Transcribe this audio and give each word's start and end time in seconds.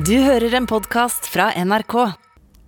Du 0.00 0.14
hører 0.16 0.54
en 0.56 0.64
podkast 0.64 1.26
fra 1.28 1.50
NRK. 1.60 1.94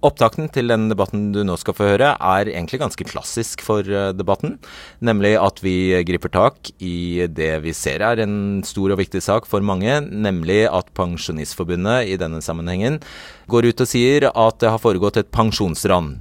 Opptakten 0.04 0.50
til 0.52 0.68
den 0.68 0.90
debatten 0.90 1.30
du 1.32 1.38
nå 1.46 1.54
skal 1.56 1.76
få 1.78 1.86
høre, 1.86 2.10
er 2.12 2.50
egentlig 2.50 2.82
ganske 2.82 3.06
klassisk 3.08 3.62
for 3.64 3.86
eh, 3.88 4.10
debatten. 4.12 4.58
Nemlig 5.00 5.30
at 5.40 5.62
vi 5.64 5.94
griper 6.04 6.32
tak 6.34 6.68
i 6.84 7.24
det 7.32 7.54
vi 7.64 7.72
ser 7.72 8.04
er 8.04 8.20
en 8.20 8.34
stor 8.68 8.92
og 8.92 9.00
viktig 9.00 9.22
sak 9.24 9.48
for 9.48 9.64
mange. 9.64 9.94
Nemlig 10.10 10.66
at 10.68 10.90
Pensjonistforbundet 10.98 12.10
i 12.12 12.18
denne 12.20 12.42
sammenhengen 12.44 13.00
går 13.48 13.70
ut 13.70 13.80
og 13.86 13.92
sier 13.94 14.28
at 14.28 14.60
det 14.60 14.74
har 14.74 14.82
foregått 14.82 15.22
et 15.22 15.32
pensjonsran. 15.32 16.18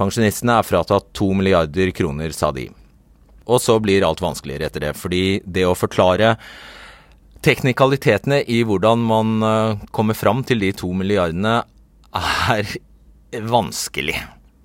Pensjonistene 0.00 0.62
er 0.62 0.70
fratatt 0.70 1.12
to 1.18 1.28
milliarder 1.36 1.92
kroner, 1.92 2.32
sa 2.32 2.54
de. 2.56 2.70
Og 3.44 3.60
så 3.60 3.76
blir 3.84 4.06
alt 4.06 4.24
vanskeligere 4.24 4.72
etter 4.72 4.88
det. 4.88 4.96
Fordi 4.96 5.42
det 5.44 5.68
å 5.68 5.76
forklare 5.76 6.38
teknikalitetene 7.46 8.42
i 8.50 8.62
hvordan 8.66 9.04
man 9.08 9.44
eh, 9.44 9.84
kommer 9.94 10.18
fram 10.18 10.42
til 10.46 10.62
de 10.62 10.72
to 10.76 10.90
milliardene, 10.96 11.60
er 12.18 12.72
vanskelig, 13.48 14.16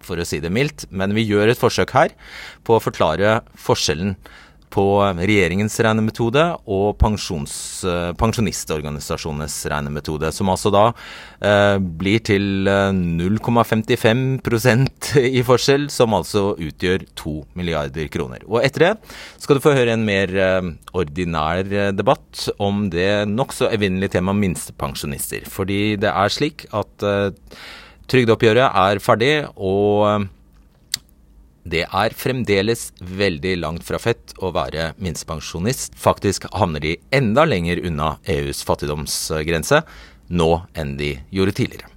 for 0.04 0.20
å 0.20 0.26
si 0.28 0.40
det 0.44 0.52
mildt. 0.54 0.88
Men 0.90 1.14
vi 1.16 1.26
gjør 1.28 1.52
et 1.52 1.60
forsøk 1.60 1.94
her 1.96 2.16
på 2.66 2.78
å 2.78 2.84
forklare 2.84 3.42
forskjellen 3.60 4.16
på 4.74 4.86
regjeringens 5.20 5.78
regnemetode 5.86 6.46
og 6.66 6.98
pensjons, 7.02 7.54
pensjonistorganisasjonenes 8.20 9.60
regnemetode, 9.72 10.32
som 10.34 10.50
altså 10.54 10.74
da 10.74 10.86
eh, 10.90 11.78
blir 11.78 12.24
til 12.26 12.66
0,55 12.66 15.20
eh, 15.20 15.30
i 15.30 15.44
forskjell, 15.46 15.88
som 15.94 16.18
altså 16.18 16.54
utgjør 16.58 17.06
2 17.20 17.36
milliarder 17.60 18.10
kroner. 18.14 18.46
Og 18.50 18.64
etter 18.64 18.88
det 18.88 18.94
skal 19.42 19.60
du 19.60 19.64
få 19.64 19.76
høre 19.78 19.96
en 19.96 20.06
mer 20.08 20.34
eh, 20.34 20.74
ordinær 20.98 21.70
eh, 21.70 21.94
debatt 21.96 22.48
om 22.58 22.88
det 22.94 23.26
nokså 23.30 23.70
evinnelige 23.74 24.18
temaet 24.18 24.42
minstepensjonister. 24.42 25.48
Fordi 25.50 25.96
det 26.02 26.12
er 26.12 26.34
slik 26.34 26.68
at 26.74 27.08
eh, 27.08 27.32
Trygdeoppgjøret 28.04 28.76
er 28.76 29.00
ferdig, 29.00 29.46
og 29.56 30.26
det 31.64 31.86
er 31.88 32.16
fremdeles 32.18 32.90
veldig 33.00 33.54
langt 33.62 33.86
fra 33.88 34.00
fett 34.02 34.34
å 34.44 34.52
være 34.56 34.92
minstepensjonist. 35.00 35.96
Faktisk 35.96 36.50
havner 36.52 36.84
de 36.84 36.98
enda 37.16 37.46
lenger 37.48 37.80
unna 37.88 38.18
EUs 38.28 38.64
fattigdomsgrense 38.68 39.80
nå 40.34 40.50
enn 40.76 40.96
de 41.00 41.16
gjorde 41.32 41.56
tidligere. 41.56 41.88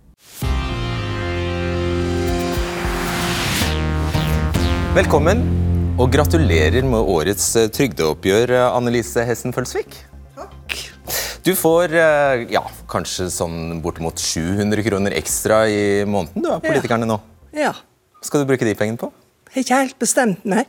Velkommen, 4.96 5.42
og 6.00 6.12
gratulerer 6.14 6.86
med 6.86 7.10
årets 7.12 7.50
eh, 7.58 7.66
trygdeoppgjør, 7.72 8.54
Annelise 8.70 9.26
Hessen 9.28 9.52
Følsvik. 9.52 9.98
Takk. 10.38 10.78
Du 11.44 11.52
får 11.58 11.92
eh, 11.92 12.46
ja, 12.54 12.62
kanskje 12.88 13.28
sånn 13.34 13.82
bortimot 13.84 14.22
700 14.22 14.86
kroner 14.86 15.18
ekstra 15.18 15.66
i 15.68 15.84
måneden 16.08 16.46
du 16.46 16.50
er 16.54 16.64
politikerne 16.64 17.08
nå. 17.08 17.20
Ja. 17.56 17.74
Hva 18.16 18.30
skal 18.30 18.44
du 18.44 18.48
bruke 18.48 18.64
de 18.64 18.76
pengene 18.78 19.00
på? 19.00 19.12
Har 19.56 19.64
ikke 19.64 19.76
helt 19.80 19.98
bestemt 19.98 20.42
meg. 20.44 20.66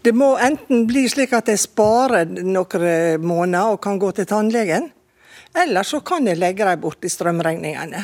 Det 0.00 0.14
må 0.16 0.30
enten 0.40 0.86
bli 0.88 1.02
slik 1.12 1.34
at 1.36 1.50
jeg 1.52 1.60
sparer 1.60 2.24
noen 2.24 3.20
måneder 3.20 3.74
og 3.74 3.82
kan 3.84 3.98
gå 4.00 4.08
til 4.16 4.24
tannlegen, 4.30 4.86
eller 5.52 5.84
så 5.84 6.00
kan 6.00 6.24
jeg 6.24 6.40
legge 6.40 6.64
dem 6.64 6.80
bort 6.80 7.04
i 7.04 7.10
strømregningene 7.12 8.00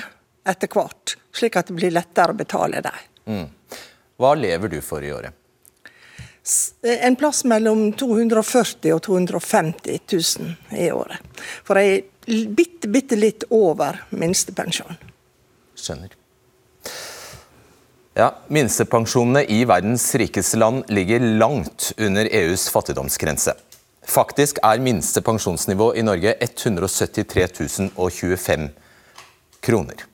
etter 0.53 0.69
hvert, 0.69 1.17
slik 1.33 1.57
at 1.57 1.73
det 1.73 1.79
blir 1.79 1.97
lettere 1.97 2.37
å 2.37 2.37
betale 2.37 2.85
dem. 2.85 3.01
Mm. 3.25 3.81
Hva 4.21 4.35
lever 4.37 4.75
du 4.75 4.79
for 4.85 5.01
i 5.01 5.15
året? 5.17 5.33
En 6.83 7.17
plass 7.17 7.47
mellom 7.49 7.89
240 7.97 8.93
og 8.93 9.05
250 9.09 10.01
000 10.13 10.77
i 10.77 10.91
året. 10.93 11.45
For 11.65 11.81
jeg 11.81 12.03
er 12.03 12.49
bitte, 12.53 12.93
bitte 12.93 13.17
litt 13.17 13.49
over 13.49 14.05
minstepensjon. 14.13 15.01
Skjønner. 15.73 16.19
Ja, 18.15 18.35
Minstepensjonene 18.49 19.45
i 19.45 19.65
verdens 19.65 20.15
rikeste 20.15 20.57
land 20.57 20.85
ligger 20.89 21.21
langt 21.21 21.93
under 21.97 22.29
EUs 22.35 22.69
fattigdomsgrense. 22.69 23.55
Faktisk 24.05 24.59
er 24.61 24.83
minste 24.85 25.23
pensjonsnivå 25.25 25.95
i 25.97 26.05
Norge 26.05 26.35
173 26.41 27.47
025 27.97 28.69
kroner 29.65 30.05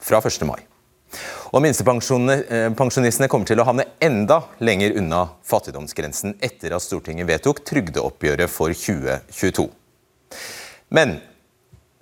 fra 0.00 0.22
1. 0.24 0.46
mai. 0.48 0.62
Og 1.52 1.60
Minstepensjonistene 1.60 3.28
kommer 3.28 3.44
til 3.52 3.60
å 3.60 3.68
havne 3.68 3.90
enda 4.00 4.40
lenger 4.64 4.96
unna 4.96 5.26
fattigdomsgrensen 5.44 6.38
etter 6.40 6.72
at 6.72 6.88
Stortinget 6.88 7.28
vedtok 7.28 7.60
trygdeoppgjøret 7.68 8.48
for 8.48 8.72
2022. 8.72 9.68
Men 10.88 11.18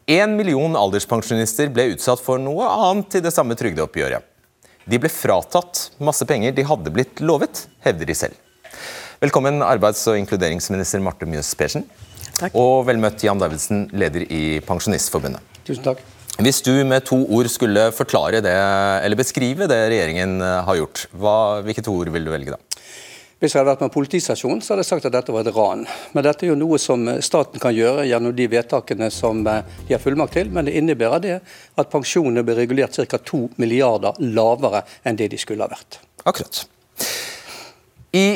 én 0.06 0.39
million 0.39 0.78
alderspensjonister 0.78 1.75
ble 1.75 1.97
utsatt 1.97 2.22
for 2.22 2.39
noe 2.39 2.71
annet 2.71 3.19
i 3.19 3.27
det 3.27 3.34
samme 3.34 3.59
trygdeoppgjøret. 3.59 4.30
De 4.91 4.99
ble 4.99 5.11
fratatt 5.12 5.84
masse 6.03 6.27
penger 6.27 6.55
de 6.56 6.65
hadde 6.67 6.91
blitt 6.91 7.21
lovet, 7.23 7.67
hevder 7.84 8.09
de 8.11 8.15
selv. 8.17 8.39
Velkommen 9.23 9.62
arbeids- 9.62 10.03
og 10.11 10.17
inkluderingsminister 10.19 11.03
Marte 11.05 11.28
Mjøs 11.31 11.53
Persen. 11.55 11.84
Takk. 12.41 12.56
Og 12.59 12.89
vel 12.89 12.99
møtt 12.99 13.23
Jan 13.23 13.39
Davidsen, 13.39 13.84
leder 13.95 14.25
i 14.27 14.59
Pensjonistforbundet. 14.67 15.45
Tusen 15.69 15.84
takk. 15.84 16.03
Hvis 16.41 16.59
du 16.67 16.73
med 16.89 17.05
to 17.06 17.21
ord 17.28 17.47
skulle 17.53 17.91
forklare 17.95 18.41
det, 18.43 18.56
eller 19.05 19.21
beskrive 19.21 19.69
det 19.71 19.78
regjeringen 19.93 20.41
har 20.41 20.81
gjort, 20.81 21.05
hva, 21.12 21.37
hvilke 21.67 21.84
to 21.87 21.95
ord 21.95 22.11
vil 22.11 22.27
du 22.27 22.33
velge 22.33 22.57
da? 22.57 22.59
Hvis 23.41 23.55
jeg 23.55 23.62
hadde 23.62 23.71
vært 23.71 23.81
på 23.81 23.87
en 23.89 23.93
politistasjon, 23.95 24.59
så 24.61 24.75
hadde 24.75 24.83
jeg 24.84 24.91
sagt 24.91 25.06
at 25.09 25.15
dette 25.15 25.33
var 25.33 25.47
et 25.49 25.55
ran. 25.56 25.87
Men 26.12 26.25
dette 26.27 26.45
er 26.45 26.51
jo 26.51 26.59
noe 26.61 26.77
som 26.83 27.06
staten 27.25 27.62
kan 27.62 27.73
gjøre 27.73 28.05
gjennom 28.05 28.34
de 28.37 28.47
vedtakene 28.53 29.09
som 29.15 29.41
eh, 29.49 29.62
de 29.89 29.95
har 29.97 30.03
fullmakt 30.03 30.37
til. 30.37 30.51
Men 30.53 30.69
det 30.69 30.75
innebærer 30.77 31.23
det 31.25 31.39
at 31.81 31.89
pensjonene 31.89 32.45
blir 32.45 32.61
regulert 32.61 32.99
ca. 33.01 33.17
2 33.17 33.41
milliarder 33.62 34.21
lavere 34.21 34.84
enn 35.09 35.17
det 35.17 35.31
de 35.33 35.41
skulle 35.41 35.65
ha 35.65 35.73
vært. 35.73 36.03
Akkurat. 36.28 36.67
I 38.12 38.27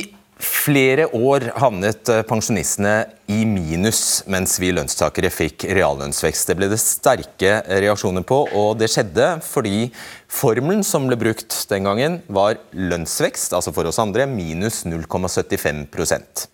flere 0.42 1.06
år 1.14 1.46
havnet 1.60 2.08
eh, 2.10 2.22
pensjonistene 2.26 2.94
i 3.30 3.44
minus 3.46 4.24
mens 4.30 4.56
vi 4.60 4.72
lønnstakere 4.74 5.30
fikk 5.32 5.66
reallønnsvekst. 5.76 6.50
Det 6.50 6.56
ble 6.58 6.68
det 6.72 6.80
sterke 6.82 7.60
reaksjoner 7.68 8.26
på, 8.26 8.40
og 8.50 8.78
det 8.80 8.90
skjedde 8.92 9.28
fordi 9.46 9.88
formelen 10.26 10.82
som 10.86 11.06
ble 11.08 11.18
brukt 11.20 11.56
den 11.70 11.86
gangen, 11.86 12.18
var 12.26 12.58
lønnsvekst, 12.72 13.54
altså 13.54 13.74
for 13.74 13.86
oss 13.90 14.02
andre, 14.02 14.26
minus 14.26 14.82
0,75% 14.88 16.48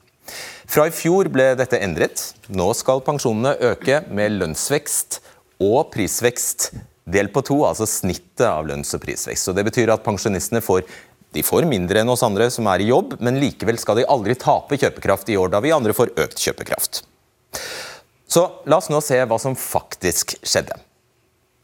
Fra 0.70 0.86
i 0.86 0.94
fjor 0.94 1.30
ble 1.32 1.54
dette 1.58 1.80
endret. 1.82 2.28
Nå 2.52 2.70
skal 2.78 3.02
pensjonene 3.06 3.56
øke 3.72 4.04
med 4.12 4.36
lønnsvekst 4.36 5.22
og 5.60 5.90
prisvekst 5.94 6.70
delt 7.10 7.32
på 7.34 7.42
to, 7.46 7.60
altså 7.66 7.88
snittet 7.88 8.46
av 8.46 8.68
lønns- 8.68 8.94
og 8.94 9.02
prisvekst. 9.02 9.48
Så 9.48 9.54
Det 9.56 9.64
betyr 9.66 9.92
at 9.92 10.04
pensjonistene 10.04 10.62
får 10.62 10.84
de 11.34 11.44
får 11.46 11.68
mindre 11.70 12.02
enn 12.02 12.10
oss 12.10 12.24
andre 12.26 12.48
som 12.50 12.66
er 12.72 12.82
i 12.82 12.90
jobb, 12.90 13.14
men 13.22 13.38
likevel 13.42 13.78
skal 13.78 14.00
de 14.00 14.08
aldri 14.10 14.34
tape 14.38 14.78
kjøpekraft 14.80 15.30
i 15.30 15.38
år 15.38 15.52
da 15.52 15.62
vi 15.62 15.74
andre 15.74 15.94
får 15.94 16.14
økt 16.18 16.42
kjøpekraft. 16.42 17.02
Så 18.30 18.44
la 18.70 18.78
oss 18.78 18.90
nå 18.90 19.00
se 19.02 19.18
hva 19.26 19.38
som 19.42 19.56
faktisk 19.58 20.36
skjedde. 20.42 20.76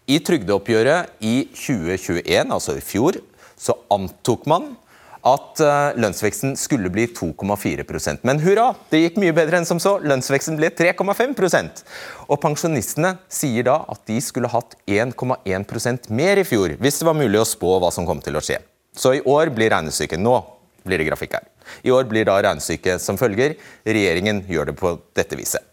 I 0.07 0.21
trygdeoppgjøret 0.23 1.19
i 1.27 1.37
2021, 1.51 2.53
altså 2.55 2.77
i 2.79 2.83
fjor, 2.85 3.19
så 3.59 3.75
antok 3.91 4.47
man 4.51 4.75
at 5.27 5.59
eh, 5.65 5.97
lønnsveksten 5.99 6.55
skulle 6.61 6.91
bli 6.93 7.09
2,4% 7.11 8.23
Men 8.23 8.39
hurra, 8.45 8.69
det 8.93 9.01
gikk 9.01 9.19
mye 9.19 9.35
bedre 9.35 9.59
enn 9.59 9.67
som 9.67 9.81
så. 9.83 9.97
Lønnsveksten 9.99 10.59
ble 10.61 10.71
3,5% 10.71 11.83
Og 12.29 12.39
pensjonistene 12.43 13.17
sier 13.27 13.67
da 13.67 13.81
at 13.91 14.05
de 14.07 14.21
skulle 14.23 14.51
hatt 14.53 14.79
1,1% 14.87 16.11
mer 16.15 16.39
i 16.39 16.47
fjor, 16.47 16.77
hvis 16.79 17.03
det 17.03 17.11
var 17.11 17.19
mulig 17.19 17.43
å 17.43 17.49
spå 17.49 17.79
hva 17.83 17.91
som 17.95 18.07
kom 18.07 18.23
til 18.23 18.39
å 18.39 18.45
skje. 18.45 18.61
Så 18.97 19.15
i 19.17 19.23
år 19.29 19.53
blir 19.55 19.71
regnestykket 19.73 20.23
Nå 20.23 20.39
blir 20.87 21.03
det 21.03 21.09
grafikk 21.09 21.35
her. 21.37 21.47
I 21.83 21.91
år 21.91 22.07
blir 22.07 22.27
da 22.29 22.37
regnestykket 22.39 23.03
som 23.03 23.19
følger. 23.19 23.57
Regjeringen 23.85 24.45
gjør 24.49 24.71
det 24.71 24.77
på 24.79 24.93
dette 25.19 25.39
viset. 25.39 25.65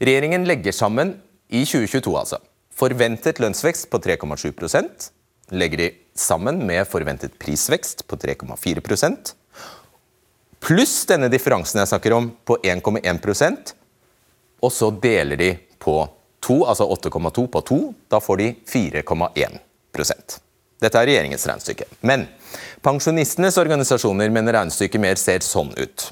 Regjeringen 0.00 0.46
legger 0.48 0.72
sammen, 0.72 1.18
i 1.52 1.60
2022 1.68 2.14
altså, 2.16 2.38
forventet 2.74 3.38
lønnsvekst 3.42 3.90
på 3.92 4.00
3,7% 4.02 5.10
legger 5.54 5.82
de 5.82 5.88
sammen 6.18 6.62
med 6.66 6.88
forventet 6.88 7.36
prisvekst 7.38 8.06
på 8.08 8.16
3,4% 8.16 9.34
pluss 10.64 10.94
denne 11.10 11.28
differansen 11.28 11.82
jeg 11.82 11.90
snakker 11.92 12.14
om, 12.16 12.30
på 12.48 12.56
1,1% 12.64 13.74
og 14.64 14.72
så 14.72 14.88
deler 15.02 15.36
de 15.36 15.50
på 15.82 15.98
2, 16.44 16.56
altså 16.64 16.86
8,2 16.88 17.46
på 17.52 17.60
2. 17.68 17.78
Da 18.08 18.20
får 18.20 18.40
de 18.40 18.46
4,1% 18.68 20.38
Dette 20.84 21.00
er 21.00 21.08
regjeringens 21.08 21.46
regnestykke. 21.48 21.86
Men 22.04 22.26
Pensjonistenes 22.84 23.58
organisasjoner 23.60 24.32
mener 24.32 24.58
regnestykket 24.58 25.02
mer 25.02 25.20
ser 25.20 25.44
sånn 25.46 25.72
ut. 25.76 26.10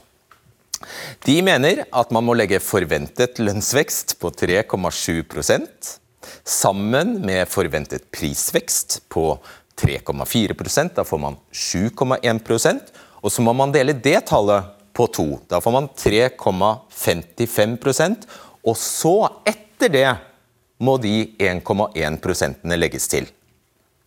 De 1.26 1.42
mener 1.44 1.84
at 1.94 2.10
man 2.14 2.24
må 2.26 2.34
legge 2.34 2.60
forventet 2.62 3.38
lønnsvekst 3.42 4.16
på 4.20 4.30
3,7% 4.34 5.92
sammen 6.44 7.20
med 7.22 7.48
forventet 7.50 8.10
prisvekst 8.14 9.02
på 9.12 9.38
3,4 9.78 10.88
Da 10.94 11.04
får 11.04 11.18
man 11.18 11.36
7,1 11.52 12.80
Og 13.22 13.32
så 13.32 13.42
må 13.42 13.52
man 13.52 13.72
dele 13.72 13.92
det 13.92 14.26
tallet 14.26 14.64
på 14.92 15.06
to. 15.06 15.40
Da 15.48 15.60
får 15.60 15.72
man 15.72 15.88
3,55% 15.88 18.16
Og 18.64 18.76
så, 18.76 19.28
etter 19.46 19.88
det, 19.88 20.16
må 20.78 20.98
de 20.98 21.34
1,1 21.38 22.16
prosentene 22.22 22.76
legges 22.76 23.08
til. 23.08 23.26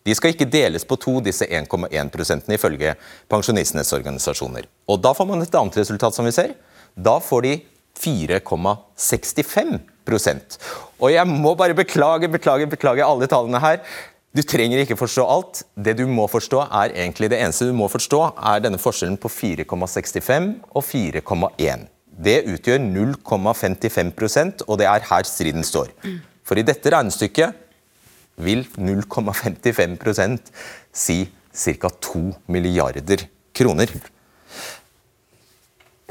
De 0.05 0.15
skal 0.15 0.29
ikke 0.35 0.45
deles 0.45 0.85
på 0.85 0.95
to, 1.01 1.17
disse 1.25 1.45
1,1 1.49 2.09
prosentene, 2.13 2.53
ifølge 2.59 2.93
pensjonistenes 3.31 3.93
organisasjoner. 3.97 4.63
Og 4.87 5.01
Da 5.01 5.13
får 5.13 5.25
man 5.25 5.41
et 5.41 5.55
annet 5.55 5.77
resultat, 5.77 6.13
som 6.13 6.25
vi 6.25 6.31
ser. 6.31 6.53
Da 6.95 7.19
får 7.19 7.41
de 7.41 7.61
4,65% 7.95 10.59
Og 10.99 11.11
jeg 11.11 11.27
må 11.27 11.55
bare 11.55 11.73
beklage, 11.73 12.29
beklage, 12.29 12.67
beklage 12.67 13.05
alle 13.05 13.27
tallene 13.27 13.59
her. 13.59 13.77
Du 14.35 14.41
trenger 14.43 14.77
ikke 14.83 14.97
forstå 14.99 15.25
alt. 15.31 15.63
Det 15.75 15.97
du 15.97 16.07
må 16.07 16.27
forstå, 16.27 16.59
er 16.67 16.91
egentlig 16.91 17.29
det 17.31 17.39
eneste 17.39 17.65
du 17.69 17.73
må 17.73 17.87
forstå, 17.87 18.33
er 18.35 18.59
denne 18.59 18.77
forskjellen 18.77 19.17
på 19.17 19.29
4,65 19.31 20.53
og 20.75 20.83
4,1. 20.83 21.87
Det 22.15 22.43
utgjør 22.51 22.79
0,55% 22.83 24.61
og 24.67 24.77
det 24.79 24.87
er 24.87 24.99
her 25.09 25.23
striden 25.27 25.63
står. 25.63 25.87
For 26.45 26.55
i 26.59 26.67
dette 26.67 26.91
regnestykket 26.91 27.53
vil 28.41 28.65
0,55% 28.75 30.51
si 30.91 31.21
ca. 31.79 31.89
2 31.89 32.23
milliarder 32.51 33.27
kroner. 33.55 33.91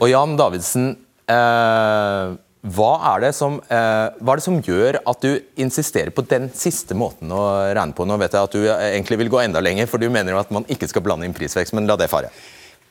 Og 0.01 0.11
Jan 0.11 0.35
Davidsen, 0.39 0.97
eh, 1.29 2.33
hva, 2.65 2.93
er 3.13 3.33
som, 3.37 3.61
eh, 3.69 4.09
hva, 4.19 4.33
er 4.33 4.41
det 4.41 4.47
som, 4.47 4.63
gjør 4.63 4.99
at 5.07 5.21
du 5.21 5.41
insisterer 5.61 6.11
på 6.11 6.27
den 6.27 6.49
siste 6.51 6.97
måten 6.97 7.31
å 7.31 7.45
regne 7.77 7.95
på? 7.95 8.07
Nå 8.09 8.19
vet 8.19 8.33
jeg 8.33 8.43
at 8.43 8.57
du 8.57 8.65
egentlig 8.67 9.19
vil 9.19 9.29
gå 9.29 9.45
enda 9.45 9.61
lenger, 9.61 9.87
for 9.87 9.99
du 9.99 10.09
mener 10.09 10.33
jo 10.33 10.41
at 10.41 10.51
man 10.51 10.65
ikke 10.65 10.89
skal 10.89 11.03
blande 11.03 11.29
inn 11.29 11.37
prisvekst, 11.37 11.77
men 11.77 11.87
la 11.87 11.97
det 11.97 12.11
fare. 12.11 12.33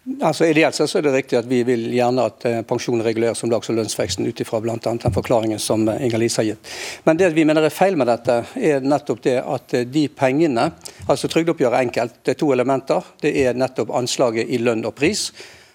Altså 0.04 0.46
Ideelt 0.46 0.76
sett 0.76 0.90
så 0.92 1.00
er 1.00 1.06
det 1.06 1.14
riktig 1.14 1.38
at 1.40 1.46
vi 1.48 1.62
vil 1.64 1.86
gjerne 1.96 2.26
at 2.28 2.44
eh, 2.50 2.58
pensjonen 2.68 3.06
reguleres 3.06 3.40
som 3.40 3.52
dags- 3.52 3.70
og 3.72 3.78
lønnsveksten 3.78 4.28
ut 4.28 4.42
ifra 4.44 4.60
bl.a. 4.60 4.76
den 4.76 5.16
forklaringen 5.16 5.62
som 5.64 5.86
eh, 5.88 6.02
Inger-Lise 6.04 6.42
har 6.42 6.48
gitt. 6.50 6.72
Men 7.08 7.22
det 7.22 7.30
vi 7.38 7.46
mener 7.48 7.64
er 7.64 7.72
feil 7.72 7.96
med 7.96 8.12
dette, 8.12 8.42
er 8.60 8.84
nettopp 8.84 9.22
det 9.24 9.38
at 9.40 9.78
eh, 9.80 9.86
de 9.88 10.10
pengene 10.12 10.68
altså 11.08 11.32
Trygdeoppgjøret 11.32 11.78
er 11.80 11.88
enkelt. 11.88 12.20
Det 12.20 12.36
er 12.36 12.42
to 12.42 12.52
elementer. 12.52 13.08
Det 13.24 13.32
er 13.46 13.56
nettopp 13.56 13.96
anslaget 13.96 14.52
i 14.52 14.60
lønn 14.60 14.84
og 14.84 14.92
pris 15.00 15.30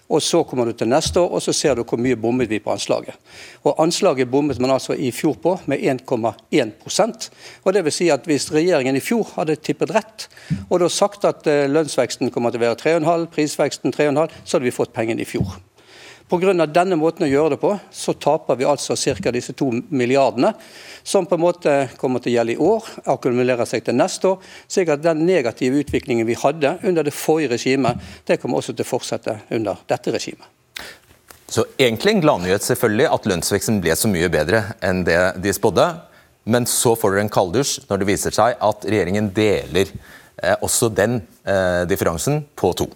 og 0.09 0.21
Så 0.23 0.43
kommer 0.43 0.65
du 0.65 0.73
til 0.73 0.89
neste 0.89 1.19
år 1.21 1.35
og 1.37 1.41
så 1.41 1.53
ser 1.53 1.75
du 1.75 1.83
hvor 1.83 2.01
mye 2.01 2.17
bommet 2.17 2.49
vi 2.49 2.59
på 2.59 2.71
anslaget. 2.73 3.15
Og 3.63 3.77
Anslaget 3.83 4.31
bommet 4.31 4.59
man 4.59 4.71
altså 4.71 4.93
i 4.93 5.11
fjor 5.11 5.35
på 5.41 5.59
med 5.65 5.79
1,1% 5.79 7.29
Og 7.63 7.73
det 7.73 7.83
vil 7.85 7.93
si 7.93 8.09
at 8.09 8.25
Hvis 8.25 8.51
regjeringen 8.51 8.95
i 8.95 9.03
fjor 9.03 9.27
hadde 9.35 9.55
tippet 9.55 9.93
rett 9.95 10.29
og 10.69 10.79
da 10.81 10.89
sagt 10.89 11.25
at 11.25 11.47
eh, 11.47 11.67
lønnsveksten 11.69 12.31
kommer 12.33 12.51
til 12.51 12.61
å 12.61 12.65
være 12.67 12.99
3,5, 12.99 13.25
prisveksten 13.33 13.93
3,5, 13.93 14.29
så 14.43 14.57
hadde 14.57 14.65
vi 14.65 14.73
fått 14.73 14.93
pengene 14.93 15.21
i 15.21 15.27
fjor. 15.29 15.57
Pga. 16.29 16.53
denne 16.67 16.95
måten 16.95 17.25
å 17.25 17.29
gjøre 17.29 17.55
det 17.55 17.57
på, 17.61 17.71
så 17.91 18.13
taper 18.13 18.55
vi 18.59 18.67
altså 18.69 18.95
ca. 18.95 19.31
disse 19.31 19.53
to 19.57 19.71
milliardene, 19.89 20.53
som 21.03 21.25
på 21.25 21.35
en 21.35 21.41
måte 21.41 21.73
kommer 21.97 22.21
til 22.21 22.31
å 22.31 22.35
gjelde 22.35 22.53
i 22.53 22.57
år, 22.61 22.89
akkumulerer 23.05 23.65
seg 23.65 23.83
til 23.83 23.97
neste 23.97 24.27
år. 24.27 24.37
slik 24.67 24.89
at 24.89 25.01
den 25.01 25.25
negative 25.25 25.81
utviklingen 25.81 26.27
vi 26.27 26.37
hadde 26.37 26.77
under 26.83 27.03
det 27.03 27.13
forrige 27.13 27.55
regimet, 27.55 27.97
det 28.25 28.37
kommer 28.37 28.57
også 28.57 28.73
til 28.73 28.85
å 28.85 28.91
fortsette 28.91 29.39
under 29.49 29.81
dette 29.87 30.11
regimet. 30.11 30.45
Så 31.49 31.65
egentlig 31.79 32.13
en 32.13 32.21
gladnyhet 32.21 32.61
selvfølgelig 32.61 33.09
at 33.09 33.25
lønnsveksten 33.25 33.81
ble 33.81 33.95
så 33.97 34.07
mye 34.07 34.29
bedre 34.29 34.63
enn 34.85 35.01
det 35.03 35.41
de 35.41 35.53
spådde. 35.53 35.87
Men 36.49 36.65
så 36.69 36.95
får 36.97 37.15
dere 37.15 37.25
en 37.25 37.33
kalddusj 37.33 37.89
når 37.89 38.01
det 38.01 38.07
viser 38.09 38.35
seg 38.35 38.55
at 38.61 38.85
regjeringen 38.85 39.31
deler 39.33 39.89
også 40.61 40.89
den 40.93 41.21
eh, 41.43 41.85
differansen 41.89 42.43
på 42.55 42.73
to. 42.77 42.89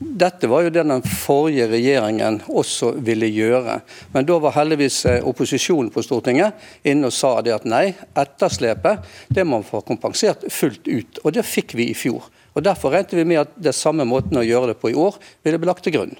Dette 0.00 0.48
var 0.48 0.64
jo 0.64 0.72
det 0.72 0.82
den 0.88 1.02
forrige 1.04 1.68
regjeringen 1.70 2.40
også 2.48 2.94
ville 3.04 3.28
gjøre. 3.30 3.78
Men 4.14 4.26
da 4.28 4.38
var 4.42 4.56
heldigvis 4.56 5.02
eh, 5.10 5.26
opposisjonen 5.26 5.92
på 5.92 6.04
Stortinget 6.04 6.56
inne 6.88 7.10
og 7.10 7.14
sa 7.14 7.36
det 7.44 7.54
at 7.54 7.68
nei, 7.68 7.90
etterslepet 8.18 9.04
det 9.28 9.44
må 9.44 9.60
man 9.60 9.68
få 9.68 9.82
kompensert 9.86 10.46
fullt 10.52 10.88
ut. 10.88 11.20
Og 11.24 11.36
det 11.36 11.46
fikk 11.46 11.76
vi 11.78 11.90
i 11.90 11.98
fjor. 11.98 12.30
Og 12.56 12.64
Derfor 12.66 12.94
regnet 12.94 13.14
vi 13.14 13.28
med 13.28 13.44
at 13.44 13.52
det 13.62 13.76
samme 13.76 14.06
måten 14.08 14.40
å 14.40 14.46
gjøre 14.46 14.72
det 14.72 14.80
på 14.80 14.90
i 14.90 14.98
år 14.98 15.20
ville 15.44 15.60
bli 15.60 15.70
lagt 15.70 15.84
til 15.86 15.94
grunn. 15.94 16.16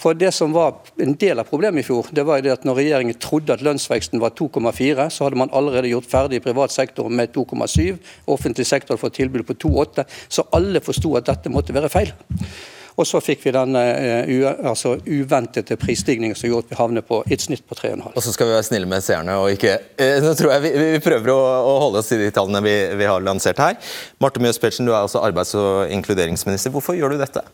For 0.00 0.16
det 0.16 0.32
som 0.32 0.54
var 0.56 0.80
En 0.96 1.14
del 1.20 1.38
av 1.38 1.48
problemet 1.48 1.84
i 1.84 1.86
fjor 1.86 2.08
det 2.16 2.24
var 2.28 2.46
at 2.48 2.64
når 2.64 2.78
regjeringen 2.80 3.18
trodde 3.20 3.54
at 3.54 3.62
lønnsveksten 3.64 4.20
var 4.20 4.34
2,4, 4.38 5.08
så 5.12 5.26
hadde 5.26 5.38
man 5.40 5.52
allerede 5.52 5.92
gjort 5.92 6.08
ferdig 6.10 6.42
privat 6.44 6.72
sektor 6.72 7.08
med 7.08 7.32
2,7. 7.36 7.96
Offentlig 8.32 8.66
sektor 8.66 8.94
hadde 8.94 9.04
fått 9.04 9.18
tilbud 9.20 9.46
på 9.48 9.56
2,8. 9.68 10.04
Så 10.28 10.46
alle 10.56 10.82
forsto 10.84 11.14
at 11.20 11.28
dette 11.28 11.52
måtte 11.52 11.76
være 11.76 11.92
feil. 11.92 12.12
Og 13.00 13.06
så 13.08 13.20
fikk 13.22 13.46
vi 13.46 13.52
den 13.54 13.76
uh, 13.76 14.50
altså 14.70 14.96
uventede 15.06 15.76
prisstigningen 15.80 16.36
som 16.36 16.50
gjorde 16.50 16.68
at 16.68 16.74
vi 16.74 16.80
havnet 16.80 17.06
på 17.08 17.22
et 17.32 17.42
snitt 17.42 17.64
på 17.68 17.78
3,5. 17.78 18.10
Og 18.12 18.24
så 18.24 18.34
skal 18.34 18.50
vi 18.50 18.56
være 18.56 18.66
snille 18.66 18.90
med 18.90 19.04
seerne 19.04 19.38
og 19.40 19.54
ikke 19.54 19.76
uh, 19.78 20.18
Nå 20.24 20.34
tror 20.36 20.54
jeg 20.56 20.64
vi, 20.66 20.74
vi 20.96 21.02
prøver 21.04 21.32
å, 21.32 21.38
å, 21.40 21.78
holde 21.86 22.02
oss 22.02 22.12
til 22.12 22.20
de 22.20 22.28
tallene 22.34 22.62
vi, 22.66 22.76
vi 23.00 23.08
har 23.08 23.24
lansert 23.24 23.62
her. 23.62 23.78
Marte 24.20 24.42
Mjøs 24.42 24.60
Pertsen, 24.60 24.88
du 24.88 24.94
er 24.94 25.00
altså 25.02 25.22
arbeids- 25.24 25.56
og 25.58 25.92
inkluderingsminister. 25.94 26.74
Hvorfor 26.74 26.98
gjør 26.98 27.14
du 27.14 27.22
dette? 27.22 27.44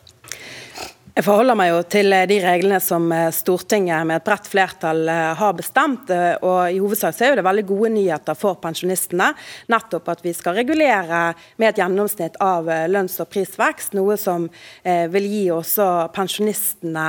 Jeg 1.17 1.25
forholder 1.25 1.57
meg 1.57 1.71
jo 1.71 1.79
til 1.89 2.13
eh, 2.13 2.27
de 2.29 2.37
reglene 2.45 2.77
som 2.85 3.07
eh, 3.09 3.31
Stortinget 3.33 4.05
med 4.05 4.19
et 4.19 4.25
bredt 4.27 4.51
flertall 4.53 4.99
eh, 5.09 5.31
har 5.39 5.55
bestemt. 5.57 6.11
og 6.45 6.59
I 6.69 6.77
hovedsak 6.77 7.15
så 7.17 7.31
er 7.31 7.39
det 7.39 7.45
veldig 7.47 7.63
gode 7.71 7.89
nyheter 7.95 8.37
for 8.37 8.59
pensjonistene. 8.61 9.31
Nettopp 9.73 10.11
at 10.13 10.21
vi 10.21 10.35
skal 10.37 10.59
regulere 10.59 11.21
med 11.57 11.71
et 11.71 11.81
gjennomsnitt 11.81 12.37
av 12.45 12.69
lønns- 12.93 13.17
og 13.25 13.31
prisvekst. 13.33 13.97
Noe 13.97 14.19
som 14.21 14.45
vil 14.85 15.29
gi 15.31 15.47
også 15.55 15.87
pensjonistene 16.13 17.07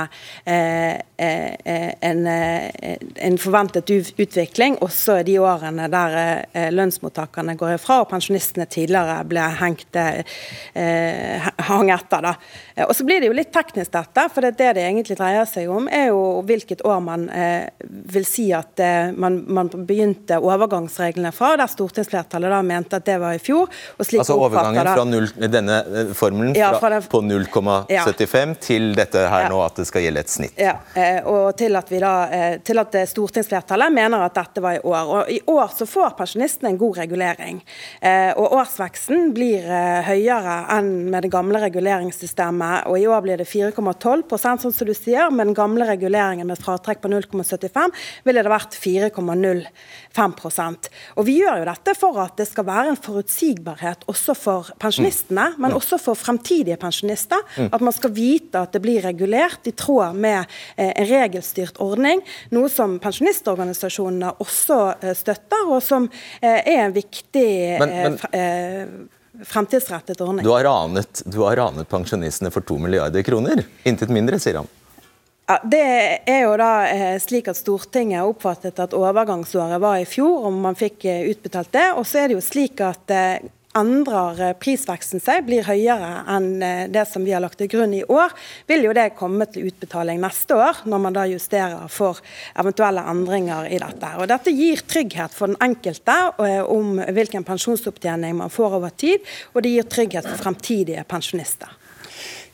en, 0.48 2.22
en 2.28 3.38
forventet 3.42 3.92
utvikling, 3.92 4.78
også 4.84 5.18
i 5.20 5.26
de 5.28 5.36
årene 5.42 5.88
der 5.92 6.16
lønnsmottakerne 6.72 7.56
går 7.60 7.76
ifra 7.76 8.00
og 8.02 8.10
pensjonistene 8.12 8.68
tidligere 8.70 9.20
ble 9.28 9.44
hengt 9.60 10.00
hang 11.68 11.92
etter. 11.92 12.30
da. 12.30 12.36
Og 12.86 12.96
så 12.96 13.04
blir 13.04 13.20
det 13.20 13.30
jo 13.30 13.34
litt 13.34 13.50
teknisk 13.54 13.90
dette, 13.94 14.24
for 14.32 14.44
det, 14.44 14.52
det 14.58 14.68
det 14.78 14.84
egentlig 14.86 15.16
dreier 15.18 15.46
seg 15.48 15.70
om, 15.72 15.88
er 15.90 16.10
jo 16.12 16.20
hvilket 16.46 16.84
år 16.86 17.00
man 17.02 17.26
eh, 17.34 17.66
vil 18.12 18.26
si 18.28 18.48
at 18.54 18.78
eh, 18.82 19.10
man, 19.16 19.40
man, 19.50 19.70
begynte 19.88 20.38
overgangsreglene 20.42 21.32
fra, 21.34 21.54
der 21.58 21.70
stortingsflertallet 21.70 22.52
da 22.52 22.60
mente 22.66 23.00
at 23.00 23.06
det 23.08 23.18
var 23.22 23.36
i 23.36 23.42
fjor. 23.42 23.70
altså 23.98 24.36
overgangen 24.36 24.90
fra 24.92 25.06
null, 25.08 25.28
denne 25.50 25.78
eh, 25.82 26.12
formelen 26.16 26.54
ja, 26.58 26.70
fra, 26.78 26.92
det, 26.94 27.08
på 27.10 27.22
0,75 27.24 27.88
ja. 27.90 28.54
til 28.68 28.90
dette 28.96 29.24
her 29.32 29.46
ja. 29.46 29.50
nå 29.52 29.62
at 29.64 29.80
det 29.80 29.88
skal 29.88 30.04
gjelde 30.06 30.24
et 30.24 30.32
snitt? 30.32 30.60
Ja, 30.60 30.76
eh, 30.94 31.20
og 31.26 31.56
til 31.58 31.78
at, 31.78 31.90
vi 31.92 32.02
da, 32.02 32.14
eh, 32.34 32.58
til 32.64 32.82
at 32.82 32.94
stortingsflertallet 33.10 33.94
mener 33.94 34.26
at 34.28 34.36
dette 34.38 34.62
var 34.64 34.78
i 34.78 34.82
år. 34.84 35.14
Og 35.18 35.32
I 35.32 35.40
år 35.50 35.74
så 35.74 35.88
får 35.88 36.14
pensjonistene 36.20 36.72
en 36.74 36.80
god 36.80 37.02
regulering. 37.02 37.62
Eh, 38.00 38.30
og 38.38 38.54
årsveksten 38.60 39.32
blir 39.36 39.66
høyere 40.06 40.60
enn 40.76 40.92
med 41.10 41.24
det 41.26 41.32
gamle 41.32 41.60
reguleringssystemet 41.62 42.67
og 42.88 42.98
i 42.98 43.06
år 43.08 43.20
blir 43.24 43.36
det 43.40 43.48
4,12 43.48 44.38
sånn 44.38 44.60
som 44.62 44.86
du 44.86 44.94
sier. 44.96 45.30
Med 45.34 45.46
den 45.48 45.56
gamle 45.56 45.86
reguleringen 45.88 46.46
med 46.48 46.60
fratrekk 46.60 47.00
på 47.02 47.08
0,75 47.12 47.92
ville 48.26 48.42
det 48.44 48.52
vært 48.52 48.76
4,05% 48.78 50.90
Og 51.16 51.22
Vi 51.28 51.34
gjør 51.40 51.56
jo 51.62 51.66
dette 51.68 51.92
for 51.98 52.12
at 52.22 52.34
det 52.40 52.48
skal 52.50 52.64
være 52.68 52.88
en 52.92 53.00
forutsigbarhet 53.00 54.00
også 54.10 54.32
for 54.38 54.62
pensjonistene, 54.80 55.46
mm. 55.54 55.58
men 55.62 55.76
også 55.76 55.96
for 56.02 56.14
fremtidige 56.18 56.78
pensjonister. 56.80 57.40
Mm. 57.56 57.68
At 57.72 57.82
man 57.84 57.94
skal 57.96 58.12
vite 58.16 58.56
at 58.62 58.72
det 58.74 58.82
blir 58.84 59.04
regulert 59.04 59.62
i 59.68 59.76
tråd 59.76 60.16
med 60.16 60.40
eh, 60.76 60.92
en 60.92 61.10
regelstyrt 61.10 61.76
ordning. 61.82 62.18
Noe 62.54 62.68
som 62.72 62.98
pensjonistorganisasjonene 63.02 64.30
også 64.44 64.78
eh, 65.02 65.14
støtter, 65.18 65.62
og 65.68 65.80
som 65.84 66.02
eh, 66.40 66.60
er 66.62 66.86
en 66.86 66.96
viktig 66.96 67.48
men, 67.82 68.18
men 68.32 69.08
fremtidsrettet 69.44 70.20
ordning. 70.20 70.44
Du 70.44 70.50
har, 70.50 70.64
ranet, 70.64 71.22
du 71.24 71.38
har 71.44 71.56
ranet 71.56 71.88
pensjonistene 71.88 72.50
for 72.50 72.66
to 72.66 72.78
milliarder 72.78 73.22
kroner. 73.22 73.64
Intet 73.88 74.12
mindre, 74.12 74.38
sier 74.42 74.62
han. 74.62 74.70
Ja, 75.48 75.56
det 75.64 75.84
er 76.28 76.42
jo 76.44 76.56
da 76.60 76.72
eh, 76.92 77.14
slik 77.24 77.46
at 77.48 77.56
Stortinget 77.56 78.26
oppfattet 78.28 78.80
at 78.84 78.92
overgangsåret 78.92 79.80
var 79.80 79.96
i 79.96 80.04
fjor, 80.04 80.44
om 80.50 80.58
man 80.60 80.76
fikk 80.76 81.06
eh, 81.08 81.22
utbetalt 81.30 81.72
det. 81.72 81.86
Og 81.96 82.04
så 82.04 82.20
er 82.20 82.28
det 82.28 82.36
jo 82.36 82.44
slik 82.44 82.82
at 82.84 83.14
eh, 83.14 83.46
endrer 83.78 84.42
eh, 84.42 84.54
prisveksten 84.58 85.22
seg, 85.22 85.44
blir 85.46 85.66
høyere 85.66 86.24
enn 86.34 86.48
eh, 86.64 86.84
det 86.92 87.04
som 87.10 87.24
vi 87.26 87.34
har 87.34 87.42
lagt 87.44 87.60
til 87.60 87.70
grunn 87.70 87.94
i 87.96 88.04
år, 88.04 88.34
vil 88.68 88.86
jo 88.88 88.94
det 88.96 89.10
komme 89.18 89.48
til 89.50 89.70
utbetaling 89.70 90.20
neste 90.22 90.58
år, 90.58 90.84
når 90.88 91.02
man 91.04 91.16
da 91.16 91.26
justerer 91.30 91.88
for 91.92 92.20
eventuelle 92.58 93.04
endringer 93.10 93.70
i 93.70 93.80
dette. 93.82 94.14
Og 94.18 94.28
Dette 94.30 94.54
gir 94.54 94.84
trygghet 94.88 95.34
for 95.34 95.50
den 95.50 95.60
enkelte 95.64 96.16
eh, 96.44 96.62
om 96.62 96.98
hvilken 97.00 97.46
pensjonsopptjening 97.48 98.38
man 98.42 98.52
får 98.52 98.78
over 98.80 98.94
tid, 98.94 99.26
og 99.54 99.64
det 99.64 99.76
gir 99.76 99.92
trygghet 99.96 100.28
for 100.28 100.48
fremtidige 100.48 101.04
pensjonister. 101.08 101.78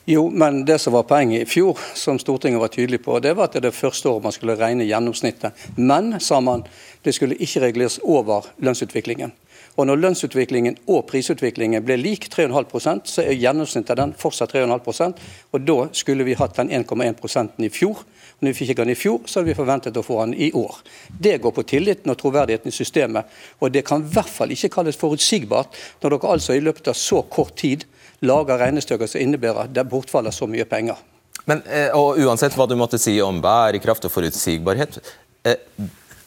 Jo, 0.07 0.31
men 0.31 0.65
det 0.65 0.79
som 0.79 0.93
var 0.93 1.07
poenget 1.09 1.43
i 1.43 1.49
fjor, 1.49 1.79
som 1.97 2.19
Stortinget 2.21 2.61
var 2.61 2.69
tydelig 2.69 3.01
på, 3.05 3.17
det 3.25 3.33
var 3.33 3.49
at 3.49 3.55
det 3.55 3.63
er 3.63 3.71
det 3.71 3.77
første 3.77 4.11
året 4.11 4.27
man 4.27 4.35
skulle 4.37 4.57
regne 4.61 4.85
gjennomsnittet. 4.85 5.57
Men, 5.81 6.19
sa 6.21 6.43
man, 6.45 6.67
det 7.03 7.15
skulle 7.17 7.39
ikke 7.41 7.63
reguleres 7.65 7.97
over 8.03 8.51
lønnsutviklingen. 8.61 9.33
Og 9.77 9.87
Når 9.87 10.01
lønnsutviklingen 10.01 10.77
og 10.87 11.07
prisutviklingen 11.11 11.83
ble 11.85 11.97
lik 11.99 12.29
3,5% 12.31 13.11
så 13.11 13.25
er 13.25 13.39
gjennomsnittet 13.39 13.99
den 13.99 14.13
fortsatt 14.19 14.55
3,5% 14.55 15.23
og 15.53 15.65
Da 15.67 15.79
skulle 15.93 16.27
vi 16.27 16.37
hatt 16.39 16.57
den 16.57 16.71
1,1% 16.71 17.59
i 17.59 17.71
fjor. 17.73 18.05
Når 18.41 18.53
vi 18.53 18.67
fikk 18.67 18.77
den 18.77 18.93
i 18.93 18.99
fjor, 18.99 19.23
så 19.27 19.41
hadde 19.41 19.53
vi 19.53 19.57
forventet 19.57 19.97
å 19.97 20.03
få 20.05 20.21
den 20.25 20.35
i 20.35 20.51
år. 20.53 20.79
Det 21.09 21.39
går 21.41 21.55
på 21.55 21.65
tilliten 21.71 22.11
og 22.11 22.19
troverdigheten 22.21 22.69
i 22.69 22.75
systemet. 22.75 23.31
Og 23.61 23.73
det 23.73 23.85
kan 23.87 24.03
i 24.03 24.15
hvert 24.15 24.31
fall 24.31 24.53
ikke 24.55 24.73
kalles 24.75 24.99
forutsigbart 25.01 25.79
når 26.03 26.17
dere 26.17 26.33
altså 26.35 26.55
i 26.55 26.63
løpet 26.63 26.91
av 26.91 26.99
så 26.99 27.23
kort 27.23 27.57
tid 27.63 27.87
lager 28.25 28.61
regnestykker 28.61 29.11
som 29.11 29.23
innebærer 29.23 29.67
at 29.67 29.75
det 29.75 29.87
bortfaller 29.91 30.35
så 30.35 30.49
mye 30.51 30.67
penger. 30.69 30.99
Men, 31.45 31.63
eh, 31.69 31.91
og 31.93 32.19
Uansett 32.19 32.57
hva 32.57 32.67
du 32.69 32.77
måtte 32.79 32.99
si 33.01 33.19
om 33.21 33.41
bærekraft 33.43 34.07
og 34.09 34.13
forutsigbarhet, 34.13 34.99
eh, 35.45 35.61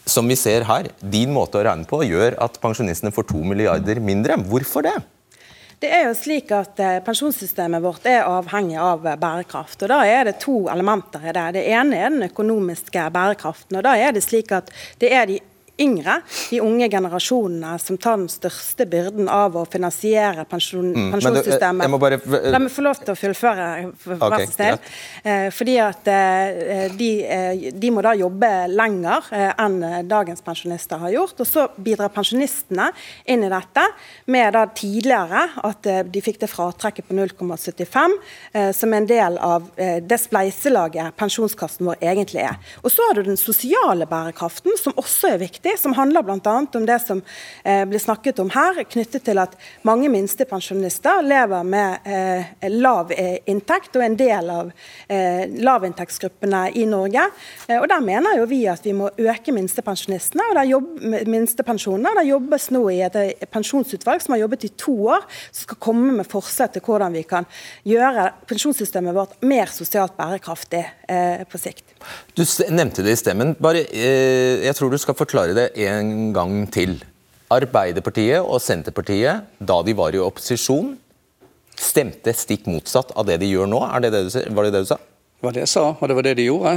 som 0.09 0.27
vi 0.27 0.37
ser 0.39 0.65
her, 0.67 0.89
din 1.01 1.33
måte 1.35 1.59
å 1.59 1.67
regne 1.67 1.87
på 1.87 2.01
gjør 2.07 2.39
at 2.43 2.57
pensjonistene 2.63 3.13
får 3.13 3.29
to 3.31 3.43
milliarder 3.43 4.01
mindre. 4.03 4.39
Hvorfor 4.47 4.87
det? 4.87 4.97
Det 5.77 5.91
er 5.93 6.07
jo 6.07 6.13
slik 6.17 6.49
at 6.57 6.79
eh, 6.81 6.95
Pensjonssystemet 7.05 7.83
vårt 7.83 8.07
er 8.09 8.23
avhengig 8.25 8.79
av 8.81 9.03
bærekraft. 9.21 9.83
og 9.85 9.91
Da 9.91 9.99
er 10.09 10.23
det 10.25 10.39
to 10.41 10.63
elementer 10.73 11.21
i 11.21 11.35
det. 11.35 11.45
Det 11.59 11.65
ene 11.69 11.99
er 11.99 12.09
den 12.15 12.25
økonomiske 12.25 13.03
bærekraften. 13.13 13.77
og 13.77 13.85
da 13.85 13.93
er 13.93 14.15
det 14.15 14.23
slik 14.25 14.51
at 14.57 14.71
det 14.97 15.13
er 15.13 15.29
de 15.29 15.37
yngre, 15.81 16.21
de 16.49 16.59
unge 16.61 16.89
generasjonene, 16.89 17.77
som 17.79 17.97
tar 18.01 18.17
den 18.17 18.29
største 18.31 18.87
byrden 18.89 19.29
av 19.29 19.55
å 19.57 19.63
finansiere 19.69 20.45
pensjon, 20.49 20.89
mm, 20.93 21.11
pensjonssystemet. 21.15 21.91
Du, 21.91 21.97
bare... 22.01 22.19
La 22.49 22.61
meg 22.61 22.73
få 22.73 22.85
lov 22.85 23.01
til 23.01 23.13
å 23.13 23.17
fullføre, 23.17 23.67
for 24.01 24.25
okay, 24.27 24.47
snill. 24.49 24.79
Eh, 25.23 25.47
fordi 25.53 25.77
at 25.83 26.09
eh, 26.11 26.87
de, 26.97 27.09
eh, 27.23 27.67
de, 27.73 27.91
må 27.93 28.03
da 28.05 28.15
jobbe 28.17 28.51
lenger 28.71 29.29
enn 29.37 29.77
dagens 30.09 30.43
pensjonister 30.45 31.01
har 31.01 31.13
gjort. 31.13 31.43
Og 31.43 31.49
så 31.49 31.67
bidrar 31.77 32.13
pensjonistene 32.15 32.89
inn 33.29 33.45
i 33.45 33.51
dette 33.51 33.85
med 34.33 34.55
da 34.57 34.65
tidligere 34.77 35.45
at 35.67 35.89
de 36.07 36.23
fikk 36.23 36.41
det 36.41 36.49
fratrekket 36.51 37.07
på 37.07 37.15
0,75, 37.17 38.17
som 38.75 38.93
er 38.93 38.97
en 38.97 39.09
del 39.09 39.37
av 39.43 39.67
det 39.77 40.17
spleiselaget 40.21 41.15
pensjonskassen 41.19 41.87
vår 41.89 42.01
egentlig 42.03 42.43
er. 42.47 42.57
Og 42.83 42.91
så 42.93 43.05
har 43.07 43.17
du 43.17 43.27
den 43.27 43.39
sosiale 43.39 44.07
bærekraften, 44.09 44.75
som 44.79 44.95
også 44.99 45.33
er 45.33 45.41
viktig 45.41 45.66
viktig, 45.67 45.79
som 45.79 45.93
handler 45.93 46.23
bl.a. 46.23 46.65
om 46.73 46.85
det 46.85 46.99
som 46.99 47.21
eh, 47.63 47.85
blir 47.85 47.99
snakket 47.99 48.39
om 48.39 48.49
her, 48.49 48.83
knyttet 48.83 49.23
til 49.25 49.37
at 49.37 49.55
mange 49.83 50.09
minstepensjonister 50.09 51.21
lever 51.23 51.63
med 51.63 51.99
eh, 52.05 52.69
lav 52.69 53.11
eh, 53.11 53.39
inntekt 53.45 53.95
og 53.95 54.03
er 54.03 54.07
en 54.07 54.17
del 54.17 54.49
av 54.49 54.71
eh, 55.07 55.47
lavinntektsgruppene 55.59 56.71
i 56.75 56.85
Norge. 56.85 57.27
Eh, 57.67 57.79
og 57.79 57.87
Der 57.89 58.01
mener 58.01 58.37
jo 58.39 58.47
vi 58.47 58.65
at 58.67 58.85
vi 58.85 58.93
må 58.93 59.09
øke 59.09 59.53
minstepensjonistene 59.55 60.49
og 60.49 60.55
der 60.57 60.71
jobb, 60.71 60.89
minstepensjonene. 61.27 62.15
Det 62.19 62.27
jobbes 62.29 62.69
nå 62.75 62.83
i 62.93 63.01
et 63.05 63.19
eh, 63.19 63.47
pensjonsutvalg 63.51 64.23
som 64.23 64.35
har 64.35 64.43
jobbet 64.45 64.67
i 64.67 64.73
to 64.77 64.95
år, 65.17 65.27
som 65.51 65.67
skal 65.67 65.81
komme 65.83 66.15
med 66.19 66.29
forslag 66.29 66.73
til 66.73 66.85
hvordan 66.85 67.15
vi 67.15 67.25
kan 67.27 67.47
gjøre 67.87 68.31
pensjonssystemet 68.47 69.15
vårt 69.15 69.37
mer 69.47 69.71
sosialt 69.71 70.15
bærekraftig 70.17 70.85
på 71.47 71.59
sikt. 71.59 71.93
Du 72.35 72.43
nevnte 72.73 73.03
det 73.05 73.13
i 73.15 73.19
stemmen. 73.19 73.53
Bare, 73.63 73.85
jeg 73.87 74.75
tror 74.75 74.91
du 74.91 74.97
skal 74.99 75.15
forklare 75.15 75.55
det 75.55 75.56
en 75.65 76.31
gang 76.35 76.65
til. 76.71 76.97
Arbeiderpartiet 77.53 78.43
og 78.43 78.59
Senterpartiet, 78.59 79.47
da 79.59 79.81
de 79.83 79.95
var 79.95 80.15
i 80.15 80.19
opposisjon, 80.19 80.95
stemte 81.77 82.33
stikk 82.35 82.65
motsatt 82.67 83.13
av 83.15 83.27
det 83.29 83.39
de 83.43 83.51
gjør 83.51 83.69
nå. 83.71 83.83
Det 84.03 84.11
det 84.11 84.23
du, 84.27 84.39
var 84.55 84.67
det 84.67 84.73
det 84.75 84.83
du 84.83 84.89
sa? 84.89 84.97
Det 85.37 85.45
var 85.45 85.53
det 85.53 85.61
jeg 85.67 85.69
sa, 85.69 85.83
og 85.93 86.09
det 86.09 86.15
var 86.17 86.25
det 86.25 86.33
de 86.39 86.47
gjorde. 86.47 86.71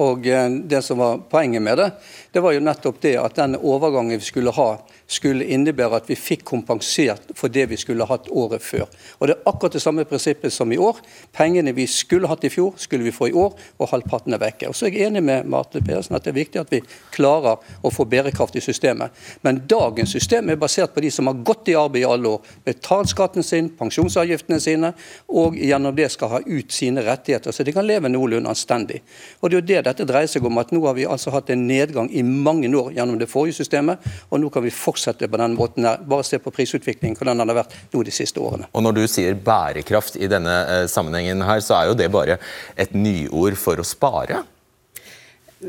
Og 0.00 0.26
eh, 0.32 0.54
det 0.72 0.80
som 0.86 1.02
var 1.02 1.18
Poenget 1.28 1.60
med 1.60 1.76
det, 1.76 1.90
det 2.36 2.42
var 2.44 2.52
jo 2.52 2.60
nettopp 2.60 2.98
det 3.00 3.14
at 3.16 3.38
den 3.38 3.56
overgangen 3.56 4.20
vi 4.20 4.26
skulle 4.26 4.52
ha 4.52 4.68
skulle 5.08 5.46
innebære 5.54 6.00
at 6.00 6.08
vi 6.10 6.16
fikk 6.18 6.42
kompensert 6.44 7.30
for 7.38 7.48
det 7.52 7.68
vi 7.70 7.78
skulle 7.80 8.04
hatt 8.10 8.26
året 8.28 8.60
før. 8.62 8.84
Og 9.20 9.28
Det 9.28 9.36
er 9.36 9.48
akkurat 9.48 9.72
det 9.72 9.82
samme 9.82 10.04
prinsippet 10.04 10.52
som 10.52 10.72
i 10.72 10.76
år. 10.76 10.98
Pengene 11.32 11.72
vi 11.72 11.86
skulle 11.86 12.28
hatt 12.28 12.44
i 12.44 12.50
fjor, 12.50 12.74
skulle 12.76 13.04
vi 13.04 13.14
få 13.14 13.28
i 13.30 13.32
år, 13.32 13.54
og 13.78 13.88
halvparten 13.88 14.34
er 14.34 14.42
vekke. 14.42 14.68
Og 14.68 14.74
så 14.74 14.86
er 14.86 14.92
jeg 14.92 15.06
enig 15.06 15.22
med 15.24 15.46
Marte 15.46 15.80
Pedersen 15.80 16.16
at 16.16 16.24
det 16.24 16.34
er 16.34 16.40
viktig 16.40 16.60
at 16.60 16.72
vi 16.74 16.82
klarer 17.14 17.62
å 17.82 17.92
få 17.94 18.04
bærekraft 18.04 18.56
i 18.56 18.60
systemet. 18.60 19.14
Men 19.42 19.62
dagens 19.70 20.12
system 20.12 20.50
er 20.50 20.60
basert 20.60 20.92
på 20.92 21.00
de 21.00 21.10
som 21.10 21.30
har 21.30 21.40
gått 21.40 21.70
i 21.72 21.78
arbeid 21.78 22.02
i 22.02 22.10
alle 22.10 22.34
år, 22.34 22.52
betalt 22.64 23.08
skatten 23.14 23.46
sin, 23.46 23.70
pensjonsavgiftene 23.78 24.60
sine, 24.60 24.92
og 25.28 25.56
gjennom 25.56 25.96
det 25.96 26.10
skal 26.12 26.34
ha 26.34 26.42
ut 26.44 26.72
sine 26.72 27.00
rettigheter, 27.06 27.54
så 27.54 27.64
de 27.64 27.72
kan 27.72 27.86
leve 27.86 28.12
noenlunde 28.12 28.52
anstendig. 28.52 29.00
Og 29.40 29.50
Det 29.50 29.56
er 29.56 29.60
jo 29.60 29.66
det 29.66 29.84
dette 29.86 30.04
dreier 30.04 30.28
seg 30.28 30.44
om, 30.44 30.58
at 30.58 30.74
nå 30.74 30.82
har 30.84 30.98
vi 30.98 31.06
altså 31.06 31.30
hatt 31.30 31.50
en 31.54 31.66
nedgang 31.68 32.10
i 32.10 32.25
mange 32.26 32.70
år 32.76 32.92
gjennom 32.96 33.18
det 33.20 33.30
forrige 33.30 33.60
systemet, 33.60 34.02
og 34.30 34.42
nå 34.42 34.50
kan 34.52 34.64
vi 34.64 34.74
fortsette 34.74 35.28
på 35.28 35.40
den 35.40 35.56
måten. 35.58 35.86
der. 35.86 36.02
Bare 36.06 36.24
se 36.24 36.38
på 36.42 36.50
prisutviklingen, 36.50 37.16
hvordan 37.16 37.38
den 37.38 37.52
har 37.52 37.62
vært 37.62 37.76
nå 37.92 38.02
de 38.02 38.14
siste 38.14 38.40
årene. 38.40 38.68
Og 38.72 38.82
Når 38.82 38.92
du 38.92 39.06
sier 39.10 39.34
bærekraft 39.34 40.16
i 40.16 40.28
denne 40.30 40.58
eh, 40.66 40.86
sammenhengen, 40.90 41.42
her, 41.46 41.60
så 41.60 41.80
er 41.80 41.90
jo 41.90 41.98
det 41.98 42.10
bare 42.12 42.38
et 42.76 42.94
nyord 42.94 43.56
for 43.60 43.80
å 43.80 43.86
spare? 43.86 44.44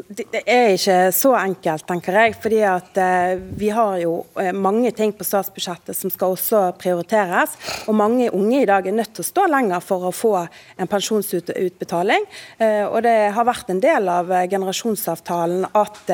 Det 0.08 0.42
er 0.46 0.74
ikke 0.76 0.98
så 1.16 1.32
enkelt, 1.40 1.86
tenker 1.88 2.18
jeg. 2.20 2.36
fordi 2.42 2.60
at 2.68 2.98
eh, 3.02 3.40
Vi 3.60 3.70
har 3.74 3.98
jo 4.02 4.14
eh, 4.40 4.54
mange 4.54 4.92
ting 4.96 5.14
på 5.16 5.26
statsbudsjettet 5.26 5.98
som 5.98 6.12
skal 6.14 6.36
også 6.36 6.62
prioriteres. 6.80 7.56
og 7.88 7.96
Mange 7.98 8.30
unge 8.32 8.62
i 8.62 8.68
dag 8.70 8.88
er 8.88 8.96
nødt 8.96 9.14
til 9.16 9.26
å 9.26 9.28
stå 9.28 9.48
lenger 9.52 9.84
for 9.84 10.10
å 10.10 10.14
få 10.14 10.34
en 10.78 10.90
pensjonsutbetaling. 10.92 12.28
Eh, 12.58 12.84
og 12.86 13.02
Det 13.04 13.16
har 13.34 13.48
vært 13.48 13.72
en 13.74 13.82
del 13.82 14.10
av 14.12 14.32
generasjonsavtalen 14.50 15.66
at 15.74 16.12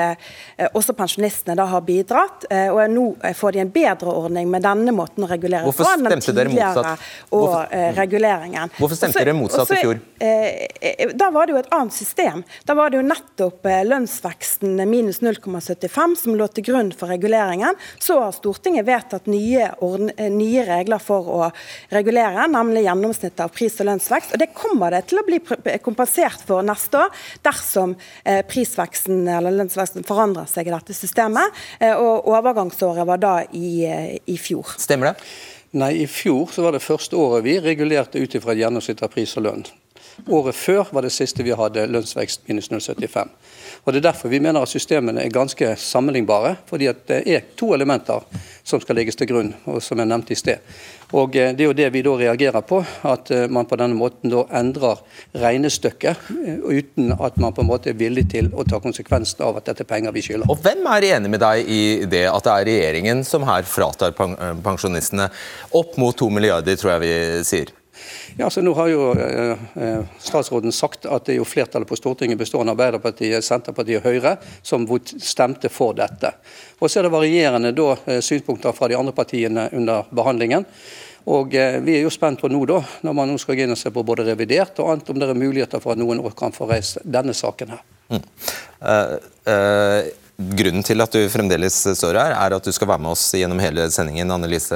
også 0.74 0.94
pensjonistene 0.98 1.56
da 1.58 1.66
har 1.70 1.84
bidratt. 1.86 2.46
Og 2.74 2.82
Nå 2.94 3.06
får 3.36 3.56
de 3.56 3.62
en 3.64 3.72
bedre 3.74 4.12
ordning 4.12 4.50
med 4.52 4.64
denne 4.66 4.94
måten 4.96 5.26
å 5.26 5.30
regulere 5.30 5.66
Hvorfor 5.68 5.88
på 6.04 6.36
dere 6.36 6.52
motsatt? 6.52 7.08
og 7.34 7.56
reguleringen. 7.98 8.72
Hvorfor 8.78 9.00
stemte 9.00 9.24
dere 9.24 9.36
motsatt 9.38 9.72
i 9.74 9.82
fjor? 9.82 10.02
Da 11.18 11.30
var 11.34 11.48
det 11.48 11.56
jo 11.56 11.62
et 11.62 11.72
annet 11.74 11.96
system. 11.96 12.44
Da 12.68 12.76
var 12.78 12.92
det 12.92 13.02
jo 13.02 13.06
nettopp 13.08 13.68
lønnsveksten 13.88 14.78
minus 14.90 15.22
0,75 15.24 16.16
som 16.22 16.36
lå 16.38 16.48
til 16.54 16.68
grunn 16.68 16.92
for 16.96 17.12
reguleringen, 17.12 17.78
så 18.02 18.20
har 18.22 18.36
Stortinget 18.36 18.86
vedtatt 18.88 19.30
nye, 19.32 19.70
eh, 19.72 20.30
nye, 20.34 20.66
regler 20.68 21.02
for 21.04 21.30
å 21.34 21.50
regulere, 21.92 22.48
nemlig 22.52 22.86
gjennomsnittet 22.86 23.44
av 23.46 23.54
pris- 23.56 23.80
og 23.82 23.90
lønnsvekst. 23.90 24.34
og 24.34 24.40
Det 24.40 24.54
kommer 24.54 24.92
det 24.92 25.08
til 25.08 25.20
å 25.20 25.26
bli 25.26 25.40
kompensert 25.84 26.46
for 26.46 26.62
neste 26.62 27.02
år 27.06 27.10
dersom 27.44 27.96
eh, 28.26 28.44
prisveksten 28.46 29.28
eller 29.28 29.52
lønnsveksten 29.52 30.06
forandrer 30.06 30.48
seg 30.48 30.68
i 30.68 30.76
dette 30.76 30.94
systemet. 30.94 31.52
og 31.82 32.28
Overgangsåret 32.30 33.06
var 33.06 33.18
da 33.18 33.34
i, 33.52 33.86
i 34.28 34.38
fjor. 34.38 34.76
Stemmer 34.78 35.14
det? 35.14 35.16
Nei, 35.74 36.04
I 36.04 36.08
fjor 36.08 36.52
så 36.54 36.62
var 36.62 36.76
det 36.76 36.84
første 36.86 37.18
året 37.18 37.46
vi 37.48 37.58
regulerte 37.58 38.22
ut 38.22 38.36
fra 38.44 38.54
et 38.54 38.62
gjennomsnitt 38.62 39.02
av 39.02 39.10
pris 39.14 39.32
og 39.40 39.48
lønn. 39.48 39.64
Året 40.28 40.56
før 40.56 40.90
var 40.94 41.06
det 41.06 41.12
siste 41.12 41.44
vi 41.44 41.56
hadde 41.58 41.88
lønnsvekst 41.90 42.48
minus 42.48 42.70
0,75. 42.72 43.30
Og 43.84 43.94
Det 43.94 44.00
er 44.00 44.12
derfor 44.12 44.30
vi 44.30 44.40
mener 44.40 44.62
at 44.62 44.72
systemene 44.72 45.24
er 45.24 45.30
ganske 45.30 45.76
sammenlignbare. 45.76 46.56
fordi 46.66 46.88
at 46.88 47.08
det 47.08 47.24
er 47.28 47.42
to 47.58 47.74
elementer 47.74 48.24
som 48.64 48.82
skal 48.82 48.96
legges 48.96 49.16
til 49.16 49.28
grunn, 49.28 49.54
og 49.66 49.82
som 49.84 49.98
jeg 49.98 50.08
nevnte 50.08 50.32
i 50.32 50.36
sted. 50.36 50.58
Og 51.14 51.36
eh, 51.36 51.52
Det 51.56 51.62
er 51.62 51.66
jo 51.66 51.74
det 51.74 51.90
vi 51.94 52.02
da 52.02 52.16
reagerer 52.18 52.62
på, 52.62 52.84
at 53.04 53.32
eh, 53.32 53.50
man 53.50 53.66
på 53.66 53.76
denne 53.76 53.98
måten 53.98 54.32
da 54.32 54.46
endrer 54.60 55.02
regnestykket 55.36 56.16
eh, 56.46 56.58
uten 56.64 57.14
at 57.14 57.38
man 57.38 57.54
på 57.54 57.62
en 57.62 57.68
måte 57.68 57.90
er 57.90 58.00
villig 58.00 58.30
til 58.32 58.50
å 58.54 58.64
ta 58.64 58.80
konsekvensen 58.80 59.44
av 59.46 59.58
at 59.58 59.66
dette 59.70 59.84
er 59.84 59.92
penger 59.92 60.16
vi 60.16 60.22
skylder. 60.22 60.50
Og 60.50 60.64
Hvem 60.64 60.88
er 60.96 61.10
enig 61.14 61.30
med 61.30 61.44
deg 61.44 61.70
i 61.70 61.84
det 62.10 62.26
at 62.32 62.44
det 62.48 62.56
er 62.56 62.68
regjeringen 62.72 63.24
som 63.28 63.46
her 63.48 63.68
fratar 63.68 64.16
pensjonistene 64.16 65.30
opp 65.72 65.98
mot 65.98 66.18
to 66.18 66.30
milliarder, 66.34 66.78
tror 66.80 66.96
jeg 66.96 67.06
vi 67.06 67.16
sier? 67.46 67.83
Ja, 68.38 68.50
så 68.50 68.62
nå 68.62 68.74
har 68.74 68.90
jo 68.90 69.12
eh, 69.14 69.58
eh, 69.76 70.02
statsråden 70.20 70.74
sagt 70.74 71.06
at 71.06 71.28
det 71.28 71.36
er 71.36 71.42
jo 71.42 71.48
flertallet 71.48 71.90
på 71.90 71.98
Stortinget 72.00 72.40
bestående 72.40 72.74
av 72.74 72.80
Arbeiderpartiet, 72.80 73.46
Senterpartiet 73.46 74.02
og 74.02 74.10
Høyre 74.10 74.38
som 74.66 74.88
stemte 75.22 75.70
for 75.70 75.96
dette. 75.98 76.34
Og 76.80 76.90
Så 76.90 77.00
er 77.00 77.08
det 77.08 77.14
varierende 77.14 77.74
da, 77.76 77.96
eh, 78.06 78.22
synspunkter 78.26 78.74
fra 78.74 78.90
de 78.90 78.98
andre 78.98 79.14
partiene 79.14 79.70
under 79.74 80.10
behandlingen. 80.12 80.66
Og 81.26 81.54
Vi 81.54 81.94
er 81.96 82.02
jo 82.04 82.10
spent 82.12 82.42
på 82.42 82.50
nå, 82.52 82.66
da, 82.68 82.82
når 83.02 83.14
man 83.16 83.30
nå 83.32 83.38
skal 83.40 83.56
gå 83.56 83.64
inn 83.64 83.72
og 83.72 83.78
se 83.80 83.90
på 83.90 84.04
både 84.04 84.26
revidert 84.28 84.80
og 84.84 84.90
annet, 84.92 85.10
om 85.10 85.20
det 85.20 85.30
er 85.30 85.38
muligheter 85.40 85.80
for 85.80 85.94
at 85.94 85.98
noen 86.02 86.20
år 86.20 86.36
kan 86.36 86.52
få 86.52 86.68
reist 86.68 86.98
denne 87.06 87.32
saken 87.32 87.72
her. 87.72 87.80
Mm. 88.12 88.26
Uh, 88.84 89.16
uh, 89.48 90.02
grunnen 90.58 90.84
til 90.84 91.00
at 91.00 91.16
du 91.16 91.22
fremdeles 91.32 91.78
står 91.96 92.20
her, 92.20 92.36
er 92.36 92.58
at 92.58 92.68
du 92.68 92.72
skal 92.76 92.90
være 92.92 93.06
med 93.06 93.14
oss 93.14 93.24
gjennom 93.38 93.62
hele 93.64 93.88
sendingen, 93.94 94.36
Annelise 94.36 94.76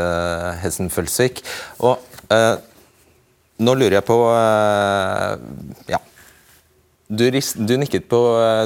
Hessen 0.62 0.88
Følsvik. 0.94 1.44
Og, 1.84 2.00
uh, 2.32 2.56
nå 3.64 3.74
lurer 3.78 4.00
jeg 4.00 4.08
på 4.08 4.20
eh, 4.34 5.34
Ja. 5.94 6.02
Du, 7.08 7.24
du, 7.32 7.78
nikket 7.80 8.10
på, 8.12 8.18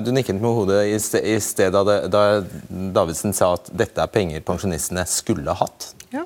du, 0.01 0.07
nikket 0.15 0.39
med 0.41 0.49
hodet 0.57 0.79
i 0.89 0.95
sted, 0.97 1.21
i 1.29 1.35
sted 1.45 1.75
da, 1.75 1.83
da, 2.09 2.21
Davidsen 2.69 3.35
sa 3.37 3.51
at 3.53 3.69
dette 3.69 4.01
er 4.01 4.09
penger 4.09 4.41
pensjonistene 4.41 5.03
skulle 5.05 5.53
hatt. 5.59 5.91
Ja. 6.09 6.23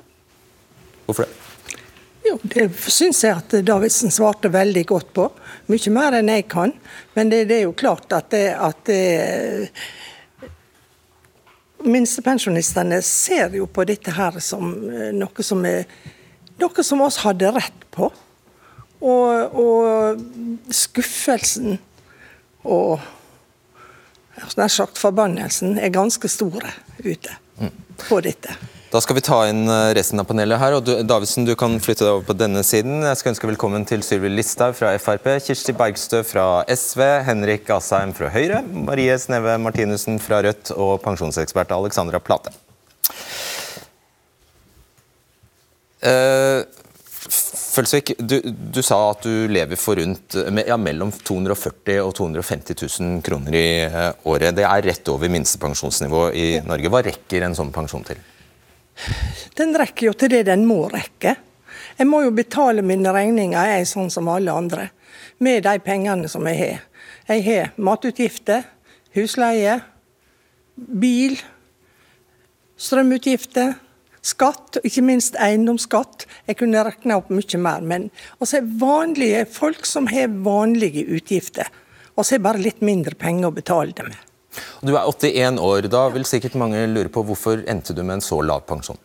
Hvorfor 1.04 1.26
det? 1.26 1.42
Jo, 2.26 2.38
Det 2.42 2.70
syns 2.90 3.20
jeg 3.22 3.36
at 3.36 3.52
Davidsen 3.68 4.10
svarte 4.10 4.48
veldig 4.48 4.86
godt 4.88 5.12
på. 5.14 5.28
Mye 5.70 5.92
mer 5.94 6.16
enn 6.18 6.32
jeg 6.32 6.48
kan. 6.50 6.72
Men 7.14 7.30
det, 7.30 7.44
det 7.50 7.60
er 7.60 7.66
jo 7.68 7.76
klart 7.76 8.10
at, 8.16 8.32
det, 8.32 8.48
at 8.56 8.80
det, 8.88 9.68
minstepensjonistene 11.86 12.98
ser 13.04 13.54
jo 13.60 13.68
på 13.70 13.84
dette 13.86 14.14
her 14.16 14.38
som 14.42 14.72
eh, 14.90 15.12
noe 15.14 15.44
som 15.44 15.64
er 15.68 15.84
noe 16.56 16.84
som 16.86 17.02
oss 17.04 17.20
hadde 17.22 17.52
rett 17.52 17.84
på. 17.94 18.08
Og, 19.00 19.56
og 19.56 20.72
skuffelsen 20.72 21.76
og 22.66 23.02
nær 24.56 24.72
sagt 24.72 25.00
forbannelsen 25.00 25.76
er 25.80 25.92
ganske 25.94 26.28
store 26.30 26.72
ute 27.04 27.36
på 28.06 28.20
dette. 28.24 28.56
Da 28.92 29.00
skal 29.02 29.16
vi 29.18 29.22
ta 29.24 29.40
inn 29.50 29.66
eh, 29.68 29.90
resten 29.98 30.22
av 30.22 30.28
panelet 30.28 30.60
her. 30.60 30.76
og 30.78 30.84
du, 30.86 30.92
Davidsen, 31.04 31.44
du 31.44 31.56
kan 31.58 31.74
flytte 31.82 32.04
deg 32.04 32.12
over 32.14 32.28
på 32.28 32.36
denne 32.38 32.62
siden. 32.64 33.02
Jeg 33.04 33.18
skal 33.18 33.32
ønske 33.34 33.48
velkommen 33.50 33.84
til 33.88 34.04
Sylvi 34.06 34.30
Listhaug 34.30 34.76
fra 34.78 34.92
Frp, 35.02 35.26
Kirsti 35.42 35.74
Bergstø 35.76 36.22
fra 36.24 36.62
SV, 36.70 37.02
Henrik 37.26 37.68
Asheim 37.74 38.14
fra 38.16 38.30
Høyre, 38.32 38.62
Marie 38.86 39.18
Sneve 39.20 39.58
Martinussen 39.60 40.20
fra 40.22 40.38
Rødt 40.46 40.70
og 40.76 41.00
pensjonsekspert 41.04 41.74
Alexandra 41.74 42.22
Plate. 42.22 42.54
Uh, 46.06 46.62
Følsvik, 47.76 48.14
du, 48.18 48.38
du, 48.46 48.78
sa 48.80 48.96
at 49.10 49.26
du 49.26 49.50
lever 49.52 49.76
for 49.76 50.00
rundt 50.00 50.36
ja, 50.64 50.78
mellom 50.80 51.10
240 51.12 51.98
og 52.00 52.14
250 52.16 52.78
000 53.02 53.18
kroner 53.26 53.56
i 53.58 53.66
uh, 53.92 54.06
året. 54.32 54.56
Det 54.56 54.64
er 54.64 54.86
rett 54.86 55.10
over 55.12 55.28
minstepensjonsnivå 55.34 56.22
i 56.32 56.46
Norge. 56.64 56.92
Hva 56.92 57.02
rekker 57.04 57.44
en 57.44 57.56
sånn 57.58 57.74
pensjon 57.74 58.06
til? 58.08 58.22
Den 59.58 59.76
rekker 59.76 60.08
jo 60.08 60.14
til 60.16 60.32
det 60.32 60.46
den 60.48 60.64
må 60.68 60.86
rekke. 60.88 61.36
Jeg 61.98 62.08
må 62.08 62.22
jo 62.24 62.32
betale 62.36 62.84
mine 62.84 63.12
regninger, 63.12 63.68
jeg 63.76 63.88
sånn 63.90 64.08
som 64.12 64.28
alle 64.32 64.52
andre, 64.56 64.88
med 65.44 65.66
de 65.68 65.76
pengene 65.84 66.30
som 66.32 66.48
jeg 66.48 66.60
har. 66.62 66.82
Jeg 67.28 67.44
har 67.44 67.72
matutgifter, 67.76 68.64
husleie, 69.16 69.78
bil, 70.76 71.36
strømutgifter, 72.80 73.74
skatt, 74.26 74.80
ikke 74.84 75.04
minst 75.06 75.38
eiendomsskatt. 75.40 76.26
Jeg 76.48 76.58
kunne 76.60 76.84
regna 76.86 77.18
opp 77.20 77.32
mye 77.32 77.60
mer. 77.62 77.82
Men 77.82 78.08
altså 78.40 78.62
vanlige 78.80 79.44
folk 79.50 79.86
som 79.86 80.08
har 80.10 80.32
vanlige 80.46 81.06
utgifter. 81.06 81.70
Vi 82.16 82.24
har 82.24 82.38
er 82.38 82.46
bare 82.46 82.62
litt 82.64 82.80
mindre 82.80 83.14
penger 83.14 83.50
å 83.50 83.54
betale 83.54 83.92
det 83.96 84.06
med. 84.08 84.22
Du 84.80 84.94
er 84.94 85.04
81 85.04 85.60
år. 85.60 85.88
Da 85.92 86.06
vil 86.14 86.24
sikkert 86.24 86.56
mange 86.58 86.86
lure 86.88 87.12
på 87.12 87.24
hvorfor 87.28 87.64
endte 87.68 87.92
du 87.92 88.02
med 88.02 88.18
en 88.18 88.24
så 88.24 88.40
lav 88.42 88.64
pensjon? 88.68 88.98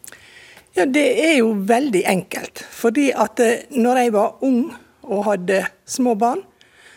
Ja, 0.73 0.85
Det 0.85 1.07
er 1.19 1.35
jo 1.41 1.51
veldig 1.67 2.05
enkelt. 2.07 2.63
Fordi 2.71 3.11
at 3.11 3.39
eh, 3.43 3.67
når 3.75 3.97
jeg 4.05 4.13
var 4.15 4.45
ung 4.47 4.61
og 5.03 5.25
hadde 5.27 5.65
små 5.85 6.15
barn, 6.15 6.45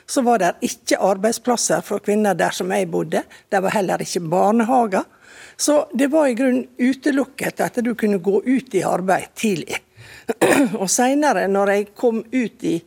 så 0.07 0.23
var 0.23 0.41
det 0.43 0.53
ikke 0.67 1.01
arbeidsplasser 1.01 1.85
for 1.85 2.05
kvinner 2.05 2.37
der 2.37 2.53
som 2.53 2.73
jeg 2.73 2.91
bodde. 2.93 3.23
Det 3.49 3.63
var 3.63 3.77
heller 3.77 4.03
ikke 4.05 4.21
barnehager. 4.21 5.05
Så 5.57 5.87
det 5.95 6.11
var 6.13 6.27
i 6.29 6.35
grunnen 6.35 6.67
utelukket 6.79 7.61
at 7.61 7.79
du 7.85 7.95
kunne 7.95 8.19
gå 8.19 8.43
ut 8.45 8.75
i 8.75 8.83
arbeid 8.83 9.31
tidlig. 9.35 9.79
Og 10.83 10.91
seinere, 10.91 11.47
når 11.49 11.73
jeg 11.73 11.87
kom 11.97 12.25
ut 12.33 12.67
i, 12.67 12.79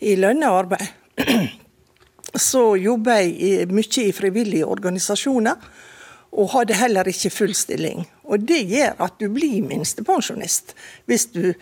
i 0.00 0.16
lønna 0.18 0.50
arbeid, 0.58 0.86
så 2.50 2.74
jobba 2.76 3.20
jeg 3.22 3.70
mye 3.72 4.06
i 4.08 4.14
frivillige 4.14 4.66
organisasjoner, 4.66 5.56
og 6.36 6.50
hadde 6.52 6.76
heller 6.76 7.08
ikke 7.08 7.32
full 7.32 7.54
stilling. 7.56 8.02
Og 8.28 8.42
det 8.44 8.66
gjør 8.68 8.98
at 9.06 9.14
du 9.20 9.30
blir 9.32 9.62
minstepensjonist, 9.64 10.74
hvis 11.08 11.30
du, 11.32 11.54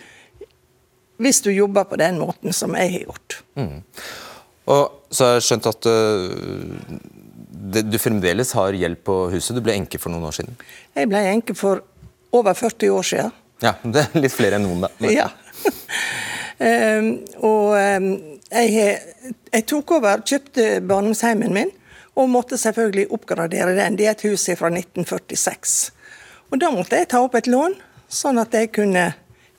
hvis 1.22 1.42
du 1.44 1.52
jobber 1.54 1.86
på 1.86 1.98
den 2.00 2.18
måten 2.18 2.56
som 2.56 2.74
jeg 2.74 2.90
har 2.96 3.04
gjort. 3.04 3.36
Mm. 3.54 3.84
Og 4.70 5.12
så 5.12 5.26
har 5.26 5.38
jeg 5.38 5.46
skjønt 5.48 5.68
at 5.68 5.88
uh, 5.90 6.98
du 7.84 7.98
fremdeles 8.00 8.52
har 8.56 8.76
gjeld 8.76 9.00
på 9.04 9.18
huset. 9.34 9.56
Du 9.56 9.62
ble 9.64 9.76
enke 9.76 10.00
for 10.00 10.14
noen 10.14 10.28
år 10.28 10.38
siden? 10.38 10.56
Jeg 10.96 11.10
ble 11.10 11.22
enke 11.30 11.56
for 11.58 11.82
over 12.34 12.56
40 12.56 12.94
år 12.94 13.08
siden. 13.10 13.34
Ja, 13.64 13.74
Det 13.94 14.06
er 14.06 14.20
litt 14.24 14.34
flere 14.34 14.58
enn 14.58 14.66
noen, 14.68 14.86
da. 14.86 14.92
Ja. 15.20 15.28
um, 16.58 17.08
og 17.46 17.74
um, 17.76 18.10
jeg, 18.50 18.98
jeg, 19.50 19.64
tok 19.70 19.96
over, 19.98 20.24
kjøpte 20.26 20.78
barndomsheimen 20.84 21.54
min, 21.54 21.72
og 22.14 22.30
måtte 22.30 22.58
selvfølgelig 22.60 23.08
oppgradere 23.14 23.74
den. 23.76 23.98
Det 23.98 24.06
er 24.06 24.14
et 24.14 24.26
hus 24.28 24.46
fra 24.58 24.70
1946. 24.70 25.78
Og 26.52 26.60
Da 26.62 26.70
måtte 26.70 27.00
jeg 27.00 27.10
ta 27.10 27.22
opp 27.24 27.34
et 27.34 27.50
lån, 27.50 27.74
sånn 28.06 28.38
at 28.38 28.54
jeg 28.54 28.70
kunne 28.76 29.08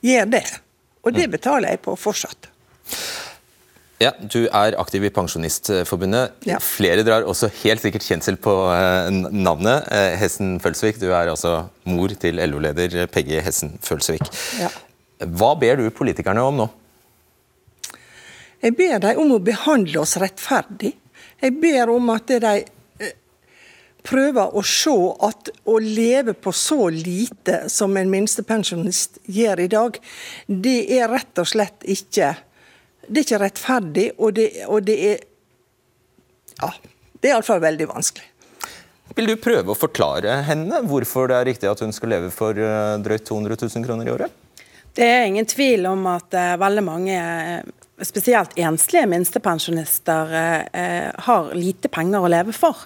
gjøre 0.04 0.30
det. 0.38 0.46
Og 1.04 1.14
det 1.14 1.28
betaler 1.30 1.74
jeg 1.74 1.82
på 1.84 1.94
fortsatt. 2.00 2.48
Ja, 4.02 4.12
Du 4.20 4.44
er 4.44 4.76
aktiv 4.76 5.04
i 5.08 5.10
Pensjonistforbundet. 5.10 6.34
Ja. 6.44 6.58
Flere 6.60 7.04
drar 7.06 7.24
også 7.24 7.48
helt 7.62 7.80
sikkert 7.80 8.04
kjensel 8.04 8.36
på 8.36 8.52
eh, 8.74 9.08
navnet. 9.32 9.88
Eh, 9.88 10.16
Hessen 10.20 10.58
Følsvik, 10.60 11.00
du 11.00 11.08
er 11.08 11.32
altså 11.32 11.70
mor 11.88 12.12
til 12.20 12.36
LO-leder 12.36 13.06
Peggy 13.12 13.40
Hessen 13.40 13.78
Følsvik. 13.84 14.24
Ja. 14.60 14.68
Hva 15.24 15.54
ber 15.56 15.80
du 15.80 15.88
politikerne 15.96 16.44
om 16.44 16.60
nå? 16.60 16.68
Jeg 18.60 18.76
ber 18.76 19.00
dem 19.00 19.20
om 19.22 19.36
å 19.36 19.42
behandle 19.44 20.02
oss 20.02 20.16
rettferdig. 20.20 20.92
Jeg 21.40 21.56
ber 21.62 21.92
om 21.92 22.12
at 22.12 22.28
de 22.28 22.52
eh, 22.52 23.14
prøver 24.04 24.52
å 24.52 24.64
se 24.66 24.92
at 25.24 25.52
å 25.64 25.78
leve 25.80 26.36
på 26.36 26.52
så 26.52 26.90
lite 26.92 27.62
som 27.72 27.96
en 27.96 28.12
minstepensjonist 28.12 29.22
gjør 29.24 29.64
i 29.64 29.70
dag, 29.72 29.96
det 30.48 30.82
er 30.98 31.08
rett 31.12 31.40
og 31.40 31.48
slett 31.48 31.88
ikke 31.96 32.34
Det 33.06 33.22
er 33.22 33.26
ikke 33.26 33.42
rettferdig, 33.42 34.06
og 34.18 34.34
det, 34.38 34.50
og 34.66 34.86
det 34.86 34.96
er 35.12 35.26
Ja. 36.62 36.72
Det 37.16 37.30
er 37.30 37.36
iallfall 37.36 37.60
veldig 37.60 37.86
vanskelig. 37.88 38.26
Vil 39.16 39.30
du 39.30 39.36
prøve 39.40 39.72
å 39.72 39.78
forklare 39.78 40.42
henne 40.44 40.82
hvorfor 40.84 41.30
det 41.30 41.36
er 41.38 41.48
riktig 41.48 41.68
at 41.70 41.80
hun 41.80 41.94
skal 41.94 42.12
leve 42.12 42.28
for 42.34 42.58
eh, 42.58 42.98
drøyt 43.00 43.24
200 43.28 43.56
000 43.62 43.86
kroner 43.86 44.08
i 44.08 44.12
året? 44.12 44.34
Det 44.96 45.04
er 45.04 45.26
ingen 45.28 45.48
tvil 45.48 45.86
om 45.88 46.06
at 46.08 46.32
uh, 46.36 46.56
veldig 46.60 46.84
mange 46.84 47.16
spesielt 48.04 48.56
enslige 48.60 49.06
minstepensjonister 49.08 50.32
eh, 50.72 51.10
har 51.28 51.54
lite 51.56 51.88
penger 51.92 52.24
å 52.24 52.30
leve 52.32 52.52
for. 52.56 52.84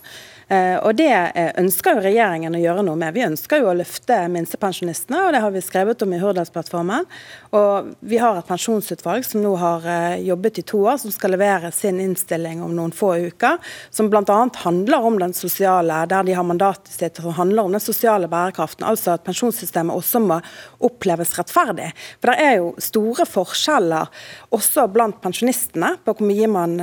Eh, 0.51 0.77
og 0.83 0.97
Det 0.99 1.07
eh, 1.15 1.53
ønsker 1.63 1.95
jo 1.95 2.03
regjeringen 2.03 2.57
å 2.57 2.61
gjøre 2.61 2.83
noe 2.83 2.99
med. 2.99 3.15
Vi 3.15 3.23
ønsker 3.23 3.61
jo 3.63 3.69
å 3.71 3.75
løfte 3.79 4.17
minstepensjonistene, 4.35 5.21
og 5.23 5.35
det 5.35 5.43
har 5.45 5.53
vi 5.55 5.63
skrevet 5.63 6.03
om 6.03 6.15
i 6.15 6.19
Hurdalsplattformen. 6.19 7.07
Og 7.55 7.93
Vi 8.01 8.19
har 8.19 8.39
et 8.39 8.49
pensjonsutvalg 8.49 9.27
som 9.27 9.45
nå 9.45 9.53
har 9.61 9.87
eh, 9.87 10.25
jobbet 10.27 10.59
i 10.59 10.65
to 10.67 10.83
år, 10.83 10.99
som 10.99 11.15
skal 11.15 11.37
levere 11.37 11.71
sin 11.75 12.01
innstilling 12.03 12.65
om 12.67 12.75
noen 12.75 12.91
få 12.91 13.13
uker. 13.31 13.61
Som 13.95 14.11
bl.a. 14.11 14.41
handler 14.65 15.07
om 15.07 15.21
den 15.23 15.35
sosiale, 15.39 16.01
der 16.11 16.27
de 16.27 16.35
har 16.35 16.47
mandatet 16.47 16.91
sitt, 16.97 17.23
som 17.23 17.37
handler 17.39 17.71
om 17.71 17.79
den 17.79 17.85
sosiale 17.85 18.27
bærekraften. 18.31 18.89
Altså 18.91 19.15
at 19.15 19.25
pensjonssystemet 19.29 19.95
også 19.95 20.25
må 20.25 20.41
oppleves 20.83 21.37
rettferdig. 21.39 21.93
For 22.19 22.33
det 22.33 22.49
er 22.49 22.59
jo 22.59 22.75
store 22.83 23.29
forskjeller 23.29 24.11
også 24.51 24.89
blant 24.91 25.23
pensjonistene 25.23 25.95
på 26.03 26.17
hvor 26.17 26.27
mye 26.27 26.49
man 26.51 26.77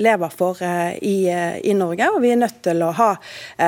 lever 0.00 0.32
for 0.32 0.60
i, 0.62 1.16
i 1.28 1.74
Norge. 1.76 2.08
og 2.14 2.22
vi 2.24 2.32
er 2.32 2.40
nødt 2.40 2.62
til 2.64 2.77
til 2.78 2.86
å 2.86 2.92
ha 2.98 3.10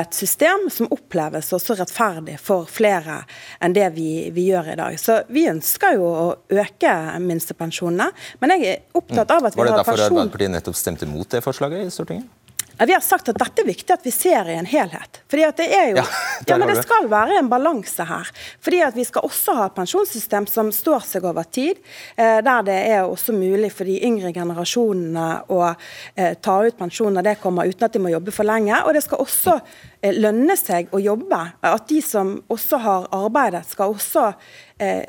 et 0.01 0.15
system 0.15 0.67
som 0.73 0.89
oppleves 0.93 1.51
også 1.55 1.75
rettferdig 1.79 2.37
for 2.41 2.69
flere 2.71 3.21
enn 3.61 3.75
det 3.75 3.89
vi, 3.97 4.31
vi 4.33 4.47
gjør 4.49 4.73
i 4.73 4.77
dag. 4.79 4.99
Så 4.99 5.21
Vi 5.31 5.47
ønsker 5.51 5.97
jo 5.99 6.07
å 6.07 6.27
øke 6.61 6.93
minstepensjonene, 7.23 8.11
men 8.41 8.55
jeg 8.55 8.67
er 8.71 8.97
opptatt 8.97 9.31
av 9.35 9.49
at 9.49 9.57
vi 9.57 9.63
har 9.63 9.67
pensjon... 9.67 9.67
Var 9.67 9.71
det 9.71 9.81
derfor 9.83 10.05
Arbeiderpartiet 10.07 10.55
nettopp 10.55 10.79
stemte 10.79 11.09
mot 11.09 11.27
det 11.29 11.43
forslaget 11.45 11.85
i 11.85 11.93
Stortinget? 11.93 12.29
Vi 12.87 12.93
har 12.93 13.03
sagt 13.05 13.29
at 13.29 13.37
dette 13.37 13.61
er 13.61 13.67
viktig 13.67 13.93
at 13.93 14.05
vi 14.05 14.11
ser 14.13 14.47
i 14.49 14.55
en 14.57 14.65
helhet. 14.65 15.21
Fordi 15.29 15.43
at 15.45 15.59
det 15.59 15.67
er 15.75 15.89
jo, 15.91 15.99
ja, 15.99 16.05
ja 16.49 16.57
men 16.57 16.71
det 16.71 16.81
skal 16.81 17.09
være 17.11 17.37
en 17.37 17.49
balanse 17.51 18.05
her. 18.07 18.31
Fordi 18.61 18.81
at 18.85 18.97
Vi 18.97 19.05
skal 19.07 19.25
også 19.25 19.55
ha 19.57 19.67
et 19.69 19.75
pensjonssystem 19.77 20.47
som 20.49 20.71
står 20.73 21.05
seg 21.07 21.25
over 21.25 21.45
tid. 21.47 21.79
Eh, 22.15 22.39
der 22.43 22.65
det 22.67 22.77
er 22.91 23.05
også 23.05 23.33
mulig 23.33 23.71
for 23.73 23.87
de 23.87 23.99
yngre 24.05 24.33
generasjonene 24.35 25.27
å 25.53 25.61
eh, 25.69 26.33
ta 26.41 26.57
ut 26.65 26.77
pensjon 26.77 27.13
når 27.15 27.27
det 27.29 27.37
kommer 27.41 27.69
uten 27.69 27.87
at 27.87 27.93
de 27.93 28.01
må 28.03 28.11
jobbe 28.11 28.33
for 28.35 28.47
lenge. 28.47 28.75
Og 28.85 28.93
det 28.97 29.05
skal 29.05 29.23
også 29.23 29.55
eh, 30.01 30.13
lønne 30.17 30.57
seg 30.59 30.91
å 30.91 31.01
jobbe. 31.01 31.41
At 31.61 31.87
de 31.89 32.01
som 32.05 32.35
også 32.51 32.81
har 32.83 33.07
arbeidet, 33.15 33.63
skal 33.69 33.95
også 33.95 34.31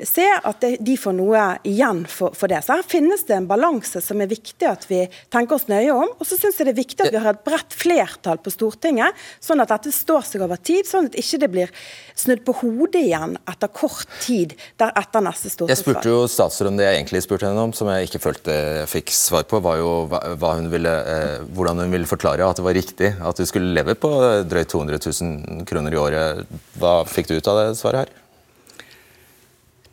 se 0.05 0.25
at 0.35 0.65
de 0.79 0.95
får 0.99 1.15
noe 1.17 1.43
igjen 1.65 2.03
for, 2.09 2.35
for, 2.37 2.51
det. 2.51 2.61
Så 2.65 2.77
Her 2.77 2.85
finnes 2.85 3.23
det 3.27 3.37
en 3.37 3.49
balanse 3.49 4.01
som 4.05 4.21
er 4.21 4.29
viktig 4.29 4.67
at 4.69 4.85
vi 4.89 5.03
tenker 5.33 5.57
oss 5.57 5.65
nøye 5.71 5.93
om. 5.95 6.11
Og 6.19 6.27
så 6.29 6.37
syns 6.37 6.59
jeg 6.59 6.69
det 6.69 6.75
er 6.75 6.81
viktig 6.81 7.07
at 7.07 7.13
vi 7.15 7.21
har 7.23 7.33
et 7.33 7.43
bredt 7.45 7.73
flertall 7.77 8.41
på 8.43 8.53
Stortinget, 8.53 9.17
sånn 9.43 9.63
at 9.63 9.73
dette 9.73 9.93
står 9.95 10.27
seg 10.29 10.45
over 10.45 10.61
tid. 10.61 10.85
Sånn 10.89 11.09
at 11.09 11.17
ikke 11.19 11.41
det 11.41 11.49
blir 11.53 11.73
snudd 12.19 12.43
på 12.45 12.55
hodet 12.61 13.01
igjen 13.01 13.37
etter 13.49 13.71
kort 13.73 14.09
tid 14.23 14.55
der 14.81 14.93
etter 14.99 15.25
neste 15.25 15.49
stortingsvalg. 15.49 15.73
Jeg 15.73 15.81
spurte 15.81 16.13
jo 16.13 16.23
statsråden 16.29 16.79
det 16.79 16.87
jeg 16.87 16.99
egentlig 17.01 17.23
spurte 17.25 17.49
henne 17.49 17.67
om, 17.67 17.75
som 17.75 17.89
jeg 17.93 18.09
ikke 18.09 18.23
følte 18.23 18.57
jeg 18.83 18.89
fikk 18.91 19.13
svar 19.15 19.47
på, 19.49 19.61
var 19.63 19.79
jo 19.81 19.93
hva 20.09 20.55
hun 20.57 20.69
ville, 20.73 20.93
eh, 21.13 21.45
hvordan 21.55 21.83
hun 21.83 21.93
ville 21.93 22.09
forklare 22.09 22.45
at 22.45 22.59
det 22.59 22.65
var 22.65 22.77
riktig 22.77 23.13
at 23.17 23.39
du 23.39 23.45
skulle 23.49 23.73
leve 23.75 23.97
på 23.97 24.11
drøyt 24.49 24.73
200 24.73 25.01
000 25.01 25.63
kroner 25.69 25.95
i 25.95 26.01
året. 26.01 26.59
Hva 26.79 26.99
fikk 27.09 27.31
du 27.31 27.37
ut 27.37 27.49
av 27.49 27.61
det 27.61 27.71
svaret 27.79 28.05
her? 28.05 28.22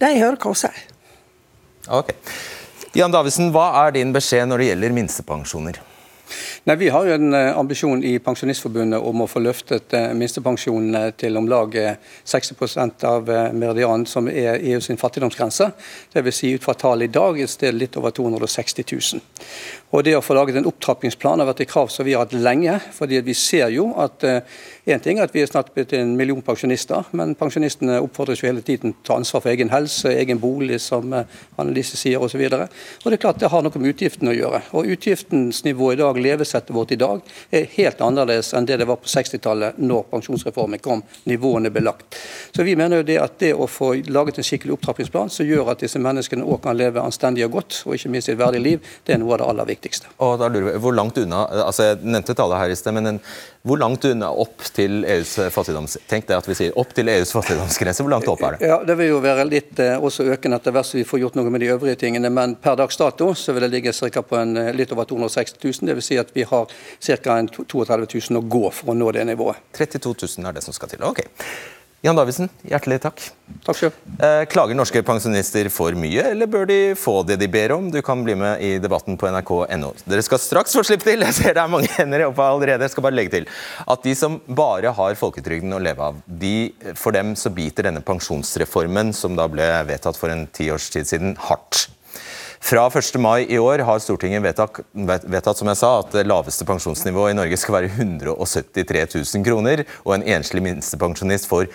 De 0.01 0.15
hører 0.17 0.41
hva 0.41 0.55
hun 0.55 0.59
sier. 0.59 0.81
Ok. 1.91 2.15
Jan 2.97 3.13
Davidsen, 3.13 3.53
hva 3.55 3.69
er 3.85 3.95
din 3.99 4.15
beskjed 4.15 4.49
når 4.51 4.63
det 4.63 4.73
gjelder 4.73 4.97
minstepensjoner? 4.97 5.81
Nei, 6.69 6.77
Vi 6.77 6.89
har 6.93 7.07
jo 7.07 7.15
en 7.17 7.35
eh, 7.35 7.59
ambisjon 7.59 8.03
i 8.07 8.13
Pensjonistforbundet 8.23 9.03
om 9.03 9.23
å 9.25 9.27
få 9.31 9.43
løftet 9.43 9.95
eh, 9.97 10.11
minstepensjonene 10.15 11.13
til 11.19 11.39
om 11.41 11.49
lag 11.51 11.75
60% 11.75 13.07
av 13.09 13.31
meridianen, 13.57 14.07
som 14.07 14.29
er 14.31 14.61
EU 14.61 14.81
sin 14.85 15.01
fattigdomsgrense. 15.01 15.71
Dvs. 16.15 16.37
Si 16.37 16.53
ut 16.55 16.65
fra 16.65 16.77
tallet 16.79 17.11
i 17.11 17.15
dag 17.15 17.41
et 17.41 17.51
sted 17.51 17.75
litt 17.75 17.99
over 17.99 18.15
260 18.15 18.87
000. 18.93 19.25
Og 19.91 20.05
Det 20.07 20.15
å 20.17 20.23
få 20.23 20.37
laget 20.39 20.61
en 20.61 20.71
opptrappingsplan 20.71 21.43
har 21.43 21.51
vært 21.51 21.65
et 21.65 21.73
krav 21.73 21.91
som 21.91 22.07
vi 22.07 22.15
har 22.15 22.27
hatt 22.27 22.37
lenge. 22.37 22.79
fordi 22.95 23.21
vi 23.27 23.35
ser 23.35 23.69
jo 23.75 23.91
at 23.99 24.25
en 24.85 25.01
ting 25.01 25.19
er 25.19 25.29
at 25.29 25.35
Vi 25.35 25.43
er 25.43 25.49
snart 25.51 25.73
blitt 25.75 25.93
en 25.97 26.15
million 26.17 26.41
pensjonister, 26.43 27.09
men 27.17 27.35
pensjonistene 27.39 27.99
oppfordres 28.01 28.41
jo 28.43 28.49
hele 28.49 28.63
tiden 28.65 28.95
til 28.95 29.03
å 29.03 29.07
ta 29.07 29.19
ansvar 29.21 29.45
for 29.45 29.53
egen 29.53 29.71
helse, 29.73 30.09
egen 30.09 30.41
bolig, 30.41 30.81
som 30.81 31.13
Annelise 31.61 31.99
sier 32.01 32.23
osv. 32.23 32.41
Det 32.41 33.13
er 33.13 33.21
klart 33.21 33.41
det 33.43 33.51
har 33.53 33.63
noe 33.65 33.81
med 33.83 33.93
utgiftene 33.93 34.33
å 34.33 34.37
gjøre. 34.37 34.63
Og 34.79 34.89
Utgiftensnivået 34.91 35.99
i 35.99 36.01
dag, 36.01 36.21
levesettet 36.25 36.75
vårt 36.75 36.95
i 36.95 36.99
dag, 37.01 37.21
er 37.51 37.69
helt 37.77 38.01
annerledes 38.05 38.55
enn 38.57 38.67
det 38.69 38.81
det 38.81 38.89
var 38.89 38.99
på 39.03 39.11
60-tallet, 39.11 39.79
når 39.79 40.09
pensjonsreformen 40.11 40.83
kom, 40.83 41.05
nivåene 41.31 41.73
ble 41.73 41.85
lagt. 41.85 42.19
Så 42.57 42.65
vi 42.67 42.77
mener 42.79 43.01
jo 43.03 43.09
det 43.11 43.21
at 43.23 43.39
det 43.43 43.53
å 43.55 43.69
få 43.71 43.93
laget 44.09 44.41
en 44.41 44.47
skikkelig 44.47 44.79
opptrappingsplan 44.79 45.33
som 45.33 45.49
gjør 45.49 45.73
at 45.75 45.85
disse 45.85 46.01
menneskene 46.03 46.47
òg 46.47 46.63
kan 46.65 46.79
leve 46.79 47.05
anstendig 47.05 47.47
og 47.47 47.59
godt, 47.61 47.83
og 47.87 47.97
ikke 47.97 48.13
minst 48.17 48.33
et 48.33 48.41
verdig 48.41 48.65
liv, 48.65 48.91
det 49.07 49.17
er 49.17 49.23
noe 49.23 49.37
av 49.37 49.43
det 49.43 49.51
aller 49.53 49.71
viktigste. 49.75 50.11
Og 50.25 50.37
da 50.41 50.49
lurer 50.51 50.73
vi, 50.73 50.77
hvor 50.83 50.97
langt 50.97 51.19
unna, 51.21 51.45
altså 51.67 51.91
Jeg 51.91 52.01
nevnte 52.05 52.37
tallet 52.39 52.61
her 52.61 52.73
i 52.73 52.79
sted, 52.79 52.95
men 52.97 53.15
en, 53.15 53.23
hvor 53.67 53.81
langt 53.81 54.05
unna 54.09 54.31
opp 54.31 54.65
til 54.77 55.05
EUs 55.05 55.35
fattigdomsgrense. 55.55 56.03
Tenk 56.11 56.29
deg 56.29 56.39
at 56.39 56.49
vi 56.49 56.57
sier 56.59 56.77
opp 56.79 56.93
til 56.97 57.11
EUs 57.13 57.33
fattigdomsgrense. 57.35 58.05
Hvor 58.05 58.13
langt 58.13 58.29
opp 58.31 58.45
er 58.47 58.57
det? 58.57 58.69
Ja, 58.71 58.79
Det 58.87 58.97
vil 58.99 59.13
jo 59.13 59.21
være 59.25 59.47
litt 59.49 59.81
eh, 59.83 59.97
også 59.97 60.27
økende 60.35 60.61
etter 60.61 60.75
hvert 60.75 60.89
som 60.89 61.01
vi 61.01 61.07
får 61.09 61.23
gjort 61.25 61.39
noe 61.39 61.51
med 61.53 61.65
de 61.65 61.73
øvrige 61.75 61.99
tingene. 62.05 62.31
Men 62.31 62.57
per 62.61 62.79
dags 62.81 62.99
dato 63.01 63.33
så 63.35 63.55
vil 63.57 63.67
det 63.67 63.73
ligge 63.75 63.95
cirka 63.97 64.23
på 64.23 64.39
en, 64.41 64.57
eh, 64.57 64.73
litt 64.77 64.93
over 64.93 65.09
260 65.11 65.59
000. 65.65 65.91
Dvs. 65.91 66.11
Si 66.11 66.19
at 66.21 66.33
vi 66.37 66.47
har 66.47 66.67
ca. 66.71 67.37
32 67.51 68.09
000 68.31 68.41
å 68.41 68.47
gå 68.49 68.65
for 68.75 68.93
å 68.93 68.97
nå 68.97 69.11
det 69.17 69.27
nivået. 69.29 69.61
32 69.77 70.15
000 70.39 70.49
er 70.49 70.59
det 70.59 70.65
som 70.65 70.77
skal 70.77 70.91
til. 70.93 71.05
Ok. 71.07 71.25
Jan 72.01 72.17
Davidsen, 72.17 72.49
hjertelig 72.65 72.97
takk. 73.05 73.19
Takk 73.67 73.77
selv. 73.77 73.97
Eh, 74.25 74.47
klager 74.49 74.77
norske 74.79 75.03
pensjonister 75.05 75.69
for 75.69 75.93
mye, 75.93 76.23
eller 76.31 76.49
bør 76.49 76.65
de 76.71 76.79
få 76.97 77.19
det 77.29 77.37
de 77.43 77.49
ber 77.53 77.75
om? 77.75 77.91
Du 77.93 78.01
kan 78.01 78.23
bli 78.25 78.33
med 78.41 78.63
i 78.65 78.71
debatten 78.81 79.19
på 79.21 79.29
nrk.no. 79.29 79.91
Dere 80.09 80.25
skal 80.25 80.41
straks 80.41 80.73
få 80.79 80.85
slippe 80.87 81.05
til, 81.05 81.21
jeg 81.27 81.37
ser 81.37 81.59
det 81.59 81.61
er 81.61 81.69
mange 81.69 81.93
hender 81.99 82.25
oppe 82.31 82.47
allerede. 82.47 82.89
Jeg 82.89 82.95
skal 82.95 83.05
bare 83.05 83.19
legge 83.19 83.35
til 83.35 83.51
at 83.85 84.09
de 84.09 84.17
som 84.17 84.41
bare 84.49 84.95
har 84.97 85.21
folketrygden 85.21 85.77
å 85.77 85.83
leve 85.83 86.09
av, 86.09 86.25
de, 86.25 86.71
for 86.97 87.13
dem 87.13 87.35
så 87.37 87.53
biter 87.53 87.91
denne 87.91 88.01
pensjonsreformen, 88.01 89.13
som 89.13 89.37
da 89.37 89.45
ble 89.53 89.69
vedtatt 89.93 90.17
for 90.17 90.33
en 90.33 90.47
tiårstid 90.49 91.03
tid 91.03 91.13
siden, 91.13 91.37
hardt. 91.51 91.85
Fra 92.61 92.91
1. 92.93 93.17
mai 93.19 93.47
i 93.49 93.59
år 93.59 93.83
har 93.89 94.03
Stortinget 94.05 94.43
vedtatt, 94.45 94.83
vedtatt 94.93 95.59
som 95.59 95.69
jeg 95.71 95.79
sa, 95.81 95.95
at 96.03 96.13
det 96.13 96.27
laveste 96.29 96.67
pensjonsnivået 96.69 97.33
i 97.33 97.39
Norge 97.39 97.57
skal 97.59 97.79
være 97.79 97.89
173 97.95 99.07
000 99.17 99.47
kroner, 99.47 99.83
og 100.05 100.13
en 100.15 100.27
enslig 100.37 100.63
minstepensjonist 100.67 101.49
får 101.51 101.71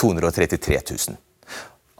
233 0.00 0.80
000. 0.90 1.16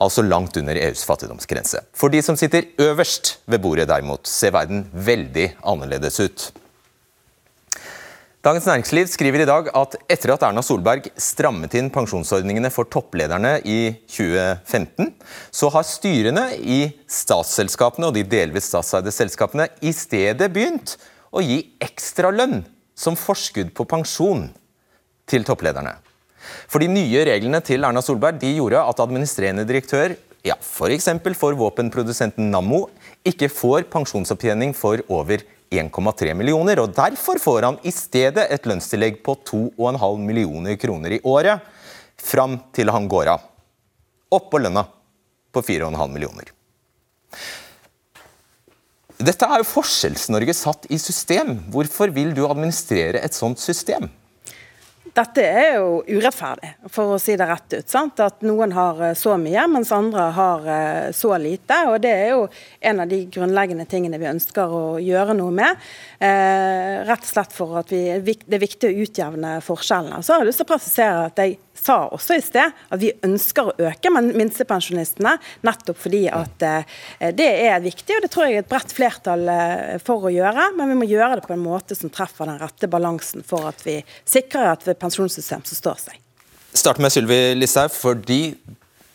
Altså 0.02 0.24
langt 0.26 0.58
under 0.58 0.76
EUs 0.76 1.04
fattigdomsgrense. 1.06 1.84
For 1.94 2.10
de 2.10 2.20
som 2.26 2.36
sitter 2.36 2.66
øverst 2.82 3.38
ved 3.46 3.62
bordet 3.62 3.88
derimot, 3.88 4.26
ser 4.26 4.52
verden 4.56 4.88
veldig 4.92 5.52
annerledes 5.62 6.18
ut. 6.20 6.50
Dagens 8.44 8.66
Næringsliv 8.68 9.06
skriver 9.08 9.40
i 9.40 9.46
dag 9.48 9.70
at 9.72 9.94
etter 10.12 10.34
at 10.34 10.42
Erna 10.44 10.60
Solberg 10.60 11.06
strammet 11.16 11.72
inn 11.78 11.86
pensjonsordningene 11.88 12.68
for 12.68 12.84
topplederne 12.92 13.54
i 13.64 13.94
2015, 14.04 15.14
så 15.48 15.70
har 15.72 15.86
styrene 15.88 16.42
i 16.60 16.82
statsselskapene 17.08 18.10
og 18.10 18.18
de 18.18 18.26
delvis 18.28 18.68
statseide 18.68 19.14
selskapene 19.16 19.70
i 19.80 19.94
stedet 19.96 20.50
begynt 20.52 20.98
å 21.32 21.40
gi 21.40 21.56
ekstra 21.86 22.34
lønn 22.36 22.60
som 22.92 23.16
forskudd 23.16 23.72
på 23.72 23.88
pensjon 23.88 24.50
til 25.24 25.48
topplederne. 25.48 25.96
For 26.68 26.84
De 26.84 26.92
nye 26.92 27.24
reglene 27.24 27.64
til 27.64 27.88
Erna 27.88 28.04
Solberg 28.04 28.44
de 28.44 28.52
gjorde 28.58 28.84
at 28.84 29.00
administrerende 29.06 29.64
direktør 29.64 30.18
ja, 30.44 30.60
f.eks. 30.60 31.08
For, 31.16 31.40
for 31.46 31.56
våpenprodusenten 31.64 32.52
Nammo 32.52 32.90
ikke 33.24 33.48
får 33.48 33.88
pensjonsopptjening 33.88 34.76
for 34.76 35.00
over 35.08 35.48
1,3 35.70 36.34
millioner, 36.36 36.80
og 36.82 36.94
Derfor 36.96 37.40
får 37.40 37.68
han 37.68 37.78
i 37.82 37.92
stedet 37.94 38.46
et 38.50 38.66
lønnstillegg 38.68 39.22
på 39.24 39.36
2,5 39.50 40.20
millioner 40.22 40.76
kroner 40.80 41.16
i 41.16 41.22
året 41.24 41.64
fram 42.20 42.58
til 42.74 42.92
han 42.94 43.08
går 43.10 43.32
av. 43.34 43.46
Oppå 44.34 44.60
lønna 44.62 44.84
på 45.54 45.62
4,5 45.62 46.12
millioner. 46.12 46.50
Dette 49.24 49.46
er 49.46 49.62
jo 49.62 49.68
Forskjells-Norge 49.70 50.54
satt 50.56 50.88
i 50.90 50.98
system. 50.98 51.56
Hvorfor 51.70 52.10
vil 52.14 52.34
du 52.34 52.44
administrere 52.48 53.22
et 53.22 53.36
sånt 53.36 53.62
system? 53.62 54.08
Dette 55.14 55.42
er 55.46 55.76
jo 55.76 56.00
urettferdig, 56.08 56.72
for 56.90 57.14
å 57.14 57.18
si 57.22 57.36
det 57.38 57.46
rett 57.46 57.76
ut. 57.76 57.86
Sant? 57.86 58.18
At 58.18 58.40
noen 58.42 58.72
har 58.74 58.98
eh, 58.98 59.12
så 59.14 59.36
mye, 59.38 59.62
mens 59.70 59.92
andre 59.94 60.24
har 60.34 60.66
eh, 60.66 61.12
så 61.14 61.36
lite. 61.38 61.76
og 61.86 62.00
Det 62.02 62.10
er 62.10 62.32
jo 62.32 62.40
en 62.90 63.02
av 63.04 63.12
de 63.12 63.20
grunnleggende 63.36 63.86
tingene 63.86 64.18
vi 64.18 64.26
ønsker 64.32 64.74
å 64.74 64.82
gjøre 64.98 65.36
noe 65.38 65.54
med. 65.54 65.84
Eh, 66.18 67.04
rett 67.06 67.22
og 67.22 67.30
slett 67.30 67.54
for 67.54 67.78
at 67.78 67.94
vi, 67.94 68.02
det 68.18 68.58
er 68.58 68.64
viktig 68.64 68.90
å 68.90 69.04
utjevne 69.06 69.54
forskjellene. 69.62 70.18
Så 70.18 70.34
har 70.34 70.42
jeg 70.42 70.50
lyst 70.50 70.64
til 70.64 70.66
å 70.66 70.72
presisere 70.72 71.28
at 71.28 71.44
jeg 71.44 71.60
sa 71.84 71.98
også 72.14 72.38
i 72.38 72.44
sted 72.44 72.72
at 72.72 73.00
vi 73.00 73.12
ønsker 73.26 73.70
å 73.70 73.74
øke 73.90 74.12
minstepensjonistene, 74.14 75.36
nettopp 75.66 76.00
fordi 76.00 76.24
at 76.32 76.64
eh, 76.66 77.32
det 77.36 77.48
er 77.66 77.82
viktig, 77.84 78.16
og 78.16 78.24
det 78.24 78.30
tror 78.32 78.48
jeg 78.48 78.58
er 78.58 78.64
et 78.64 78.70
bredt 78.70 78.94
flertall 78.96 79.48
eh, 79.52 79.96
for 80.04 80.28
å 80.28 80.32
gjøre. 80.32 80.70
Men 80.78 80.92
vi 80.92 80.98
må 81.02 81.08
gjøre 81.10 81.40
det 81.40 81.48
på 81.48 81.56
en 81.56 81.64
måte 81.64 81.96
som 81.98 82.12
treffer 82.12 82.48
den 82.50 82.60
rette 82.62 82.90
balansen 82.90 83.44
for 83.46 83.68
at 83.70 83.84
vi 83.86 84.00
sikrer 84.28 84.72
at 84.72 84.88
et 84.88 85.00
pensjonssystem 85.00 85.64
som 85.66 85.80
står 85.80 86.00
seg. 86.08 86.20
Start 86.74 86.98
med 87.02 87.12
Sylvi 87.14 87.54
Listhaug, 87.54 87.92
fordi 87.94 88.56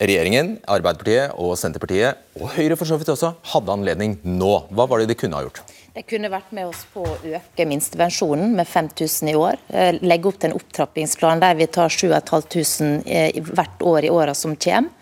regjeringen, 0.00 0.54
Arbeiderpartiet 0.64 1.34
og 1.36 1.58
Senterpartiet, 1.60 2.22
og 2.38 2.54
Høyre 2.54 2.78
for 2.80 2.88
så 2.88 2.96
vidt 3.00 3.12
også, 3.12 3.34
hadde 3.52 3.74
anledning 3.74 4.16
nå. 4.24 4.54
Hva 4.72 4.88
var 4.88 5.02
det 5.02 5.10
de 5.10 5.18
kunne 5.20 5.36
ha 5.36 5.44
gjort? 5.44 5.60
De 5.90 6.02
kunne 6.06 6.28
vært 6.30 6.52
med 6.54 6.68
oss 6.70 6.84
på 6.92 7.02
å 7.02 7.16
øke 7.26 7.64
minstepensjonen 7.66 8.52
med 8.54 8.68
5000 8.70 9.30
i 9.32 9.34
år. 9.34 9.56
Eh, 9.74 9.96
legge 10.06 10.30
opp 10.30 10.36
til 10.38 10.52
en 10.52 10.54
opptrappingsplan 10.60 11.42
der 11.42 11.56
vi 11.58 11.66
tar 11.66 11.90
7500 11.90 13.00
eh, 13.10 13.40
hvert 13.42 13.82
år 13.82 14.06
i 14.06 14.12
åra 14.14 14.34
som 14.38 14.54
kommer. 14.54 14.92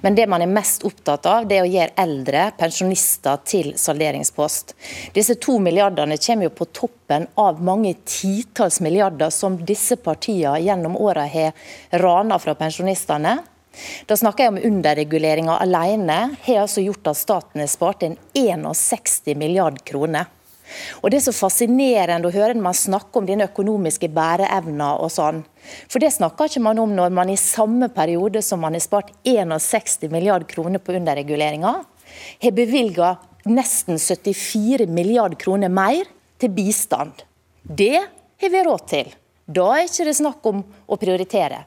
Men 0.00 0.16
det 0.16 0.24
man 0.32 0.40
er 0.40 0.48
mest 0.48 0.86
opptatt 0.88 1.28
av, 1.28 1.44
det 1.44 1.58
er 1.58 1.66
å 1.66 1.68
gjøre 1.68 1.92
eldre 2.00 2.46
pensjonister 2.56 3.44
til 3.44 3.74
salderingspost. 3.76 4.72
Disse 5.12 5.36
to 5.44 5.58
milliardene 5.60 6.16
kommer 6.24 6.48
jo 6.48 6.56
på 6.56 6.70
toppen 6.72 7.28
av 7.36 7.60
mange 7.60 7.98
titalls 8.08 8.80
milliarder 8.80 9.28
som 9.34 9.60
disse 9.60 10.00
partiene 10.00 10.56
gjennom 10.64 10.96
åra 10.96 11.28
har 11.28 11.52
rana 12.00 12.40
fra 12.40 12.56
pensjonistene. 12.56 13.42
Da 14.06 14.16
snakker 14.18 14.44
jeg 14.44 14.52
om 14.52 14.60
underreguleringa 14.70 15.56
alene 15.62 16.18
har 16.42 16.64
altså 16.64 16.82
gjort 16.84 17.12
at 17.12 17.20
staten 17.20 17.62
har 17.62 17.70
spart 17.70 18.02
inn 18.06 18.18
61 18.34 19.34
milliard 19.38 19.78
kroner. 19.86 20.28
Og 21.02 21.10
Det 21.10 21.18
er 21.18 21.24
så 21.24 21.34
fascinerende 21.34 22.28
å 22.28 22.34
høre 22.34 22.54
når 22.54 22.62
man 22.62 22.76
snakker 22.78 23.20
om 23.20 23.26
den 23.26 23.42
økonomiske 23.42 24.10
bæreevna 24.14 24.92
og 25.02 25.10
sånn. 25.12 25.42
For 25.90 26.02
det 26.02 26.12
snakker 26.14 26.50
ikke 26.50 26.62
man 26.62 26.78
om 26.82 26.92
når 26.94 27.14
man 27.14 27.32
i 27.32 27.38
samme 27.40 27.90
periode 27.94 28.42
som 28.42 28.62
man 28.62 28.76
har 28.78 28.84
spart 28.84 29.10
61 29.26 30.10
milliard 30.12 30.46
kroner 30.50 30.82
på 30.82 30.94
underreguleringa, 30.98 31.74
har 32.42 32.54
bevilga 32.54 33.16
nesten 33.50 33.98
74 33.98 34.86
milliard 34.90 35.36
kroner 35.40 35.72
mer 35.72 36.04
til 36.40 36.54
bistand. 36.54 37.24
Det 37.62 37.96
har 37.98 38.52
vi 38.52 38.62
råd 38.66 38.86
til. 38.90 39.10
Da 39.50 39.66
er 39.74 39.88
ikke 39.88 40.06
det 40.06 40.16
snakk 40.18 40.46
om 40.46 40.62
å 40.62 40.98
prioritere. 41.00 41.64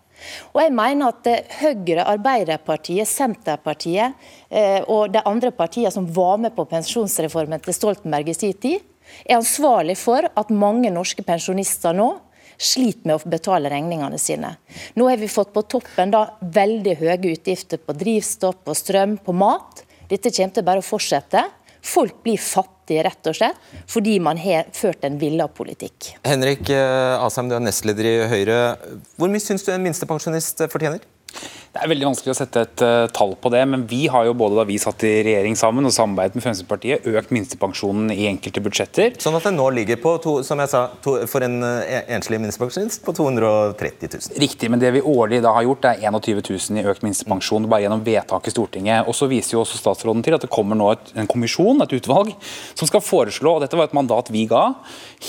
Og 0.53 0.61
jeg 0.63 0.73
mener 0.75 1.11
at 1.11 1.29
Høyre, 1.59 2.05
Arbeiderpartiet, 2.07 3.09
Senterpartiet 3.09 4.13
eh, 4.49 4.81
og 4.87 5.13
de 5.13 5.23
andre 5.27 5.51
partiene 5.55 5.91
som 5.93 6.07
var 6.15 6.39
med 6.41 6.55
på 6.55 6.67
pensjonsreformen 6.69 7.63
til 7.63 7.77
Stoltenberg 7.77 8.31
i 8.31 8.37
sin 8.37 8.53
tid, 8.53 8.83
er 9.27 9.37
ansvarlig 9.37 9.97
for 9.99 10.25
at 10.25 10.53
mange 10.53 10.91
norske 10.93 11.25
pensjonister 11.25 11.95
nå 11.95 12.13
sliter 12.57 13.07
med 13.07 13.17
å 13.17 13.29
betale 13.29 13.71
regningene 13.71 14.19
sine. 14.21 14.53
Nå 14.95 15.07
har 15.09 15.19
vi 15.19 15.31
fått 15.31 15.53
på 15.55 15.65
toppen 15.69 16.13
da 16.13 16.25
veldig 16.41 16.95
høye 17.01 17.33
utgifter 17.33 17.81
på 17.81 17.95
drivstoff, 17.97 18.61
på 18.63 18.75
strøm, 18.77 19.17
på 19.17 19.35
mat. 19.35 19.83
Dette 20.09 20.31
kommer 20.31 20.55
til 20.55 20.67
bare 20.67 20.83
å 20.83 20.85
fortsette. 20.85 21.43
Folk 21.83 22.21
blir 22.23 22.39
fattige, 22.39 23.03
rett 23.03 23.27
og 23.27 23.35
slett, 23.35 23.59
fordi 23.91 24.15
man 24.23 24.39
har 24.39 24.69
ført 24.75 25.03
en 25.07 25.17
villa 25.19 25.49
politikk. 25.51 26.13
Henrik 26.23 26.71
eh, 26.71 27.23
Asheim, 27.23 27.51
du 27.51 27.57
er 27.57 27.63
nestleder 27.63 28.07
i 28.07 28.15
Høyre. 28.31 28.59
Hvor 29.19 29.31
mye 29.31 29.43
syns 29.43 29.67
du 29.67 29.73
en 29.73 29.83
minstepensjonist 29.83 30.63
fortjener? 30.71 31.03
Det 31.73 31.81
er 31.81 31.89
veldig 31.89 32.05
vanskelig 32.05 32.29
å 32.29 32.37
sette 32.37 32.61
et 32.67 32.81
uh, 32.85 33.07
tall 33.09 33.31
på 33.41 33.49
det, 33.49 33.63
men 33.65 33.81
vi 33.89 34.03
har 34.13 34.27
jo 34.27 34.35
både 34.37 34.59
da 34.59 34.63
vi 34.69 34.75
satt 34.77 35.01
i 35.09 35.23
regjering 35.25 35.55
sammen 35.57 35.89
og 35.89 35.93
samarbeidet 35.95 36.37
med 36.37 36.43
Fremskrittspartiet, 36.45 37.07
økt 37.09 37.31
minstepensjonen 37.33 38.11
i 38.13 38.27
enkelte 38.29 38.61
budsjetter. 38.61 39.15
Sånn 39.17 39.33
at 39.39 39.47
den 39.47 39.57
nå 39.57 39.65
ligger 39.73 39.97
på, 40.03 40.11
to, 40.21 40.35
som 40.45 40.61
jeg 40.61 40.69
sa, 40.69 40.83
to, 41.01 41.15
for 41.31 41.41
en 41.41 41.65
uh, 41.65 41.95
enslig 42.13 42.37
minstepensjonist 42.43 43.01
på 43.01 43.15
230 43.17 44.05
000. 44.05 44.37
Riktig, 44.43 44.69
men 44.69 44.83
det 44.83 44.91
vi 44.93 45.01
årlig 45.01 45.39
da 45.41 45.55
har 45.55 45.65
gjort, 45.65 45.87
er 45.89 46.03
21 46.03 46.43
000 46.51 46.77
i 46.77 46.83
økt 46.93 47.07
minstepensjon 47.07 47.65
bare 47.71 47.87
gjennom 47.87 48.05
vedtak 48.05 48.51
i 48.51 48.53
Stortinget. 48.53 49.09
Og 49.09 49.17
så 49.17 49.31
viser 49.33 49.57
jo 49.57 49.63
også 49.63 49.81
statsråden 49.81 50.21
til 50.21 50.37
at 50.37 50.45
det 50.45 50.51
kommer 50.53 50.77
nå 50.77 50.91
et, 50.93 51.09
en 51.17 51.31
kommisjon, 51.33 51.81
et 51.81 51.97
utvalg, 51.97 52.35
som 52.77 52.91
skal 52.91 53.01
foreslå, 53.01 53.55
og 53.55 53.65
dette 53.65 53.81
var 53.81 53.89
et 53.89 53.97
mandat 53.97 54.29
vi 54.29 54.45
ga, 54.53 54.67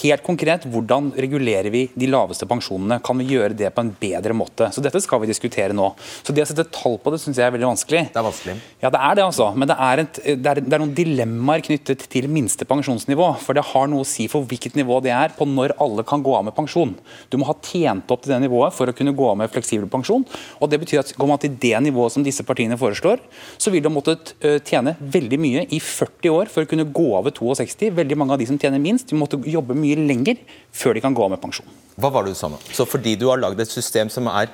helt 0.02 0.26
konkret 0.28 0.68
hvordan 0.68 1.14
regulerer 1.16 1.72
vi 1.72 1.86
de 1.96 2.12
laveste 2.12 2.44
pensjonene? 2.52 3.00
Kan 3.00 3.24
vi 3.24 3.32
gjøre 3.32 3.56
det 3.56 3.72
på 3.72 3.88
en 3.88 3.96
bedre 3.96 4.36
måte? 4.36 4.68
Så 4.76 4.84
dette 4.84 5.00
skal 5.00 5.24
vi 5.24 5.32
diskutere 5.32 5.72
nå. 5.72 5.88
Så 6.20 6.33
det 6.36 6.44
å 6.44 6.48
sette 6.50 6.66
tall 6.74 6.96
på 7.02 7.12
det 7.12 7.20
syns 7.22 7.38
jeg 7.40 7.46
er 7.46 7.54
veldig 7.54 7.68
vanskelig. 7.70 8.02
Det 8.12 8.20
er 8.20 8.26
vanskelig. 8.26 8.54
Ja, 8.82 8.90
det 8.92 9.00
er 9.00 9.18
det, 9.18 9.24
altså. 9.24 9.48
Men 9.56 9.70
det 9.70 9.76
er, 9.86 10.02
et, 10.02 10.20
det, 10.24 10.50
er, 10.50 10.60
det 10.60 10.76
er, 10.76 10.82
noen 10.82 10.94
dilemmaer 10.96 11.64
knyttet 11.64 12.04
til 12.12 12.28
minste 12.32 12.66
pensjonsnivå. 12.68 13.30
For 13.42 13.56
det 13.56 13.64
har 13.70 13.90
noe 13.90 14.04
å 14.04 14.08
si 14.08 14.26
for 14.30 14.46
hvilket 14.50 14.78
nivå 14.78 15.00
det 15.04 15.14
er 15.14 15.34
på 15.36 15.46
når 15.48 15.76
alle 15.82 16.04
kan 16.08 16.24
gå 16.24 16.34
av 16.36 16.46
med 16.48 16.56
pensjon. 16.56 16.94
Du 17.32 17.38
må 17.40 17.48
ha 17.48 17.56
tjent 17.64 18.10
opp 18.12 18.24
til 18.24 18.34
det 18.34 18.42
nivået 18.44 18.76
for 18.76 18.90
å 18.90 18.96
kunne 18.96 19.14
gå 19.16 19.30
av 19.30 19.40
med 19.40 19.52
fleksibel 19.54 19.88
pensjon. 19.92 20.26
Og 20.60 20.72
det 20.72 20.80
betyr 20.82 21.02
at 21.02 21.14
går 21.16 21.30
man 21.30 21.42
til 21.42 21.56
det 21.62 21.74
nivået 21.86 22.14
som 22.14 22.26
disse 22.26 22.46
partiene 22.46 22.78
foreslår, 22.80 23.22
så 23.58 23.72
vil 23.72 23.84
du 23.84 23.90
ha 23.90 23.94
måttet 23.94 24.34
tjene 24.68 24.96
veldig 25.00 25.40
mye 25.40 25.66
i 25.72 25.80
40 25.82 26.34
år 26.34 26.52
for 26.52 26.64
å 26.64 26.70
kunne 26.70 26.88
gå 26.88 27.08
av 27.18 27.28
ved 27.28 27.40
62. 27.40 27.92
Veldig 27.94 28.20
mange 28.20 28.36
av 28.36 28.42
de 28.42 28.48
som 28.50 28.60
tjener 28.60 28.82
minst, 28.82 29.10
de 29.10 29.18
måtte 29.18 29.40
jobbe 29.48 29.76
mye 29.78 29.98
lenger 30.04 30.40
før 30.74 30.96
de 30.96 31.04
kan 31.04 31.16
gå 31.16 31.24
av 31.26 31.34
med 31.34 31.42
pensjon. 31.42 31.68
Hva 32.00 32.10
var 32.10 32.26
det 32.26 32.34
du 32.34 32.38
sa 32.38 32.50
nå? 32.50 32.58
Så 32.74 32.86
fordi 32.90 33.14
du 33.18 33.28
har 33.30 33.38
lagd 33.38 33.60
et 33.62 33.70
system 33.70 34.10
som 34.10 34.26
er 34.32 34.50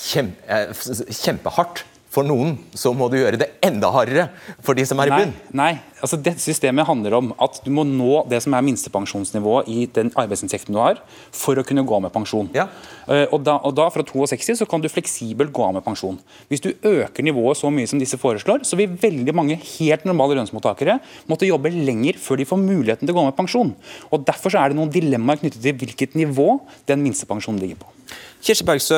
kjempehardt 0.00 1.84
for 2.10 2.26
noen, 2.26 2.56
så 2.74 2.90
må 2.96 3.06
du 3.10 3.20
gjøre 3.20 3.38
det 3.38 3.46
enda 3.62 3.92
hardere 3.94 4.26
for 4.66 4.74
de 4.74 4.82
som 4.88 4.98
er 4.98 5.12
i 5.12 5.14
bunn. 5.14 5.32
Nei, 5.54 5.60
nei. 5.60 5.98
Altså, 6.00 6.16
dette 6.18 6.42
systemet 6.42 6.88
handler 6.88 7.14
om 7.18 7.28
at 7.44 7.60
du 7.62 7.68
må 7.74 7.84
nå 7.86 8.24
det 8.30 8.40
som 8.42 8.56
er 8.56 8.64
minstepensjonsnivået 8.66 9.68
i 9.70 9.84
den 9.94 10.10
arbeidsinntekten 10.18 10.74
du 10.74 10.80
har, 10.80 10.98
for 11.36 11.60
å 11.60 11.64
kunne 11.66 11.84
gå 11.86 11.94
av 11.94 12.02
med 12.06 12.14
pensjon. 12.14 12.48
Ja. 12.56 12.66
Uh, 13.04 13.28
og, 13.28 13.44
da, 13.46 13.58
og, 13.62 13.76
da, 13.78 13.86
fra 13.94 14.02
62 14.06 14.58
så 14.58 14.66
kan 14.70 14.82
du 14.82 14.88
fleksibelt 14.90 15.54
gå 15.54 15.66
av 15.68 15.76
med 15.76 15.86
pensjon. 15.86 16.18
Hvis 16.50 16.64
du 16.64 16.72
øker 16.72 17.26
nivået 17.26 17.60
så 17.60 17.70
mye 17.70 17.90
som 17.90 18.02
disse 18.02 18.18
foreslår, 18.18 18.64
så 18.66 18.80
vil 18.80 18.98
veldig 18.98 19.36
mange 19.36 19.60
helt 19.76 20.08
normale 20.08 20.40
lønnsmottakere 20.40 20.98
måtte 21.30 21.48
jobbe 21.48 21.70
lenger 21.76 22.18
før 22.18 22.42
de 22.42 22.48
får 22.48 22.62
muligheten 22.64 23.06
til 23.06 23.14
å 23.14 23.20
gå 23.20 23.26
av 23.26 23.30
med 23.30 23.38
pensjon. 23.38 23.72
Og 24.10 24.26
Derfor 24.26 24.50
så 24.50 24.64
er 24.64 24.72
det 24.72 24.80
noen 24.80 24.90
dilemmaer 24.94 25.44
knyttet 25.44 25.62
til 25.62 25.78
hvilket 25.78 26.18
nivå 26.18 26.56
den 26.90 27.06
minstepensjonen 27.06 27.62
ligger 27.62 27.84
på. 27.84 27.99
Kirsti 28.44 28.64
Bergstø, 28.64 28.96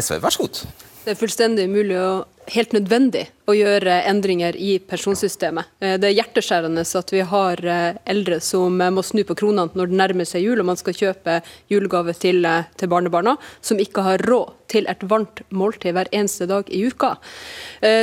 SV, 0.00 0.22
vær 0.22 0.34
så 0.34 0.38
god. 0.38 0.64
Det 1.04 1.12
er 1.12 1.20
fullstendig 1.20 1.68
umulig 1.68 1.98
og 2.00 2.26
helt 2.52 2.74
nødvendig 2.76 3.28
å 3.48 3.54
gjøre 3.56 3.98
endringer 4.08 4.56
i 4.56 4.78
pensjonssystemet. 4.88 5.68
Eh, 5.80 5.96
det 6.00 6.10
er 6.10 6.16
hjerteskjærende 6.18 6.84
at 6.84 7.12
vi 7.12 7.22
har 7.28 7.60
eh, 7.60 8.00
eldre 8.08 8.40
som 8.44 8.80
må 8.94 9.04
snu 9.04 9.22
på 9.28 9.36
kronene 9.38 9.76
når 9.76 9.90
det 9.90 10.00
nærmer 10.00 10.28
seg 10.28 10.46
jul 10.46 10.62
og 10.62 10.68
man 10.70 10.80
skal 10.80 10.96
kjøpe 10.96 11.40
julegave 11.72 12.14
til, 12.16 12.44
eh, 12.48 12.70
til 12.80 12.90
barnebarna, 12.92 13.36
som 13.64 13.80
ikke 13.80 14.04
har 14.06 14.24
råd 14.24 14.54
til 14.74 14.88
et 14.90 15.04
varmt 15.06 15.42
måltid 15.54 15.92
hver 15.94 16.08
eneste 16.16 16.48
dag 16.48 16.70
i 16.72 16.80
uka. 16.88 17.12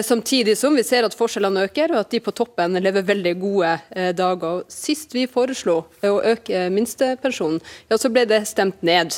Samtidig 0.05 0.53
som 0.55 0.75
vi 0.77 0.85
ser 0.85 1.03
at 1.03 1.15
forskjellene 1.17 1.65
øker, 1.65 1.91
og 1.91 2.03
at 2.03 2.13
de 2.13 2.21
på 2.23 2.31
toppen 2.37 2.77
lever 2.79 3.03
veldig 3.03 3.33
gode 3.41 3.71
dager. 4.15 4.61
Sist 4.71 5.11
vi 5.17 5.25
foreslo 5.27 5.79
å 6.05 6.13
øke 6.31 6.67
minstepensjonen, 6.71 7.59
ja, 7.89 7.97
så 7.97 8.13
ble 8.13 8.27
det 8.29 8.43
stemt 8.47 8.85
ned. 8.87 9.17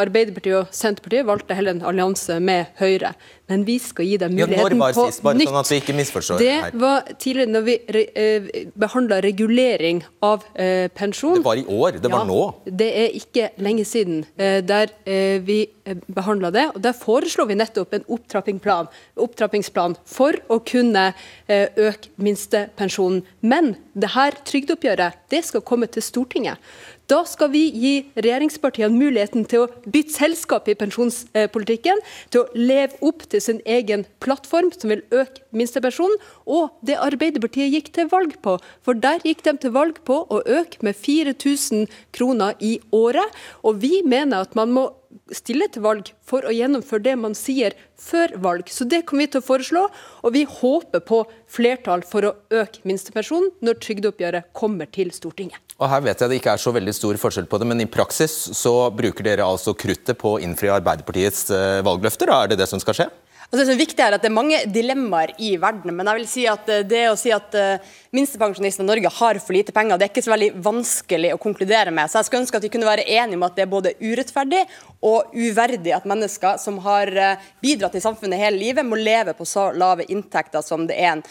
Arbeiderpartiet 0.00 0.56
og 0.64 0.72
Senterpartiet 0.74 1.28
valgte 1.28 1.54
heller 1.54 1.76
en 1.76 1.86
allianse 1.92 2.40
med 2.42 2.72
Høyre. 2.80 3.12
Men 3.48 3.64
vi 3.64 3.78
skal 3.80 4.04
gi 4.04 4.18
dem 4.20 4.34
muligheten 4.36 4.80
ja, 4.82 4.88
på 4.92 5.06
sist, 5.08 5.22
bare 5.24 5.38
nytt. 5.38 5.48
Sånn 5.48 5.60
at 5.62 5.70
vi 5.72 5.78
ikke 5.80 5.94
misforstår 5.96 6.42
det 6.42 6.50
her. 6.66 6.74
var 6.76 7.06
tidligere 7.16 7.52
når 7.54 7.64
vi 7.64 7.76
re, 7.96 8.02
eh, 8.22 8.48
behandla 8.76 9.20
regulering 9.24 10.02
av 10.24 10.44
eh, 10.52 10.90
pensjon. 10.92 11.38
Det 11.40 11.46
var 11.46 11.60
i 11.60 11.64
år, 11.64 11.96
det 12.02 12.12
var 12.12 12.26
ja, 12.26 12.28
nå. 12.28 12.42
Det 12.82 12.88
er 13.04 13.16
ikke 13.16 13.48
lenge 13.64 13.86
siden 13.88 14.20
eh, 14.36 14.58
der 14.68 14.92
eh, 15.08 15.38
vi 15.48 15.62
eh, 15.84 15.96
behandla 16.12 16.52
det. 16.52 16.66
og 16.74 16.82
Der 16.84 16.96
foreslår 16.96 17.48
vi 17.48 17.56
nettopp 17.56 17.96
en 17.96 18.04
opptrappingsplan, 18.18 18.92
opptrappingsplan 19.16 19.96
for 20.04 20.36
å 20.52 20.60
kunne 20.68 21.08
eh, 21.48 21.72
øke 21.88 22.12
minstepensjonen. 22.20 23.24
Men 23.40 23.74
det 23.96 24.12
her 24.12 24.36
trygdeoppgjøret 24.44 25.24
det 25.32 25.44
skal 25.48 25.64
komme 25.64 25.88
til 25.88 26.04
Stortinget. 26.04 26.60
Da 27.08 27.22
skal 27.24 27.48
vi 27.54 27.62
gi 27.72 27.92
regjeringspartiene 28.20 28.92
muligheten 28.92 29.46
til 29.48 29.62
å 29.64 29.68
bytte 29.88 30.12
selskap 30.12 30.66
i 30.68 30.74
pensjonspolitikken, 30.76 32.02
til 32.28 32.42
å 32.42 32.58
leve 32.68 32.98
opp 33.08 33.22
til 33.32 33.40
sin 33.40 33.62
egen 33.64 34.04
plattform, 34.20 34.68
som 34.76 34.92
vil 34.92 35.00
øke 35.16 35.46
minstepensjonen, 35.56 36.18
og 36.44 36.74
det 36.84 36.98
Arbeiderpartiet 37.00 37.72
gikk 37.72 37.88
til 37.96 38.10
valg 38.12 38.36
på. 38.44 38.58
For 38.84 38.98
der 39.00 39.24
gikk 39.24 39.40
de 39.46 39.54
til 39.62 39.72
valg 39.72 40.02
på 40.04 40.20
å 40.28 40.42
øke 40.44 40.84
med 40.84 41.00
4000 41.00 41.88
kroner 42.12 42.60
i 42.60 42.74
året. 42.92 43.32
Og 43.64 43.80
vi 43.80 44.02
mener 44.04 44.44
at 44.44 44.52
man 44.58 44.76
må 44.76 44.90
stille 45.32 45.70
til 45.72 45.86
valg 45.86 46.10
for 46.28 46.44
å 46.44 46.52
gjennomføre 46.52 47.06
det 47.06 47.16
man 47.16 47.36
sier 47.36 47.72
før 47.96 48.36
valg. 48.44 48.68
Så 48.68 48.84
Det 48.84 49.06
kommer 49.08 49.24
vi 49.24 49.32
til 49.32 49.40
å 49.40 49.48
foreslå, 49.48 49.86
og 50.24 50.36
vi 50.36 50.44
håper 50.44 51.00
på 51.00 51.24
flertall 51.48 52.04
for 52.04 52.28
å 52.28 52.36
øke 52.52 52.84
minstepensjonen 52.84 53.54
når 53.64 53.80
trygdeoppgjøret 53.80 54.52
kommer 54.52 54.92
til 54.92 55.08
Stortinget. 55.16 55.67
Og 55.78 55.86
her 55.92 56.02
vet 56.02 56.18
jeg 56.18 56.30
det 56.30 56.38
ikke 56.40 56.56
er 56.56 56.58
så 56.58 56.72
veldig 56.74 56.92
stor 56.96 57.18
forskjell 57.22 57.46
på 57.46 57.58
det, 57.62 57.66
men 57.70 57.82
i 57.84 57.86
praksis 57.86 58.32
så 58.58 58.72
bruker 58.90 59.22
dere 59.22 59.46
altså 59.46 59.76
kruttet 59.78 60.18
på 60.18 60.34
å 60.34 60.40
innfri 60.42 60.72
Arbeiderpartiets 60.74 61.44
valgløfter, 61.52 61.84
valgløfter? 61.86 62.32
Er 62.34 62.50
det 62.50 62.58
det 62.58 62.66
som 62.70 62.82
skal 62.82 62.96
skje? 62.98 63.06
Altså, 63.48 63.62
det 63.64 63.72
som 63.72 64.02
er 64.04 64.12
at 64.12 64.20
det 64.20 64.28
er 64.28 64.34
mange 64.36 64.56
dilemmaer 64.68 65.30
i 65.40 65.54
verden, 65.56 65.94
men 65.96 66.08
jeg 66.10 66.18
vil 66.18 66.26
si 66.28 66.42
at 66.52 66.66
eh, 66.68 66.82
det 66.84 67.06
å 67.08 67.14
si 67.16 67.30
at 67.32 67.54
uh, 67.56 67.94
minstepensjonistene 68.12 68.84
i 68.84 68.88
Norge 68.90 69.12
har 69.16 69.38
for 69.40 69.56
lite 69.56 69.72
penger, 69.72 69.96
det 69.96 70.04
er 70.04 70.10
ikke 70.12 70.22
så 70.26 70.34
veldig 70.34 70.50
vanskelig 70.66 71.30
å 71.32 71.38
konkludere 71.40 71.94
med. 71.96 72.12
Så 72.12 72.18
jeg 72.18 72.28
skulle 72.28 72.42
ønske 72.44 72.60
at 72.60 72.66
vi 72.66 72.70
kunne 72.74 72.90
være 72.90 73.06
enige 73.08 73.38
om 73.38 73.46
at 73.46 73.56
det 73.56 73.64
er 73.64 73.70
både 73.72 73.94
urettferdig 74.02 74.60
og 75.08 75.32
uverdig 75.32 75.94
at 75.96 76.04
mennesker 76.12 76.60
som 76.60 76.76
har 76.84 77.08
uh, 77.16 77.46
bidratt 77.64 77.96
i 77.96 78.04
samfunnet 78.04 78.42
hele 78.42 78.60
livet, 78.60 78.84
må 78.84 79.00
leve 79.00 79.32
på 79.38 79.48
så 79.48 79.70
lave 79.72 80.04
inntekter 80.12 80.60
som 80.66 80.84
det 80.90 81.00
er 81.00 81.24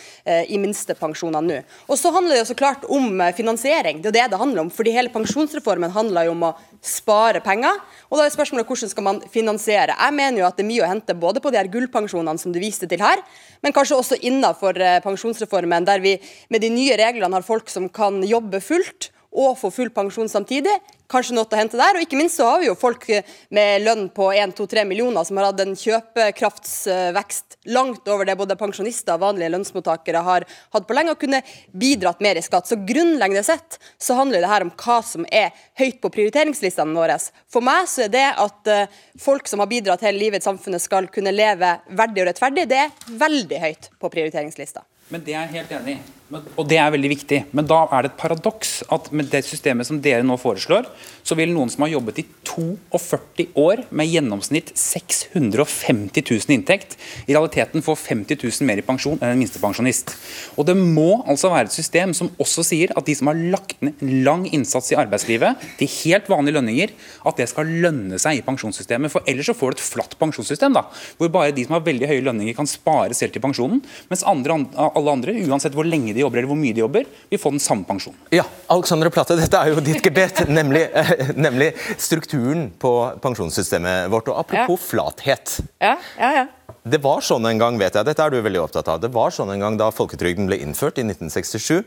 i 0.49 0.57
minstepensjonene 0.57 1.45
nå. 1.45 1.61
Og 1.85 1.99
så 2.01 2.09
handler 2.15 2.39
det 2.39 2.49
så 2.49 2.57
klart 2.57 2.85
om 2.89 3.21
finansiering. 3.37 4.01
Det 4.01 4.09
er 4.09 4.17
det 4.17 4.25
det 4.33 4.41
handler 4.41 4.65
om. 4.65 4.73
fordi 4.73 4.95
hele 4.95 5.13
pensjonsreformen 5.13 5.93
handler 5.93 6.25
jo 6.27 6.33
om 6.33 6.47
å 6.49 6.55
spare 6.81 7.43
penger. 7.45 7.77
Og 8.07 8.19
da 8.19 8.25
er 8.25 8.31
spørsmålet 8.31 8.69
hvordan 8.69 8.91
skal 8.91 9.05
man 9.05 9.19
finansiere. 9.31 9.97
Jeg 9.97 10.15
mener 10.15 10.41
jo 10.41 10.47
at 10.47 10.55
det 10.57 10.63
er 10.63 10.69
mye 10.69 10.85
å 10.85 10.89
hente 10.91 11.17
både 11.17 11.43
på 11.43 11.51
de 11.51 11.59
her 11.59 11.71
gullpensjonene 11.71 12.39
som 12.39 12.53
du 12.55 12.59
viste 12.63 12.87
til 12.89 13.03
her, 13.03 13.19
men 13.65 13.75
kanskje 13.75 13.99
også 13.99 14.19
innenfor 14.21 14.79
eh, 14.79 15.01
pensjonsreformen, 15.03 15.87
der 15.87 16.03
vi 16.03 16.15
med 16.53 16.63
de 16.63 16.71
nye 16.71 16.95
reglene 16.99 17.35
har 17.35 17.45
folk 17.45 17.71
som 17.71 17.89
kan 17.91 18.21
jobbe 18.23 18.63
fullt 18.63 19.11
og 19.37 19.57
få 19.59 19.71
full 19.73 19.89
pensjon 19.93 20.29
samtidig, 20.31 20.73
kanskje 21.11 21.35
noe 21.35 21.47
å 21.47 21.59
hente 21.59 21.79
der. 21.79 21.97
Og 21.97 22.03
ikke 22.03 22.17
minst 22.19 22.39
så 22.39 22.47
har 22.49 22.61
vi 22.61 22.69
jo 22.69 22.75
folk 22.79 23.05
med 23.53 23.83
lønn 23.83 24.07
på 24.15 24.29
1-2-3 24.33 24.83
millioner 24.87 25.27
som 25.27 25.39
har 25.39 25.49
hatt 25.49 25.61
en 25.63 25.75
kjøpekraftsvekst 25.77 27.57
langt 27.73 28.07
over 28.11 28.27
det 28.27 28.37
både 28.39 28.57
pensjonister 28.59 29.15
og 29.15 29.25
vanlige 29.25 29.51
lønnsmottakere 29.53 30.23
har 30.25 30.47
hatt 30.47 30.87
på 30.87 30.97
lenge, 30.97 31.13
og 31.13 31.21
kunne 31.21 31.43
bidratt 31.71 32.23
mer 32.23 32.39
i 32.39 32.45
skatt. 32.45 32.69
Så 32.69 32.79
grunnleggende 32.87 33.45
sett 33.45 33.79
så 34.01 34.17
handler 34.19 34.43
det 34.43 34.51
her 34.51 34.67
om 34.67 34.73
hva 34.73 34.99
som 35.05 35.27
er 35.31 35.55
høyt 35.79 36.01
på 36.03 36.11
prioriteringslistene 36.17 36.97
våre. 36.97 37.19
For 37.51 37.65
meg 37.65 37.87
så 37.91 38.07
er 38.07 38.13
det 38.13 38.27
at 38.43 38.71
eh, 38.71 38.99
folk 39.21 39.47
som 39.49 39.63
har 39.63 39.71
bidratt 39.71 40.05
hele 40.05 40.21
livet 40.21 40.43
i 40.43 40.49
samfunnet 40.49 40.83
skal 40.83 41.09
kunne 41.13 41.35
leve 41.35 41.77
verdig 41.97 42.23
og 42.23 42.31
rettferdig, 42.31 42.67
det 42.69 42.83
er 42.87 43.17
veldig 43.25 43.63
høyt 43.63 43.91
på 43.99 44.13
prioriteringslista. 44.13 44.85
Men 45.13 45.23
det 45.23 45.35
er 45.35 45.45
jeg 45.45 45.59
helt 45.61 45.75
enig 45.79 45.99
i. 45.99 46.16
Og 46.27 46.65
det 46.67 46.75
er 46.81 46.91
veldig 46.91 47.09
viktig. 47.13 47.37
Men 47.55 47.67
da 47.69 47.85
er 47.87 48.03
det 48.03 48.11
et 48.11 48.19
paradoks 48.19 48.81
at 48.91 49.07
med 49.15 49.29
det 49.31 49.45
systemet 49.47 49.87
som 49.87 50.01
dere 50.03 50.25
nå 50.27 50.35
foreslår, 50.41 50.89
så 51.23 51.35
vil 51.39 51.53
noen 51.53 51.71
som 51.71 51.85
har 51.85 51.93
jobbet 51.93 52.19
i 52.21 52.25
42 52.47 53.45
år 53.59 53.83
med 53.95 54.09
gjennomsnitt 54.11 54.73
650 54.79 56.23
000 56.23 56.55
inntekt, 56.55 56.97
i 57.27 57.35
realiteten 57.35 57.83
få 57.85 57.95
50 57.99 58.39
000 58.43 58.67
mer 58.67 58.81
i 58.81 58.85
pensjon 58.85 59.19
enn 59.19 59.33
en 59.33 59.39
minstepensjonist. 59.39 60.13
Og 60.59 60.67
det 60.67 60.75
må 60.79 61.21
altså 61.27 61.51
være 61.53 61.69
et 61.69 61.75
system 61.75 62.15
som 62.17 62.31
også 62.43 62.65
sier 62.65 62.91
at 62.97 63.07
de 63.07 63.15
som 63.15 63.31
har 63.31 63.39
lagt 63.55 63.79
ned 63.85 64.03
lang 64.25 64.45
innsats 64.51 64.91
i 64.91 64.99
arbeidslivet, 64.99 65.63
til 65.79 65.91
helt 66.01 66.27
vanlige 66.31 66.57
lønninger, 66.59 66.95
at 67.27 67.39
det 67.39 67.47
skal 67.51 67.71
lønne 67.85 68.19
seg 68.21 68.39
i 68.39 68.43
pensjonssystemet. 68.45 69.13
For 69.13 69.27
ellers 69.29 69.51
så 69.51 69.55
får 69.57 69.75
du 69.75 69.79
et 69.79 69.87
flatt 69.87 70.17
pensjonssystem, 70.19 70.75
da, 70.75 70.87
hvor 71.19 71.31
bare 71.31 71.55
de 71.55 71.67
som 71.67 71.77
har 71.77 71.87
veldig 71.87 72.11
høye 72.11 72.25
lønninger 72.27 72.57
kan 72.57 72.67
spare 72.69 73.15
selv 73.15 73.35
til 73.35 73.43
pensjonen, 73.43 73.83
mens 74.11 74.25
andre, 74.27 74.59
alle 74.87 75.17
andre, 75.19 75.37
uansett 75.47 75.75
hvor 75.77 75.87
lenge 75.87 76.16
de 76.17 76.25
jobber 76.25 76.41
eller 76.41 76.49
hvor 76.49 76.59
mye 76.59 76.75
de 76.75 76.83
jobber, 76.83 77.07
vil 77.29 77.41
få 77.41 77.53
den 77.53 77.63
samme 77.63 77.87
pensjonen. 77.87 78.19
Ja, 78.33 78.43
Alexander 78.73 79.11
Platte, 79.13 79.37
dette 79.39 79.61
er 79.61 79.71
jo 79.71 79.83
ditt 79.85 80.01
gebet, 80.05 80.43
nemlig, 80.59 80.87
eh, 80.91 81.31
nemlig, 81.37 81.71
strukturen 82.01 82.67
på 82.81 82.93
pensjonssystemet 83.23 84.09
vårt. 84.13 84.31
Og 84.33 84.41
apropos 84.41 84.79
ja. 84.79 84.85
flathet. 84.91 85.57
Ja, 85.83 85.95
ja, 86.17 86.31
ja. 86.41 86.47
Det 86.87 86.99
var 87.03 87.23
sånn 87.25 87.45
en 87.49 87.59
gang, 87.59 87.77
vet 87.79 87.97
jeg, 87.97 88.07
dette 88.07 88.23
er 88.23 88.31
du 88.31 88.39
veldig 88.39 88.61
opptatt 88.63 88.87
av, 88.91 89.01
det 89.03 89.09
var 89.11 89.33
sånn 89.35 89.51
en 89.51 89.63
gang 89.63 89.77
da 89.79 89.89
folketrygden 89.91 90.47
ble 90.47 90.59
innført 90.63 90.99
i 91.01 91.03
1967, 91.03 91.81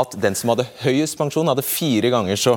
at 0.00 0.14
den 0.22 0.36
som 0.38 0.52
hadde 0.52 0.66
høyest 0.82 1.18
pensjon, 1.18 1.50
hadde 1.50 1.66
fire 1.66 2.10
ganger 2.10 2.38
så 2.38 2.56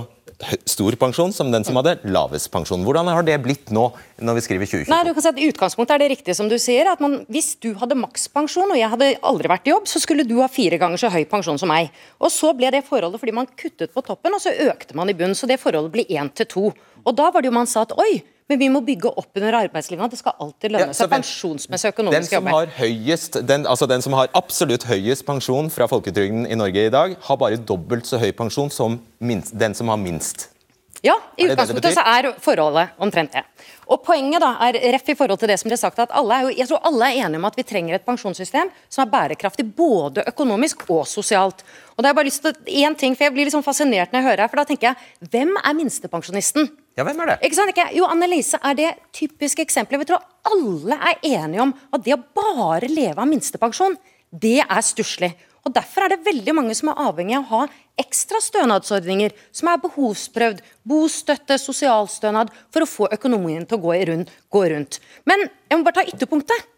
stor 0.66 0.96
pensjon 1.00 1.34
som 1.34 1.52
den 1.54 1.66
som 1.66 1.78
hadde 1.80 1.96
lavest 2.10 2.50
pensjon. 2.54 2.84
Hvordan 2.86 3.10
har 3.12 3.26
det 3.28 3.38
blitt 3.44 3.72
nå, 3.74 3.86
når 4.24 4.38
vi 4.38 4.44
skriver 4.46 4.70
2022? 4.70 4.92
Nei, 4.92 5.02
du 5.08 5.14
kan 5.16 5.26
si 5.26 5.32
at 5.32 5.42
I 5.42 5.50
utgangspunktet 5.52 5.96
er 5.96 6.04
det 6.04 6.10
riktig 6.14 6.36
som 6.38 6.50
du 6.52 6.58
sier, 6.62 6.90
at 6.92 7.04
man, 7.04 7.20
hvis 7.32 7.54
du 7.64 7.72
hadde 7.80 7.98
makspensjon 8.00 8.74
og 8.74 8.80
jeg 8.80 8.92
hadde 8.94 9.12
aldri 9.24 9.52
vært 9.52 9.70
i 9.70 9.74
jobb, 9.74 9.88
så 9.90 10.02
skulle 10.04 10.28
du 10.28 10.38
ha 10.42 10.50
fire 10.52 10.80
ganger 10.82 11.02
så 11.02 11.12
høy 11.14 11.24
pensjon 11.30 11.60
som 11.62 11.72
meg. 11.72 11.94
Og 12.20 12.32
Så 12.34 12.52
ble 12.58 12.72
det 12.74 12.84
forholdet 12.88 13.22
fordi 13.22 13.36
man 13.36 13.50
kuttet 13.60 13.94
på 13.94 14.04
toppen, 14.06 14.36
og 14.36 14.42
så 14.44 14.54
økte 14.68 14.98
man 14.98 15.12
i 15.12 15.18
bunnen. 15.18 15.38
Så 15.38 15.50
det 15.50 15.62
forholdet 15.62 15.94
ble 15.94 16.08
én 16.10 16.32
til 16.34 16.50
to. 16.50 16.66
Og 17.04 17.16
da 17.18 17.30
var 17.32 17.44
det 17.44 17.52
jo 17.52 17.56
man 17.56 17.70
sa 17.70 17.86
at 17.86 17.96
oi, 18.00 18.24
men 18.54 18.62
vi 18.62 18.70
må 18.70 18.84
bygge 18.86 19.10
opp 19.10 19.40
under 19.42 19.58
arbeidslivet. 19.64 20.14
Det 20.14 20.22
skal 20.22 20.38
alltid 20.44 20.76
lønne 20.76 20.92
Ja, 20.92 20.98
seg 20.98 21.10
pensjonsmessig 21.12 21.94
økonomisk 21.94 22.36
jobb. 22.38 22.46
som, 22.46 22.54
har 22.54 22.72
høyest, 22.78 23.42
den, 23.50 23.68
altså 23.70 23.90
den 23.90 24.06
som 24.06 24.14
har 24.18 24.30
absolutt 24.38 24.86
høyest 24.90 25.26
pensjon 25.26 25.72
fra 25.74 25.90
folketrygden 25.90 26.46
i 26.46 26.58
Norge 26.60 26.88
i 26.88 26.94
dag, 26.94 27.18
har 27.28 27.38
bare 27.42 27.58
dobbelt 27.58 28.06
så 28.10 28.22
høy 28.22 28.32
pensjon 28.38 28.70
som 28.74 29.00
minst, 29.20 29.56
den 29.58 29.74
som 29.78 29.90
har 29.90 29.98
minst. 30.02 30.50
Ja, 31.04 31.18
i 31.36 31.50
utgangspunktet 31.50 31.98
så 31.98 32.04
er 32.08 32.30
forholdet 32.40 32.94
omtrent 33.04 33.34
det. 33.36 33.42
Og 33.92 34.00
Poenget 34.06 34.40
da 34.40 34.54
er 34.64 34.78
ref 34.94 35.10
i 35.12 35.16
forhold 35.20 35.42
til 35.42 35.50
det 35.52 35.58
som 35.60 35.68
ble 35.68 35.76
sagt, 35.76 36.00
at 36.00 36.14
alle 36.16 36.38
er 36.38 36.46
jo, 36.46 36.54
jeg 36.62 36.70
tror 36.70 36.86
alle 36.88 37.10
er 37.10 37.26
enige 37.26 37.42
om 37.42 37.48
at 37.50 37.58
vi 37.60 37.66
trenger 37.68 37.98
et 37.98 38.06
pensjonssystem 38.08 38.72
som 38.88 39.04
er 39.04 39.12
bærekraftig 39.12 39.66
både 39.76 40.24
økonomisk 40.32 40.86
og 40.88 41.04
sosialt. 41.10 41.66
Og 41.98 42.06
det 42.06 42.10
er 42.14 42.16
bare 42.16 42.30
lyst 42.30 42.46
til 42.46 42.56
en 42.86 42.96
ting, 42.96 43.18
for 43.18 43.28
Jeg 43.28 43.36
blir 43.36 43.50
liksom 43.50 43.66
fascinert 43.66 44.14
når 44.14 44.22
jeg 44.22 44.30
hører 44.30 44.46
her, 44.46 44.54
for 44.54 44.62
da 44.62 44.66
tenker 44.70 44.94
jeg 44.94 45.30
hvem 45.34 45.52
er 45.60 45.76
minstepensjonisten? 45.82 46.72
Ja, 46.94 47.06
hvem 47.08 47.24
er 47.24 47.32
det? 47.32 47.38
Ikke 47.48 47.58
sant? 47.58 47.72
Ikke? 47.74 47.88
Jo, 47.98 48.06
Annelise 48.06 48.60
er 48.62 48.76
det 48.78 48.90
typiske 49.18 49.64
eksempelet. 49.66 50.04
Vi 50.04 50.10
tror 50.12 50.26
alle 50.52 50.98
er 51.10 51.24
enige 51.26 51.64
om 51.64 51.72
at 51.94 52.04
det 52.06 52.14
å 52.14 52.22
bare 52.38 52.90
leve 52.92 53.18
av 53.18 53.30
minstepensjon, 53.30 53.98
det 54.30 54.60
er 54.62 54.86
stusslig. 54.86 55.32
Og 55.64 55.74
Derfor 55.74 56.06
er 56.06 56.12
det 56.12 56.26
veldig 56.26 56.54
mange 56.58 56.76
som 56.76 56.92
er 56.92 57.02
avhengig 57.02 57.38
av 57.38 57.46
å 57.46 57.62
ha 57.64 57.64
ekstra 58.02 58.42
stønadsordninger, 58.44 59.34
som 59.56 59.70
er 59.72 59.82
behovsprøvd, 59.82 60.62
bostøtte, 60.90 61.58
sosialstønad, 61.62 62.52
for 62.74 62.84
å 62.84 62.90
få 62.90 63.10
økonomien 63.16 63.66
til 63.66 63.80
å 63.80 63.84
gå, 63.86 63.94
rundt, 64.10 64.34
gå 64.54 64.64
rundt. 64.74 65.00
Men 65.30 65.48
jeg 65.48 65.80
må 65.80 65.88
bare 65.88 66.02
ta 66.02 66.08
ytterpunktet. 66.14 66.70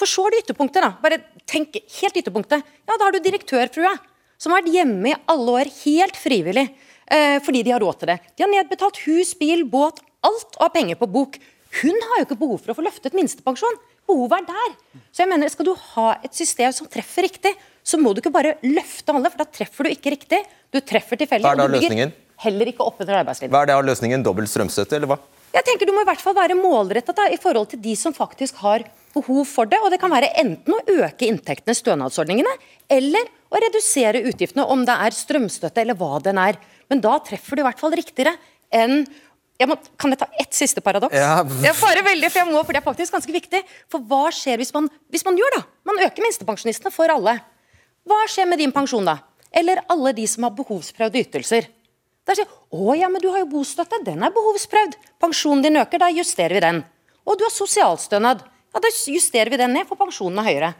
For 0.00 0.10
så 0.10 0.26
er 0.26 0.34
det 0.34 0.44
ytterpunktet, 0.46 0.82
da. 0.82 0.94
Bare 1.04 1.20
tenk 1.48 1.78
helt 2.00 2.16
ytterpunktet. 2.18 2.64
Ja, 2.88 2.96
da 2.96 3.04
har 3.06 3.14
du 3.14 3.22
direktørfrua, 3.22 3.94
som 4.40 4.52
har 4.52 4.64
vært 4.64 4.74
hjemme 4.74 5.12
i 5.12 5.20
alle 5.30 5.60
år 5.62 5.70
helt 5.84 6.18
frivillig. 6.18 6.66
Eh, 7.12 7.38
fordi 7.44 7.62
de 7.66 7.74
har 7.74 7.82
råd 7.84 8.00
til 8.00 8.12
det. 8.12 8.18
De 8.36 8.44
har 8.44 8.52
nedbetalt 8.52 9.02
hus, 9.04 9.34
bil, 9.36 9.66
båt, 9.68 10.00
alt 10.24 10.56
og 10.56 10.64
har 10.64 10.72
penger 10.72 11.00
på 11.00 11.10
bok. 11.12 11.36
Hun 11.82 11.98
har 12.08 12.20
jo 12.20 12.26
ikke 12.28 12.40
behov 12.40 12.62
for 12.62 12.72
å 12.72 12.78
få 12.78 12.84
løftet 12.86 13.16
minstepensjon. 13.16 13.76
Behovet 14.08 14.40
er 14.40 14.48
der. 14.48 15.02
Så 15.12 15.24
jeg 15.24 15.30
mener, 15.30 15.48
Skal 15.52 15.68
du 15.68 15.74
ha 15.74 16.08
et 16.24 16.34
system 16.34 16.72
som 16.72 16.88
treffer 16.88 17.28
riktig, 17.28 17.54
så 17.84 17.98
må 17.98 18.14
du 18.14 18.20
ikke 18.20 18.32
bare 18.32 18.56
løfte 18.62 19.12
alle, 19.12 19.30
for 19.30 19.42
da 19.42 19.48
treffer 19.48 19.84
du 19.88 19.90
ikke 19.92 20.14
riktig. 20.14 20.40
Du 20.72 20.80
treffer 20.80 21.20
tilfeldig. 21.20 21.44
Hva 21.44 21.52
er 21.56 21.62
da 21.62 21.68
løsningen? 21.68 22.12
Heller 22.42 22.72
ikke 22.72 22.84
oppunder 22.84 23.20
arbeidslivet. 23.20 23.52
Hva 23.52 23.62
er 23.62 23.74
av 23.76 23.84
løsningen? 23.86 24.24
Dobbelt 24.24 24.50
strømstøtte, 24.50 24.98
eller 24.98 25.12
hva? 25.12 25.18
Jeg 25.52 25.66
tenker 25.68 25.86
Du 25.86 25.92
må 25.92 26.00
i 26.00 26.08
hvert 26.08 26.22
fall 26.22 26.36
være 26.36 26.56
målrettet 26.56 27.16
da, 27.16 27.28
i 27.28 27.36
forhold 27.40 27.68
til 27.72 27.80
de 27.82 27.94
som 27.98 28.14
faktisk 28.16 28.62
har 28.64 28.86
behov 29.12 29.44
for 29.48 29.68
det. 29.68 29.78
og 29.84 29.90
Det 29.92 30.00
kan 30.00 30.12
være 30.12 30.32
enten 30.40 30.74
å 30.74 30.80
øke 31.04 31.28
inntektene, 31.28 31.76
stønadsordningene, 31.76 32.52
eller 32.88 33.28
å 33.52 33.60
redusere 33.60 34.24
utgiftene, 34.30 34.64
om 34.64 34.86
det 34.88 34.96
er 34.96 35.16
strømstøtte 35.16 35.84
eller 35.84 35.98
hva 35.98 36.16
den 36.24 36.40
er. 36.40 36.56
Men 36.90 37.02
da 37.04 37.18
treffer 37.24 37.58
du 37.58 37.62
i 37.62 37.66
hvert 37.66 37.82
fall 37.82 37.94
riktigere 37.98 38.34
enn 38.72 39.04
jeg 39.60 39.68
må, 39.70 39.76
kan 40.00 40.10
jeg 40.10 40.18
ta 40.18 40.26
ett 40.42 40.56
siste 40.56 40.82
paradoks? 40.82 41.14
Ja. 41.14 41.42
Jeg 41.62 41.76
farer 41.78 42.02
veldig, 42.02 42.30
for 42.32 42.40
jeg 42.40 42.48
må, 42.48 42.62
for 42.64 42.74
det 42.74 42.80
er 42.80 42.86
faktisk 42.86 43.14
ganske 43.14 43.34
viktig. 43.34 43.60
For 43.92 44.02
hva 44.10 44.32
skjer 44.34 44.58
hvis 44.58 44.72
man, 44.74 44.88
hvis 45.12 45.22
man 45.26 45.36
gjør 45.38 45.54
da? 45.54 45.60
Man 45.86 46.00
øker 46.02 46.24
minstepensjonistene 46.24 46.90
for 46.90 47.12
alle. 47.12 47.36
Hva 48.08 48.24
skjer 48.32 48.48
med 48.50 48.58
din 48.58 48.72
pensjon 48.74 49.06
da? 49.06 49.20
Eller 49.54 49.84
alle 49.92 50.14
de 50.16 50.24
som 50.26 50.48
har 50.48 50.54
behovsprøvde 50.56 51.20
ytelser? 51.22 51.68
Der 52.26 52.38
sier 52.38 52.50
å 52.74 52.96
ja, 52.98 53.10
men 53.12 53.22
du 53.22 53.28
har 53.30 53.42
jo 53.42 53.50
bostøtte, 53.52 54.00
den 54.06 54.24
er 54.24 54.34
behovsprøvd. 54.34 54.96
Pensjonen 55.22 55.62
din 55.66 55.78
øker, 55.78 56.00
da 56.02 56.08
justerer 56.10 56.56
vi 56.56 56.64
den. 56.64 56.80
Og 57.26 57.38
du 57.38 57.44
har 57.46 57.54
sosialstønad, 57.54 58.42
ja 58.72 58.82
da 58.82 58.90
justerer 58.90 59.52
vi 59.52 59.60
den 59.60 59.74
ned, 59.76 59.86
for 59.86 60.00
pensjonen 60.00 60.40
er 60.42 60.48
høyere. 60.48 60.72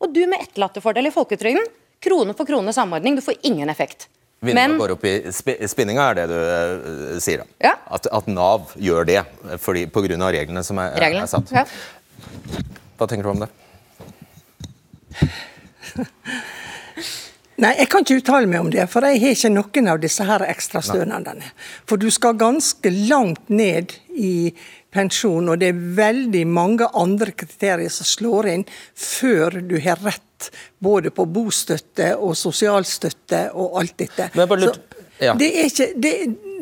Og 0.00 0.12
du 0.14 0.22
med 0.30 0.46
etterlattefordel 0.46 1.10
i 1.10 1.12
folketrygden, 1.12 1.66
krone 2.00 2.36
for 2.36 2.48
krone 2.48 2.72
samordning, 2.72 3.18
du 3.18 3.24
får 3.24 3.40
ingen 3.48 3.68
effekt. 3.72 4.08
Vinninga 4.40 4.76
går 4.80 4.94
opp 4.94 5.04
i 5.04 5.14
sp 5.28 5.52
spinninga, 5.68 6.06
er 6.10 6.14
det 6.16 6.26
du 6.30 6.36
uh, 6.36 7.18
sier 7.20 7.42
da? 7.42 7.48
Ja. 7.60 7.74
At, 7.92 8.08
at 8.08 8.28
Nav 8.30 8.72
gjør 8.80 9.04
det 9.08 9.20
fordi, 9.60 9.84
på 9.92 10.00
grunn 10.06 10.24
av 10.24 10.32
reglene 10.32 10.62
som 10.64 10.80
er, 10.80 10.96
er 10.96 11.26
satt. 11.28 11.52
ja. 11.52 11.66
Hva 12.96 13.08
tenker 13.08 13.28
du 13.28 13.30
om 13.34 13.42
det? 13.44 13.50
Nei, 17.60 17.74
jeg 17.76 17.90
kan 17.92 18.04
ikke 18.06 18.16
uttale 18.22 18.48
meg 18.48 18.62
om 18.62 18.70
det, 18.72 18.86
for 18.88 19.04
jeg 19.04 19.20
har 19.20 19.34
ikke 19.36 19.50
noen 19.52 19.88
av 19.92 19.98
disse 20.00 20.24
her 20.24 20.40
ekstra 20.48 20.80
stønadene. 20.84 21.44
For 21.88 22.00
du 22.00 22.08
skal 22.12 22.38
ganske 22.40 22.92
langt 23.10 23.52
ned 23.52 23.92
i 24.16 24.54
pensjon, 24.94 25.50
og 25.52 25.60
det 25.60 25.68
er 25.74 25.82
veldig 25.98 26.46
mange 26.48 26.88
andre 26.96 27.34
kriterier 27.36 27.92
som 27.92 28.08
slår 28.08 28.48
inn 28.54 28.64
før 28.96 29.60
du 29.60 29.76
har 29.84 30.00
rett 30.06 30.24
både 30.78 31.12
på 31.14 31.26
bostøtte 31.28 32.14
og 32.16 32.36
sosialstøtte 32.38 33.48
og 33.52 33.78
alt 33.82 33.96
dette. 34.00 34.30
Lurte- 34.34 35.00
ja. 35.20 35.34
det, 35.34 35.48
er 35.60 35.68
ikke, 35.68 35.88
det, 36.00 36.12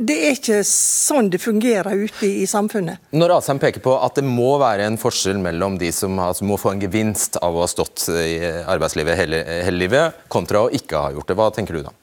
det 0.09 0.17
er 0.27 0.37
ikke 0.37 0.59
sånn 0.67 1.31
det 1.33 1.41
fungerer 1.43 1.95
ute 1.95 2.27
i, 2.27 2.33
i 2.43 2.47
samfunnet. 2.51 3.03
Når 3.15 3.37
Asheim 3.39 3.61
peker 3.63 3.83
på 3.85 3.95
at 4.03 4.19
det 4.19 4.25
må 4.27 4.57
være 4.61 4.89
en 4.89 4.99
forskjell 5.01 5.39
mellom 5.43 5.79
de 5.81 5.91
som 5.95 6.19
altså, 6.23 6.47
må 6.49 6.59
få 6.61 6.75
en 6.75 6.83
gevinst 6.83 7.39
av 7.43 7.57
å 7.57 7.65
ha 7.65 7.71
stått 7.71 8.09
i 8.13 8.39
arbeidslivet 8.67 9.19
hele, 9.19 9.43
hele 9.67 9.83
livet, 9.85 10.25
kontra 10.33 10.67
å 10.67 10.73
ikke 10.75 11.05
ha 11.05 11.13
gjort 11.15 11.31
det, 11.31 11.39
hva 11.39 11.51
tenker 11.55 11.79
du 11.79 11.87
da? 11.87 11.95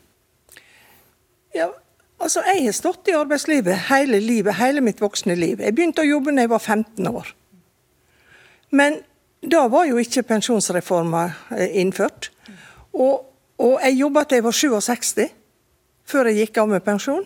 Ja, 1.55 1.69
altså 2.19 2.43
Jeg 2.47 2.65
har 2.67 2.75
stått 2.75 3.11
i 3.11 3.15
arbeidslivet 3.15 3.88
hele 3.89 4.19
livet, 4.23 4.57
hele 4.59 4.83
mitt 4.83 5.03
voksne 5.03 5.38
liv. 5.39 5.63
Jeg 5.63 5.75
begynte 5.75 6.03
å 6.03 6.09
jobbe 6.09 6.35
da 6.35 6.47
jeg 6.47 6.55
var 6.55 6.63
15 6.63 7.11
år. 7.11 7.35
Men 8.75 8.99
da 9.51 9.65
var 9.71 9.88
jo 9.89 9.99
ikke 10.01 10.25
pensjonsreforma 10.27 11.25
eh, 11.55 11.77
innført. 11.81 12.31
Og, 12.95 13.25
og 13.62 13.79
jeg 13.84 13.99
jobba 13.99 14.23
til 14.25 14.39
jeg 14.39 14.45
var 14.45 14.58
67, 14.60 15.25
før 16.05 16.29
jeg 16.29 16.45
gikk 16.45 16.62
av 16.62 16.71
med 16.71 16.86
pensjon. 16.86 17.25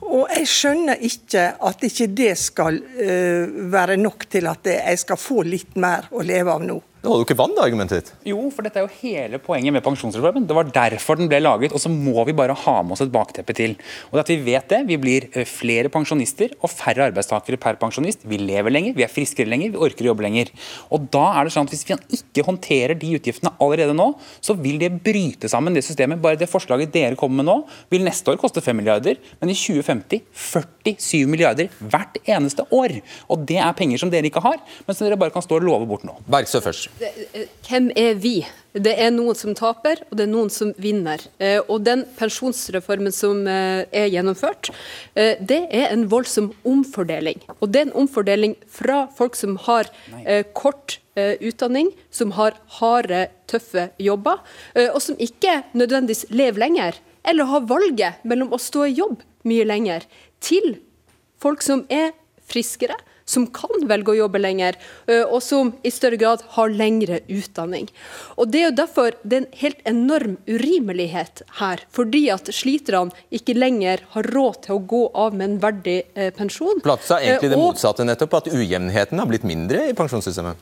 Og 0.00 0.30
jeg 0.32 0.48
skjønner 0.48 1.02
ikke 1.04 1.42
at 1.68 1.82
ikke 1.84 2.06
det 2.16 2.32
skal 2.40 2.78
uh, 2.80 3.58
være 3.72 3.98
nok 4.00 4.24
til 4.32 4.48
at 4.48 4.64
jeg 4.72 5.00
skal 5.02 5.18
få 5.20 5.42
litt 5.44 5.76
mer 5.76 6.08
å 6.16 6.24
leve 6.24 6.54
av 6.54 6.64
nå. 6.64 6.78
Det 7.00 7.08
holder 7.08 7.22
jo 7.22 7.26
ikke 7.30 7.38
vann, 7.38 7.54
da, 7.56 7.64
argumentet 7.64 7.96
ditt. 7.96 8.08
Jo, 8.28 8.42
for 8.52 8.66
dette 8.66 8.76
er 8.76 8.84
jo 8.84 8.98
hele 9.00 9.38
poenget 9.40 9.72
med 9.72 9.80
pensjonsreformen. 9.86 10.44
Det 10.44 10.56
var 10.56 10.68
derfor 10.68 11.16
den 11.16 11.30
ble 11.32 11.38
laget, 11.40 11.72
og 11.72 11.80
så 11.80 11.88
må 11.88 12.26
vi 12.28 12.34
bare 12.36 12.52
ha 12.52 12.74
med 12.84 12.92
oss 12.92 13.00
et 13.00 13.12
bakteppe 13.14 13.54
til. 13.56 13.72
Og 14.10 14.18
det 14.18 14.24
at 14.26 14.32
Vi 14.34 14.36
vet 14.44 14.68
det, 14.68 14.80
vi 14.84 14.98
blir 15.00 15.26
eh, 15.32 15.48
flere 15.48 15.88
pensjonister 15.88 16.52
og 16.60 16.68
færre 16.68 17.06
arbeidstakere 17.08 17.56
per 17.56 17.78
pensjonist. 17.80 18.26
Vi 18.28 18.36
lever 18.36 18.74
lenger, 18.74 18.92
vi 18.98 19.06
er 19.06 19.12
friskere 19.12 19.48
lenger, 19.48 19.72
vi 19.72 19.80
orker 19.80 20.04
å 20.04 20.10
jobbe 20.12 20.26
lenger. 20.26 20.52
Og 20.92 21.08
da 21.08 21.24
er 21.40 21.48
det 21.48 21.54
sånn 21.54 21.70
at 21.70 21.72
Hvis 21.72 21.86
vi 21.88 21.96
ikke 22.20 22.44
håndterer 22.44 22.98
de 23.00 23.14
utgiftene 23.16 23.54
allerede 23.64 23.96
nå, 23.96 24.10
så 24.44 24.52
vil 24.60 24.76
det 24.82 24.92
bryte 25.00 25.48
sammen 25.48 25.72
det 25.72 25.86
systemet. 25.86 26.20
Bare 26.20 26.36
det 26.36 26.50
forslaget 26.52 26.92
dere 26.92 27.16
kommer 27.16 27.40
med 27.40 27.48
nå, 27.48 27.56
vil 27.88 28.04
neste 28.04 28.28
år 28.28 28.40
koste 28.42 28.60
5 28.60 28.76
milliarder, 28.76 29.16
men 29.40 29.48
i 29.48 29.56
2050 29.56 30.20
47 30.36 31.24
milliarder 31.30 31.72
hvert 31.80 32.20
eneste 32.26 32.68
år. 32.68 33.00
Og 33.32 33.48
Det 33.48 33.56
er 33.56 33.72
penger 33.72 34.04
som 34.04 34.12
dere 34.12 34.28
ikke 34.28 34.44
har, 34.44 34.60
men 34.84 34.94
som 34.94 35.06
dere 35.08 35.16
bare 35.16 35.32
kan 35.32 35.42
stå 35.42 35.56
og 35.56 35.64
love 35.64 35.88
bort 35.88 36.04
nå. 36.04 36.18
Bergstø 36.28 36.60
først. 36.60 36.89
Hvem 36.98 37.90
er 37.96 38.14
vi? 38.20 38.40
Det 38.72 38.92
er 39.02 39.10
noen 39.10 39.34
som 39.34 39.54
taper, 39.58 40.02
og 40.10 40.18
det 40.18 40.26
er 40.26 40.30
noen 40.30 40.50
som 40.52 40.70
vinner. 40.78 41.22
Eh, 41.42 41.58
Og 41.66 41.82
den 41.82 42.04
pensjonsreformen 42.18 43.10
som 43.14 43.42
eh, 43.50 43.82
er 43.90 44.10
gjennomført, 44.12 44.70
eh, 45.18 45.34
det 45.40 45.64
er 45.74 45.88
en 45.90 46.04
voldsom 46.12 46.52
omfordeling. 46.64 47.40
Og 47.58 47.72
det 47.72 47.80
er 47.80 47.88
en 47.88 47.96
omfordeling 48.04 48.54
fra 48.70 49.08
folk 49.16 49.34
som 49.34 49.56
har 49.66 49.90
eh, 50.22 50.44
kort 50.54 51.00
eh, 51.18 51.34
utdanning, 51.40 51.90
som 52.14 52.30
har 52.38 52.54
harde, 52.78 53.26
tøffe 53.50 53.88
jobber, 53.98 54.38
eh, 54.76 54.90
og 54.94 55.02
som 55.02 55.18
ikke 55.18 55.64
nødvendigvis 55.74 56.28
lever 56.30 56.62
lenger, 56.62 57.00
eller 57.26 57.50
har 57.50 57.66
valget 57.66 58.22
mellom 58.22 58.54
å 58.54 58.60
stå 58.62 58.86
i 58.86 58.94
jobb 59.00 59.24
mye 59.50 59.66
lenger, 59.66 60.06
til 60.40 60.76
folk 61.42 61.62
som 61.64 61.82
er 61.90 62.12
friskere, 62.46 62.94
som 63.30 63.46
kan 63.54 63.86
velge 63.90 64.12
å 64.14 64.18
jobbe 64.24 64.40
lenger, 64.42 64.78
og 65.30 65.38
som 65.44 65.70
i 65.86 65.92
større 65.94 66.18
grad 66.20 66.42
har 66.56 66.72
lengre 66.74 67.20
utdanning. 67.30 67.86
Og 68.36 68.50
Det 68.50 68.60
er 68.60 68.66
jo 68.70 68.76
derfor 68.80 69.14
det 69.22 69.36
er 69.36 69.42
en 69.44 69.58
helt 69.60 69.80
enorm 69.86 70.36
urimelighet 70.50 71.42
her, 71.60 71.84
fordi 71.94 72.24
at 72.34 72.50
sliterne 72.54 73.14
ikke 73.34 73.54
lenger 73.56 74.02
har 74.14 74.28
råd 74.34 74.62
til 74.66 74.76
å 74.78 74.82
gå 74.90 75.02
av 75.14 75.36
med 75.36 75.46
en 75.50 75.58
verdig 75.62 75.98
eh, 76.14 76.30
pensjon. 76.36 76.80
Platsa 76.84 77.20
egentlig 77.20 77.50
det 77.52 77.56
Eh, 77.56 77.62
og- 77.62 77.74
motsatte 77.74 78.04
nettopp, 78.06 78.34
at 78.40 78.50
ujevnheten 78.52 79.18
har 79.18 79.26
blitt 79.30 79.44
mindre 79.46 79.88
i 79.90 79.94
pensjonssystemet. 79.94 80.56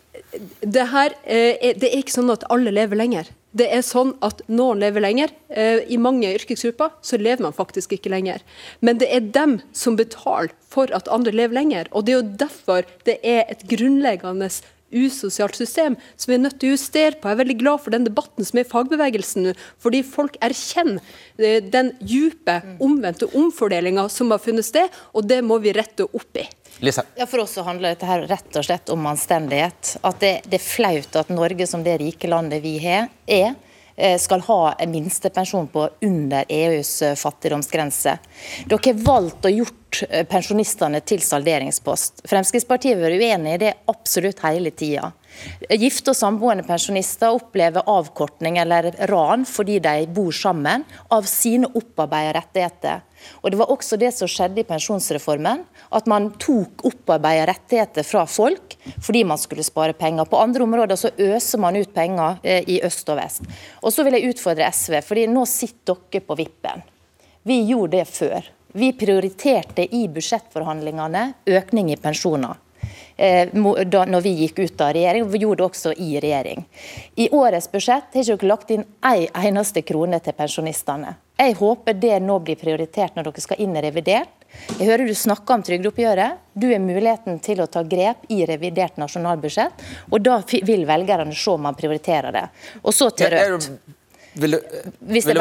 det, 0.61 0.87
her, 0.93 1.15
eh, 1.25 1.57
er, 1.61 1.75
det 1.79 1.89
er 1.93 2.03
ikke 2.03 2.17
sånn 2.21 2.33
at 2.33 2.45
alle 2.51 2.71
lever 2.75 2.97
lenger. 2.97 3.29
Det 3.57 3.69
er 3.73 3.85
sånn 3.87 4.13
at 4.25 4.43
noen 4.53 4.83
lever 4.83 5.01
lenger. 5.01 5.33
Eh, 5.49 5.81
I 5.89 5.97
mange 6.01 6.29
yrkesgrupper 6.37 6.93
så 7.01 7.17
lever 7.21 7.47
man 7.47 7.57
faktisk 7.57 7.95
ikke 7.97 8.13
lenger. 8.13 8.43
Men 8.85 9.01
det 9.01 9.09
er 9.09 9.31
dem 9.33 9.59
som 9.73 9.97
betaler 9.97 10.53
for 10.69 10.93
at 10.95 11.09
andre 11.09 11.33
lever 11.33 11.57
lenger. 11.57 11.89
Og 11.93 12.05
det 12.05 12.13
er 12.13 12.19
jo 12.21 12.35
derfor 12.45 12.91
det 13.09 13.17
er 13.25 13.47
et 13.49 13.65
grunnleggende 13.71 14.51
usosialt 14.93 15.57
system 15.57 15.97
som 16.17 16.31
vi 16.31 16.37
er 16.39 16.43
nødt 16.45 16.59
til 16.61 16.71
å 16.71 16.77
justere 16.77 17.17
på. 17.17 17.29
Jeg 17.29 17.37
er 17.37 17.43
veldig 17.43 17.59
glad 17.61 17.83
for 17.85 17.95
den 17.95 18.07
debatten 18.09 18.49
som 18.49 18.61
er 18.61 18.67
i 18.67 18.69
fagbevegelsen 18.69 19.49
nå, 19.49 19.55
fordi 19.83 20.03
folk 20.07 20.39
erkjenner 20.45 21.01
eh, 21.37 21.61
den 21.65 21.93
dype, 22.01 22.61
omvendte 22.85 23.29
omfordelinga 23.37 24.09
som 24.13 24.33
har 24.33 24.43
funnet 24.45 24.69
sted, 24.69 24.93
og 25.13 25.29
det 25.29 25.43
må 25.45 25.61
vi 25.65 25.77
rette 25.77 26.09
opp 26.09 26.41
i. 26.41 26.47
Ja, 27.16 27.26
For 27.26 27.43
oss 27.43 27.57
så 27.59 27.62
handler 27.66 27.95
dette 27.95 28.07
her 28.07 28.26
rett 28.31 28.57
og 28.57 28.66
slett 28.66 28.91
om 28.95 29.07
anstendighet. 29.11 29.97
At 30.07 30.20
det, 30.22 30.35
det 30.47 30.61
er 30.61 30.66
flaut 30.66 31.18
at 31.18 31.33
Norge, 31.33 31.66
som 31.66 31.83
det 31.87 31.99
rike 32.03 32.31
landet 32.31 32.62
vi 32.62 32.76
har, 32.83 33.09
er, 33.26 33.55
eh, 33.97 34.18
skal 34.18 34.45
ha 34.47 34.61
en 34.79 34.95
minstepensjon 34.95 35.66
på 35.74 35.89
under 36.07 36.45
EUs 36.49 37.03
eh, 37.03 37.16
fattigdomsgrense. 37.18 38.18
Dere 38.70 38.93
har 38.93 39.03
valgt 39.05 39.49
å 39.49 39.53
gjort 39.53 40.05
eh, 40.09 40.22
pensjonistene 40.31 41.03
til 41.03 41.22
salderingspost. 41.24 42.22
Fremskrittspartiet 42.31 42.95
har 42.95 43.03
vært 43.09 43.26
uenig 43.26 43.57
i 43.57 43.62
det 43.66 43.74
absolutt 43.91 44.45
hele 44.47 44.70
tida. 44.70 45.11
Gifte 45.70 46.14
og 46.14 46.18
samboende 46.18 46.66
pensjonister 46.66 47.35
opplever 47.35 47.91
avkortning 47.91 48.59
eller 48.62 48.93
ran 49.11 49.45
fordi 49.47 49.79
de 49.83 50.07
bor 50.14 50.33
sammen, 50.35 50.87
av 51.14 51.26
sine 51.31 51.70
opparbeidede 51.74 52.39
rettigheter. 52.39 53.05
Og 53.43 53.51
Det 53.51 53.59
var 53.61 53.73
også 53.73 53.99
det 54.01 54.12
som 54.14 54.31
skjedde 54.31 54.62
i 54.62 54.66
pensjonsreformen. 54.69 55.64
At 55.95 56.07
man 56.11 56.31
tok 56.41 56.85
opparbeidede 56.89 57.49
rettigheter 57.53 58.07
fra 58.07 58.27
folk 58.27 58.77
fordi 59.05 59.25
man 59.25 59.39
skulle 59.41 59.66
spare 59.66 59.97
penger. 59.97 60.29
På 60.29 60.41
andre 60.43 60.64
områder 60.64 60.97
så 60.97 61.11
øser 61.16 61.62
man 61.62 61.77
ut 61.77 61.95
penger 61.95 62.39
eh, 62.43 62.62
i 62.66 62.81
øst 62.85 63.09
og 63.09 63.19
vest. 63.21 63.49
Og 63.83 63.93
så 63.93 64.05
vil 64.05 64.19
jeg 64.19 64.35
utfordre 64.35 64.69
SV, 64.73 65.01
fordi 65.05 65.27
nå 65.31 65.45
sitter 65.49 65.99
dere 66.11 66.25
på 66.25 66.37
vippen. 66.39 66.85
Vi 67.49 67.62
gjorde 67.71 67.99
det 67.99 68.07
før. 68.11 68.49
Vi 68.79 68.93
prioriterte 68.93 69.87
i 69.97 70.05
budsjettforhandlingene 70.12 71.23
økning 71.57 71.93
i 71.93 72.01
pensjoner 72.01 72.59
da 73.19 74.05
når 74.07 74.23
vi 74.23 74.35
gikk 74.45 74.61
ut 74.62 74.81
av 74.81 74.93
regjering. 74.95 75.29
Vi 75.31 75.39
gjorde 75.43 75.62
det 75.62 75.66
også 75.66 75.93
i 75.99 76.21
regjering. 76.23 76.64
I 77.16 77.29
årets 77.35 77.71
budsjett 77.73 78.14
har 78.14 78.31
ikke 78.35 78.47
lagt 78.47 78.71
inn 78.71 78.85
ei 79.03 79.27
eneste 79.35 79.83
krone 79.83 80.21
til 80.23 80.37
pensjonistene. 80.39 81.16
Jeg 81.39 81.55
håper 81.59 81.95
det 81.95 82.16
nå 82.23 82.39
blir 82.43 82.59
prioritert 82.59 83.14
når 83.14 83.29
dere 83.29 83.43
skal 83.43 83.61
inn 83.62 83.77
i 83.79 83.83
revidert. 83.83 84.31
Jeg 84.79 84.89
hører 84.89 85.07
du 85.07 85.14
snakker 85.14 85.59
om 85.59 85.62
trygdeoppgjøret. 85.66 86.41
Du 86.55 86.66
har 86.71 86.83
muligheten 86.83 87.39
til 87.45 87.61
å 87.62 87.69
ta 87.71 87.85
grep 87.87 88.25
i 88.33 88.41
revidert 88.49 88.99
nasjonalbudsjett, 88.99 89.85
og 90.11 90.25
da 90.25 90.41
vil 90.66 90.87
velgerne 90.89 91.37
se 91.37 91.53
om 91.53 91.62
man 91.69 91.79
prioriterer 91.79 92.35
det. 92.35 92.49
Og 92.83 92.95
så 92.95 93.11
til 93.14 93.35
Rødt. 93.35 93.71
Vil 94.39 94.55
du, 94.55 94.59
vil 95.01 95.25
du, 95.35 95.41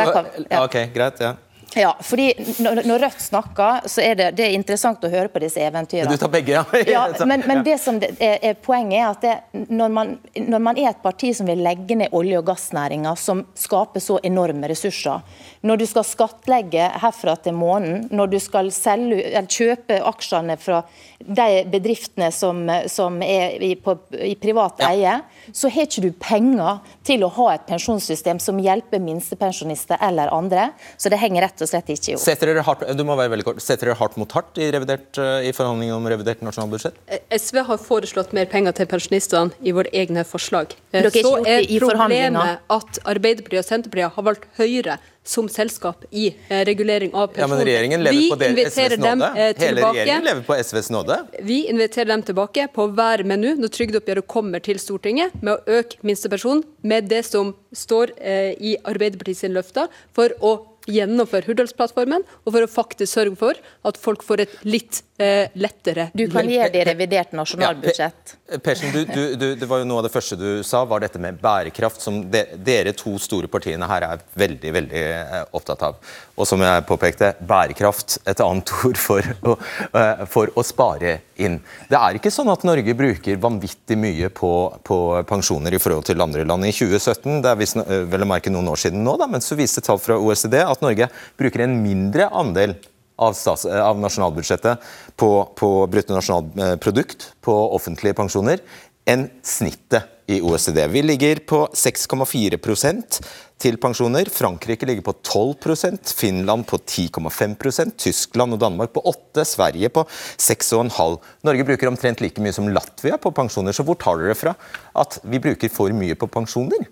ja. 0.49 0.63
Ok, 0.63 0.77
greit. 0.93 1.19
ja. 1.21 1.35
Ja, 1.75 1.95
fordi 2.01 2.33
når, 2.63 2.99
Rødt 2.99 3.21
snakker, 3.21 3.87
så 3.89 4.01
er 4.01 4.15
det, 4.15 4.27
det 4.37 4.45
er 4.47 4.55
interessant 4.55 5.03
å 5.03 5.09
høre 5.11 5.29
på 5.31 5.41
disse 5.43 5.61
eventyrene. 5.61 6.13
Du 6.13 6.21
tar 6.21 6.31
begge, 6.31 6.55
ja. 6.55 6.63
Ja, 6.87 7.03
men, 7.27 7.43
men 7.49 7.63
det 7.65 7.75
som 7.83 7.99
er, 8.01 8.37
er 8.39 8.55
poenget 8.63 8.97
er 8.97 9.07
at 9.09 9.25
det, 9.25 9.65
når, 9.69 9.91
man, 9.93 10.13
når 10.39 10.63
man 10.63 10.79
er 10.79 10.91
et 10.93 11.01
parti 11.03 11.33
som 11.35 11.49
vil 11.49 11.61
legge 11.65 11.97
ned 11.99 12.15
olje- 12.15 12.39
og 12.39 12.47
gassnæringa, 12.47 13.13
som 13.19 13.43
skaper 13.57 14.03
så 14.03 14.19
enorme 14.25 14.69
ressurser, 14.71 15.25
når 15.67 15.81
du 15.81 15.85
skal 15.89 16.07
skattlegge 16.07 16.87
herfra 17.03 17.35
til 17.43 17.57
månen, 17.57 18.07
når 18.15 18.31
du 18.31 18.39
skal 18.41 18.71
selge, 18.73 19.19
eller 19.27 19.51
kjøpe 19.51 19.99
aksjene 20.07 20.57
fra 20.61 20.81
de 21.19 21.63
bedriftene 21.71 22.29
som, 22.31 22.63
som 22.87 23.19
er 23.25 23.57
i, 23.63 23.73
på, 23.81 23.97
i 24.13 24.35
privat 24.39 24.81
eie, 24.87 25.17
så 25.51 25.71
har 25.73 25.87
ikke 25.87 26.05
du 26.05 26.11
penger 26.21 26.81
til 27.07 27.25
å 27.25 27.31
ha 27.39 27.49
et 27.55 27.67
pensjonssystem 27.69 28.39
som 28.43 28.59
hjelper 28.61 29.01
minstepensjonister 29.03 29.99
eller 30.07 30.31
andre. 30.33 30.69
Så 30.97 31.11
det 31.11 31.19
henger 31.21 31.47
rett 31.47 31.56
og 31.61 31.69
slett 31.71 31.89
ikke 31.93 32.15
hop. 32.15 32.21
Setter 32.23 32.51
dere 32.51 32.63
hardt, 32.67 32.85
du 32.97 33.03
må 33.07 33.15
være 33.19 33.31
veldig 33.35 33.45
kort. 33.47 33.61
Setter 33.63 33.91
dere 33.91 33.97
hardt 33.99 34.17
mot 34.17 34.31
hardt 34.37 34.57
i, 34.61 34.69
revidert, 34.71 35.17
eh, 35.17 35.49
i 35.49 35.51
forhandlingene 35.55 35.97
om 35.97 36.07
revidert 36.11 36.41
nasjonalbudsjett? 36.45 36.95
Eh, 37.07 37.19
SV 37.37 37.63
har 37.67 37.77
foreslått 37.77 38.33
mer 38.37 38.45
penger 38.51 38.71
til 38.77 38.85
pensjonistene 38.87 39.51
i 39.63 39.71
våre 39.75 39.89
egne 39.93 40.23
forslag. 40.27 40.75
Eh, 40.93 41.09
Så 41.09 41.35
er 41.47 41.65
problemet 41.79 42.59
at 42.69 42.99
Arbeiderpartiet 43.05 43.63
og 43.63 43.69
Senterpartiet 43.69 44.13
har 44.17 44.23
valgt 44.23 44.47
Høyre 44.57 44.97
som 45.27 45.49
selskap 45.51 46.05
i 46.15 46.29
eh, 46.47 46.61
regulering 46.63 47.11
av 47.13 47.33
Ja, 47.35 47.47
men 47.51 47.59
regjeringen 47.59 47.99
lever 47.99 48.15
Vi 48.15 48.29
på 48.31 48.37
det, 48.39 48.47
inviterer 48.53 48.93
SVs 48.95 49.01
dem 49.03 49.19
nåde. 49.19 49.31
eh, 49.35 49.53
Hele 49.59 49.81
regjeringen 49.83 50.23
lever 50.23 50.43
på 50.47 50.55
SVs 50.63 50.89
nåde. 50.95 51.17
Vi 51.43 51.57
inviterer 51.67 52.05
dem 52.13 52.23
tilbake 52.23 52.67
på 52.71 52.85
hver 52.95 53.25
menu 53.27 53.49
når 53.59 53.73
trygdeoppgjøret 53.75 54.27
kommer 54.31 54.63
til 54.63 54.79
Stortinget, 54.79 55.35
med 55.43 55.57
å 55.57 55.79
øke 55.81 55.99
minstepensjonen 56.07 56.63
med 56.87 57.09
det 57.11 57.25
som 57.27 57.51
står 57.75 58.15
eh, 58.21 58.53
i 58.55 58.77
Arbeiderpartiets 58.87 59.51
løfter, 59.51 59.91
for 60.15 60.31
å 60.39 60.55
gjennomføre 60.87 61.47
Hurdalsplattformen, 61.47 62.25
og 62.45 62.55
for 62.55 62.65
å 62.65 62.71
faktisk 62.71 63.13
sørge 63.13 63.37
for 63.39 63.59
at 63.87 63.99
folk 64.01 64.25
får 64.25 64.45
et 64.45 64.57
litt 64.67 65.01
eh, 65.21 65.51
lettere 65.59 66.09
Du 66.17 66.25
kan 66.31 66.47
gjøre 66.49 66.71
det 66.73 66.83
i 66.83 66.87
revidert 66.87 67.33
nasjonalbudsjett. 67.37 68.35
Persen, 68.63 68.93
du, 68.93 69.03
du, 69.05 69.23
du, 69.35 69.47
det 69.59 69.67
var 69.67 69.81
jo 69.81 69.87
Noe 69.89 70.01
av 70.01 70.07
det 70.07 70.13
første 70.13 70.37
du 70.39 70.63
sa, 70.63 70.83
var 70.87 71.03
dette 71.03 71.19
med 71.21 71.39
bærekraft, 71.41 72.01
som 72.03 72.21
de, 72.31 72.43
dere 72.63 72.93
to 72.97 73.17
store 73.21 73.49
partiene 73.51 73.87
her 73.89 74.05
er 74.07 74.23
veldig 74.39 74.73
veldig 74.77 75.03
eh, 75.03 75.41
opptatt 75.57 75.83
av. 75.89 75.97
Og 76.37 76.47
som 76.47 76.61
jeg 76.63 76.85
påpekte, 76.87 77.33
bærekraft, 77.49 78.19
et 78.29 78.43
annet 78.43 78.73
ord 78.87 78.99
for 79.01 79.31
å, 79.51 79.57
eh, 79.91 80.23
for 80.31 80.53
å 80.55 80.65
spare 80.65 81.19
inn. 81.41 81.59
Det 81.89 81.97
er 81.97 82.17
ikke 82.17 82.31
sånn 82.33 82.49
at 82.51 82.65
Norge 82.67 82.95
bruker 82.97 83.39
vanvittig 83.41 83.97
mye 83.99 84.29
på, 84.33 84.51
på 84.85 84.99
pensjoner 85.29 85.75
i 85.75 85.81
forhold 85.81 86.07
til 86.09 86.21
andre 86.23 86.45
land. 86.47 86.65
I 86.67 86.73
2017, 86.75 87.41
det 87.43 87.51
er 87.51 87.59
visst, 87.59 87.79
eh, 87.83 88.05
vel 88.09 88.25
å 88.25 88.29
merke 88.29 88.53
noen 88.53 88.69
år 88.71 88.81
siden 88.85 89.03
nå, 89.05 89.17
da, 89.19 89.29
men 89.29 89.43
så 89.43 89.57
viste 89.59 89.83
tall 89.85 90.01
fra 90.01 90.17
OECD 90.17 90.59
at 90.63 90.76
Norge 90.85 91.09
bruker 91.39 91.65
en 91.65 91.79
mindre 91.83 92.29
andel 92.29 92.75
av, 93.17 93.33
stats, 93.37 93.65
eh, 93.65 93.81
av 93.81 93.99
nasjonalbudsjettet 94.01 94.83
på, 95.17 95.31
på 95.57 95.71
bruttonasjonalprodukt 95.93 97.31
på 97.45 97.57
offentlige 97.77 98.17
pensjoner 98.17 98.61
enn 99.07 99.29
snittet 99.45 100.13
i 100.27 100.41
OECD. 100.43 100.81
Vi 100.91 101.01
ligger 101.05 101.39
på 101.47 101.61
6,4% 101.71 103.19
til 103.63 103.77
pensjoner. 103.79 104.27
Frankrike 104.27 104.89
ligger 104.89 105.05
på 105.05 105.13
12% 105.23 106.11
Finland 106.17 106.67
på 106.67 106.79
10,5% 106.83 107.95
Tyskland 108.03 108.57
og 108.57 108.59
Danmark 108.59 108.91
på 108.95 109.05
8 109.07 109.45
Sverige 109.47 109.89
på 109.95 110.03
6,5 110.35 111.15
Norge 111.47 111.67
bruker 111.69 111.87
omtrent 111.87 112.21
like 112.21 112.43
mye 112.43 112.55
som 112.55 112.67
Latvia 112.67 113.15
på 113.15 113.31
pensjoner. 113.31 113.71
Så 113.71 113.87
hvor 113.87 113.95
tar 113.95 114.19
dere 114.19 114.35
fra 114.35 114.57
at 114.99 115.21
vi 115.23 115.39
bruker 115.39 115.71
for 115.71 115.95
mye 115.95 116.19
på 116.19 116.27
pensjoner? 116.27 116.83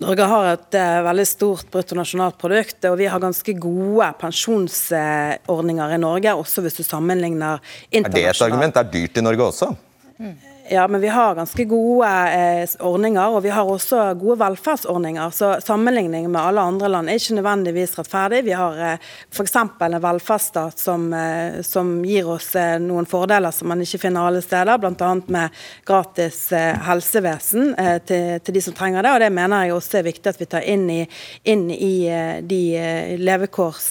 Norge 0.00 0.26
har 0.30 0.46
et 0.54 0.76
eh, 0.80 0.98
veldig 1.04 1.26
stort 1.28 1.66
bruttonasjonalprodukt, 1.72 2.86
og 2.88 2.96
vi 2.96 3.08
har 3.12 3.20
ganske 3.20 3.54
gode 3.60 4.06
pensjonsordninger 4.22 5.96
i 5.96 5.98
Norge, 6.00 6.32
også 6.40 6.64
hvis 6.64 6.78
du 6.80 6.84
sammenligner 6.86 7.60
internasjonalt. 7.90 8.16
Er 8.16 8.32
det 8.32 8.36
et 8.38 8.46
argument? 8.46 8.78
Det 8.78 8.80
er 8.86 8.94
dyrt 8.94 9.20
i 9.20 9.26
Norge 9.26 9.50
også. 9.50 9.68
Ja, 10.72 10.88
men 10.88 11.00
vi 11.00 11.08
har 11.08 11.34
ganske 11.34 11.64
gode 11.64 12.08
eh, 12.08 12.68
ordninger, 12.78 13.28
og 13.34 13.42
vi 13.42 13.50
har 13.50 13.66
også 13.66 14.14
gode 14.14 14.36
velferdsordninger. 14.38 15.30
Så 15.34 15.48
sammenligning 15.66 16.28
med 16.30 16.38
alle 16.38 16.62
andre 16.62 16.86
land 16.88 17.10
er 17.10 17.18
ikke 17.18 17.40
nødvendigvis 17.40 17.96
rettferdig. 17.98 18.44
Vi 18.46 18.54
har 18.54 18.78
eh, 18.78 19.08
f.eks. 19.34 19.56
en 19.58 19.96
velferdsstat 20.04 20.78
som, 20.78 21.08
eh, 21.12 21.58
som 21.66 21.90
gir 22.06 22.30
oss 22.30 22.52
eh, 22.54 22.76
noen 22.78 23.08
fordeler 23.10 23.50
som 23.50 23.66
man 23.72 23.82
ikke 23.82 23.98
finner 24.04 24.28
alle 24.28 24.44
steder, 24.46 24.78
bl.a. 24.78 25.08
med 25.26 25.58
gratis 25.90 26.38
eh, 26.54 26.78
helsevesen 26.86 27.74
eh, 27.74 27.98
til, 28.06 28.38
til 28.38 28.58
de 28.60 28.62
som 28.68 28.78
trenger 28.78 29.02
det. 29.02 29.16
og 29.16 29.24
Det 29.24 29.32
mener 29.40 29.66
jeg 29.66 29.74
også 29.74 29.98
er 29.98 30.06
viktig 30.06 30.30
at 30.30 30.40
vi 30.44 30.50
tar 30.54 30.70
inn 30.70 30.86
i, 30.86 31.00
inn 31.50 31.66
i 31.74 31.90
de 32.46 32.60
levekårs, 33.18 33.90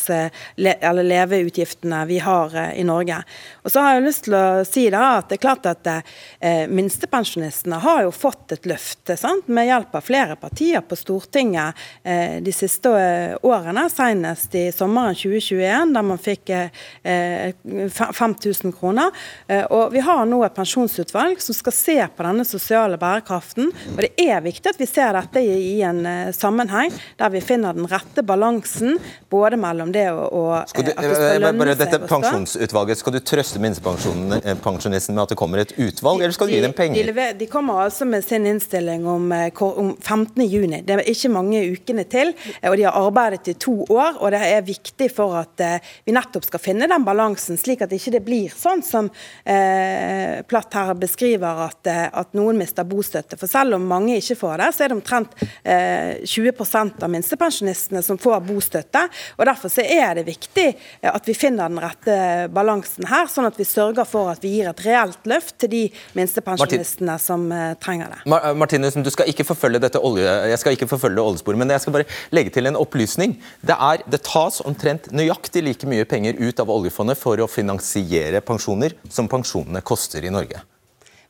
le, 0.63 0.77
eller 0.79 1.11
leveutgiftene 1.11 2.05
vi 2.07 2.23
har 2.23 2.55
i 2.71 2.87
Norge. 2.87 3.19
Og 3.67 3.75
så 3.75 3.83
har 3.83 3.99
jeg 3.99 4.07
lyst 4.07 4.29
til 4.29 4.39
å 4.39 4.47
si 4.63 4.87
da 4.95 5.03
at 5.17 5.27
det 5.27 5.41
er 5.41 5.45
klart 5.49 5.67
at 5.75 5.93
eh, 6.39 6.67
minstepensjonistene 6.69 7.79
har 7.83 8.03
jo 8.05 8.11
fått 8.15 8.53
et 8.55 8.67
løft 8.69 9.11
sant? 9.19 9.47
med 9.49 9.67
hjelp 9.69 9.95
av 9.95 10.05
flere 10.05 10.35
partier 10.39 10.83
på 10.85 10.97
Stortinget 10.99 11.77
eh, 12.03 12.37
de 12.43 12.53
siste 12.53 12.91
eh, 12.93 13.35
årene, 13.45 13.87
senest 13.91 14.55
i 14.57 14.67
sommeren 14.75 15.17
2021, 15.17 15.93
der 15.95 16.05
man 16.05 16.21
fikk 16.21 16.51
eh, 16.53 17.53
5000 17.65 18.73
kroner. 18.77 19.13
Eh, 19.47 19.65
og 19.65 19.93
Vi 19.93 20.03
har 20.05 20.25
nå 20.29 20.41
et 20.45 20.55
pensjonsutvalg 20.55 21.41
som 21.43 21.57
skal 21.57 21.75
se 21.75 21.97
på 22.15 22.27
denne 22.27 22.45
sosiale 22.47 22.99
bærekraften. 23.01 23.71
og 23.95 24.01
Det 24.05 24.11
er 24.21 24.43
viktig 24.45 24.73
at 24.73 24.79
vi 24.81 24.89
ser 24.89 25.15
dette 25.17 25.43
i, 25.43 25.55
i 25.75 25.81
en 25.87 26.03
sammenheng, 26.35 26.93
der 27.19 27.33
vi 27.33 27.43
finner 27.43 27.75
den 27.77 27.89
rette 27.89 28.23
balansen 28.25 28.99
både 29.29 29.57
mellom 29.59 29.91
det 29.93 30.07
og, 30.11 30.51
at 30.59 30.73
det 30.73 30.95
skal 30.95 31.43
lønne 31.43 31.67
seg 31.71 31.81
dette 31.83 31.99
å 31.99 32.05
stå. 32.05 32.09
pensjonsutvalget, 32.13 33.01
skal 33.01 33.15
du 33.15 33.19
trøste 33.23 33.61
minstepensjonisten 33.63 35.15
med 35.15 35.23
at 35.23 35.33
det 35.33 35.37
kommer 35.39 35.63
et 35.63 35.73
utvalg, 35.77 36.23
eller 36.23 36.35
skal 36.35 36.48
du 36.48 36.48
gi 36.51 36.61
dem 36.61 36.71
De, 36.71 36.77
penger? 36.77 37.05
lever, 37.09 37.33
de 37.39 37.47
kommer 37.47 37.81
altså 37.85 38.05
med 38.05 38.23
sin 38.25 38.45
innstilling 38.49 39.05
om, 39.07 39.31
eh, 39.31 39.61
om 39.63 39.93
15. 39.97 40.43
juni. 40.49 40.81
Det 40.85 40.95
er 40.95 41.03
ikke 41.11 41.29
mange 41.33 41.61
ukene 41.71 42.05
til. 42.09 42.33
eh, 42.61 42.69
og 42.69 42.77
De 42.77 42.83
har 42.87 42.97
arbeidet 42.97 43.47
i 43.47 43.53
to 43.53 43.85
år. 43.89 44.17
og 44.21 44.31
Det 44.31 44.41
er 44.41 44.61
viktig 44.65 45.09
for 45.11 45.35
at 45.39 45.59
eh, 45.65 45.79
vi 46.05 46.15
nettopp 46.15 46.45
skal 46.45 46.59
finne 46.63 46.87
den 46.89 47.05
balansen, 47.05 47.57
slik 47.57 47.81
at 47.85 47.91
ikke 47.91 48.11
det 48.17 48.23
blir 48.25 48.49
sånn 48.55 48.81
som 48.83 49.09
eh, 49.45 50.41
Platt 50.49 50.73
her 50.73 50.93
beskriver, 50.95 51.65
at, 51.69 51.87
at 52.13 52.33
noen 52.37 52.57
mister 52.57 52.83
bostøtte. 52.87 53.37
For 53.37 53.47
selv 53.49 53.75
om 53.77 53.85
mange 53.89 54.17
ikke 54.17 54.37
får 54.39 54.57
det, 54.63 54.69
så 54.75 54.83
er 54.85 54.89
det 54.91 54.97
omtrent 54.97 55.35
eh, 55.63 56.21
20% 56.25 57.03
av 57.03 57.11
minstepensjonistene 57.13 58.01
som 58.05 58.17
får 58.17 58.39
bostøtte. 58.47 59.05
og 59.37 59.45
Derfor 59.45 59.69
så 59.73 59.83
er 59.85 60.15
det 60.19 60.25
viktig 60.29 60.67
at 61.03 61.27
vi 61.29 61.33
finner 61.37 61.69
den 61.69 61.81
rette 61.83 62.17
balansen 62.53 63.05
her, 63.09 63.27
sånn 63.29 63.47
at 63.49 63.57
vi 63.59 63.67
sørger 63.67 64.07
for 64.09 64.31
at 64.31 64.41
vi 64.43 64.55
gir 64.57 64.69
et 64.71 64.83
reelt 64.85 65.27
løft 65.29 65.57
til 65.59 65.69
de 65.73 65.83
minstepensjonistene 66.15 66.38
minstepensjonistene 66.39 67.17
som 67.19 67.45
uh, 67.51 67.73
trenger 67.81 68.13
det. 68.13 68.19
Mar 68.29 68.53
Martinussen, 68.57 69.03
du 69.03 69.11
skal 69.13 69.29
ikke 69.31 69.45
forfølge 69.47 69.81
dette 69.83 69.99
olje, 69.99 70.25
jeg 70.51 70.59
skal 70.61 70.75
ikke 70.77 70.87
forfølge 70.89 71.21
oljesporet, 71.21 71.59
men 71.59 71.69
jeg 71.69 71.83
skal 71.83 71.93
bare 71.93 72.07
legge 72.35 72.53
til 72.55 72.69
en 72.69 72.79
opplysning. 72.79 73.37
Det, 73.61 73.75
er, 73.75 74.03
det 74.09 74.21
tas 74.27 74.61
omtrent 74.65 75.11
nøyaktig 75.11 75.63
like 75.65 75.89
mye 75.89 76.05
penger 76.09 76.39
ut 76.39 76.59
av 76.59 76.69
oljefondet 76.69 77.19
for 77.19 77.39
å 77.39 77.47
finansiere 77.49 78.41
pensjoner 78.41 78.95
som 79.09 79.29
pensjonene 79.31 79.81
koster 79.81 80.25
i 80.25 80.33
Norge. 80.33 80.61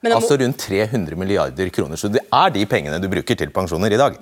Må- 0.01 0.16
Altså 0.16 0.38
rundt 0.39 0.57
300 0.64 1.16
milliarder 1.20 1.70
kroner. 1.76 1.97
Så 1.99 2.07
det 2.07 2.22
er 2.32 2.49
de 2.55 2.66
pengene 2.66 3.01
du 3.03 3.10
bruker 3.12 3.36
til 3.36 3.49
pensjoner 3.51 3.91
i 3.91 3.99
dag. 3.99 4.16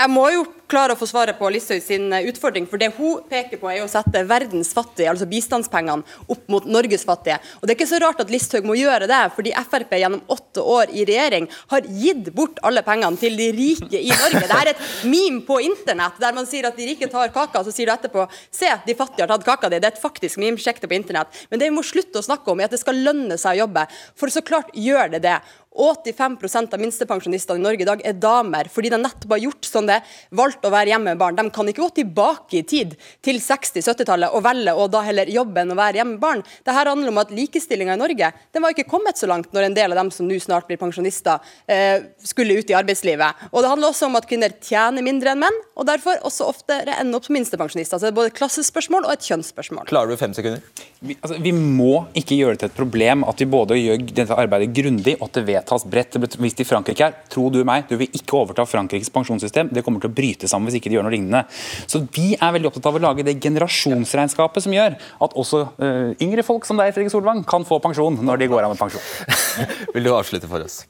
Jeg 0.00 0.08
må 0.08 0.22
jo 0.32 0.46
klare 0.70 0.94
å 0.94 0.98
få 0.98 1.04
svaret 1.10 1.36
på 1.36 1.48
Listhaug 1.52 1.82
sin 1.84 2.12
eh, 2.14 2.24
utfordring, 2.30 2.64
for 2.70 2.80
det 2.80 2.92
hun 2.96 3.18
peker 3.28 3.58
på 3.60 3.68
er 3.68 3.82
å 3.84 3.88
sette 3.90 4.22
verdens 4.24 4.70
fattige, 4.72 5.10
altså 5.10 5.26
bistandspengene, 5.28 6.06
opp 6.30 6.46
mot 6.52 6.64
Norges 6.64 7.04
fattige. 7.04 7.36
Og 7.58 7.66
Det 7.66 7.74
er 7.74 7.76
ikke 7.76 7.88
så 7.90 8.00
rart 8.00 8.22
at 8.22 8.30
Listhaug 8.32 8.64
må 8.68 8.78
gjøre 8.78 9.08
det, 9.10 9.18
fordi 9.36 9.52
Frp 9.70 9.92
gjennom 9.98 10.22
åtte 10.32 10.64
år 10.64 10.94
i 10.96 11.04
regjering 11.08 11.50
har 11.74 11.88
gitt 12.00 12.30
bort 12.36 12.62
alle 12.64 12.84
pengene 12.86 13.20
til 13.20 13.36
de 13.36 13.50
rike 13.58 14.00
i 14.00 14.14
Norge. 14.14 14.44
Det 14.46 14.60
er 14.60 14.72
et 14.72 14.86
meme 15.10 15.42
på 15.44 15.58
internett 15.66 16.16
der 16.22 16.38
man 16.38 16.48
sier 16.48 16.70
at 16.70 16.80
de 16.80 16.88
rike 16.88 17.10
tar 17.12 17.34
kaka, 17.34 17.60
så 17.66 17.74
sier 17.74 17.90
du 17.90 17.94
etterpå 17.98 18.24
se, 18.46 18.70
de 18.86 18.96
fattige 18.96 19.26
har 19.26 19.34
tatt 19.34 19.44
kaka 19.50 19.68
di. 19.68 19.82
Det 19.82 19.90
er 19.90 19.98
et 19.98 20.02
faktisk 20.02 20.40
meme, 20.40 20.60
sjekk 20.60 20.80
på 20.86 20.96
internett. 20.96 21.44
Men 21.50 21.60
det 21.60 21.68
vi 21.68 21.76
må 21.76 21.84
slutte 21.84 22.22
å 22.22 22.24
snakke 22.24 22.54
om, 22.54 22.62
er 22.62 22.70
at 22.70 22.76
det 22.78 22.80
skal 22.80 23.04
lønne 23.04 23.36
seg 23.40 23.58
å 23.58 23.66
jobbe. 23.66 23.84
For 24.16 24.32
så 24.32 24.40
klart 24.46 24.72
gjør 24.72 25.12
det 25.18 25.24
det. 25.28 25.36
85% 25.80 26.76
av 26.76 26.82
minstepensjonistene 26.82 27.60
i 27.60 27.64
Norge 27.64 27.84
i 27.84 27.88
dag 27.88 28.02
er 28.06 28.18
damer, 28.20 28.68
fordi 28.72 28.92
de 28.92 29.00
nettopp 29.00 29.34
har 29.34 29.42
gjort 29.46 29.68
sånn 29.68 29.88
det, 29.88 30.00
valgt 30.36 30.66
å 30.66 30.72
være 30.72 30.92
hjemme 30.92 31.14
med 31.14 31.20
barn. 31.20 31.38
De 31.38 31.46
kan 31.54 31.70
ikke 31.70 31.84
gå 31.84 31.90
tilbake 32.00 32.60
i 32.60 32.64
tid, 32.68 32.96
til 33.24 33.40
60-70-tallet, 33.42 34.34
og 34.34 34.44
velge 34.44 34.74
å 34.76 34.86
da 34.92 35.02
heller 35.06 35.30
jobbe 35.32 35.64
enn 35.64 35.74
å 35.74 35.78
være 35.78 36.00
hjemme 36.00 36.16
med 36.16 36.22
barn. 36.22 36.44
Dette 36.60 36.76
handler 36.76 37.12
om 37.12 37.22
at 37.22 37.32
likestillinga 37.34 37.96
i 37.96 38.00
Norge 38.00 38.32
den 38.52 38.64
var 38.64 38.74
ikke 38.74 38.88
kommet 38.90 39.20
så 39.20 39.28
langt 39.30 39.52
når 39.54 39.68
en 39.68 39.78
del 39.78 39.94
av 39.94 40.02
dem 40.02 40.12
som 40.14 40.28
nå 40.28 40.38
snart 40.42 40.68
blir 40.68 40.80
pensjonister, 40.80 41.40
eh, 41.70 42.02
skulle 42.24 42.58
ut 42.58 42.70
i 42.70 42.76
arbeidslivet. 42.76 43.48
Og 43.52 43.62
Det 43.62 43.70
handler 43.70 43.90
også 43.90 44.06
om 44.06 44.16
at 44.16 44.26
kvinner 44.28 44.52
tjener 44.60 45.04
mindre 45.04 45.34
enn 45.34 45.42
menn, 45.44 45.58
og 45.76 45.86
derfor 45.88 46.20
også 46.26 46.48
oftere 46.50 46.96
ender 47.00 47.20
opp 47.20 47.28
som 47.28 47.36
minstepensjonister. 47.36 47.98
Så 47.98 48.08
det 48.08 48.12
er 48.12 48.18
både 48.18 48.32
et 48.32 48.38
klassespørsmål 48.38 49.06
og 49.06 49.14
et 49.14 49.26
kjønnsspørsmål. 49.28 49.88
Klarer 49.90 50.12
du 50.12 50.20
fem 50.20 50.34
sekunder? 50.36 50.62
Vi, 51.00 51.16
altså, 51.20 51.38
vi 51.40 51.52
må 51.56 52.06
ikke 52.18 52.36
gjøre 52.36 52.56
det 52.56 52.64
til 52.64 52.70
et 52.72 52.76
problem 52.76 53.24
at 53.28 53.40
vi 53.40 53.48
både 53.50 53.78
gjør 53.78 54.02
dette 54.10 54.36
arbeidet 54.36 54.74
grundig 54.76 55.16
og 55.18 55.28
at 55.30 55.38
det 55.38 55.46
vedtas 55.70 55.86
bredt. 55.86 56.12
Det 56.12 56.20
ble 56.20 56.44
vist 56.44 56.60
i 56.60 56.66
Frankrike 56.66 57.04
her. 57.04 57.16
Tro 57.30 57.48
du 57.50 57.62
meg, 57.64 57.86
du 57.88 57.96
vil 57.96 58.10
ikke 58.16 58.38
overta 58.40 58.66
Frankrikes 58.66 59.10
pensjonssystem. 59.10 59.70
Det 59.72 59.84
kommer 59.84 60.00
til 60.00 60.10
å 60.10 60.14
bryte 60.14 60.48
sammen 60.48 60.68
hvis 60.68 60.80
ikke 60.80 60.90
de 60.90 60.98
gjør 60.98 61.06
noe 61.06 61.14
lignende. 61.14 61.44
Så 61.86 62.02
vi 62.12 62.34
er 62.34 62.54
veldig 62.54 62.70
opptatt 62.70 62.88
av 62.90 62.98
å 62.98 63.02
lage 63.02 63.26
det 63.26 63.38
generasjonsregnskapet 63.42 64.64
som 64.64 64.74
gjør 64.74 64.96
at 64.98 65.36
også 65.38 65.62
uh, 65.78 66.10
yngre 66.22 66.44
folk 66.46 66.66
som 66.66 66.80
deg, 66.80 66.92
Fredrik 66.94 67.12
Solvang, 67.12 67.44
kan 67.48 67.66
få 67.68 67.80
pensjon 67.82 68.18
når 68.24 68.42
de 68.42 68.50
går 68.50 68.66
av 68.66 68.74
med 68.74 68.80
pensjon. 68.80 69.04
Vil 69.94 70.08
du 70.08 70.12
avslutte 70.14 70.50
for 70.50 70.64
oss? 70.64 70.82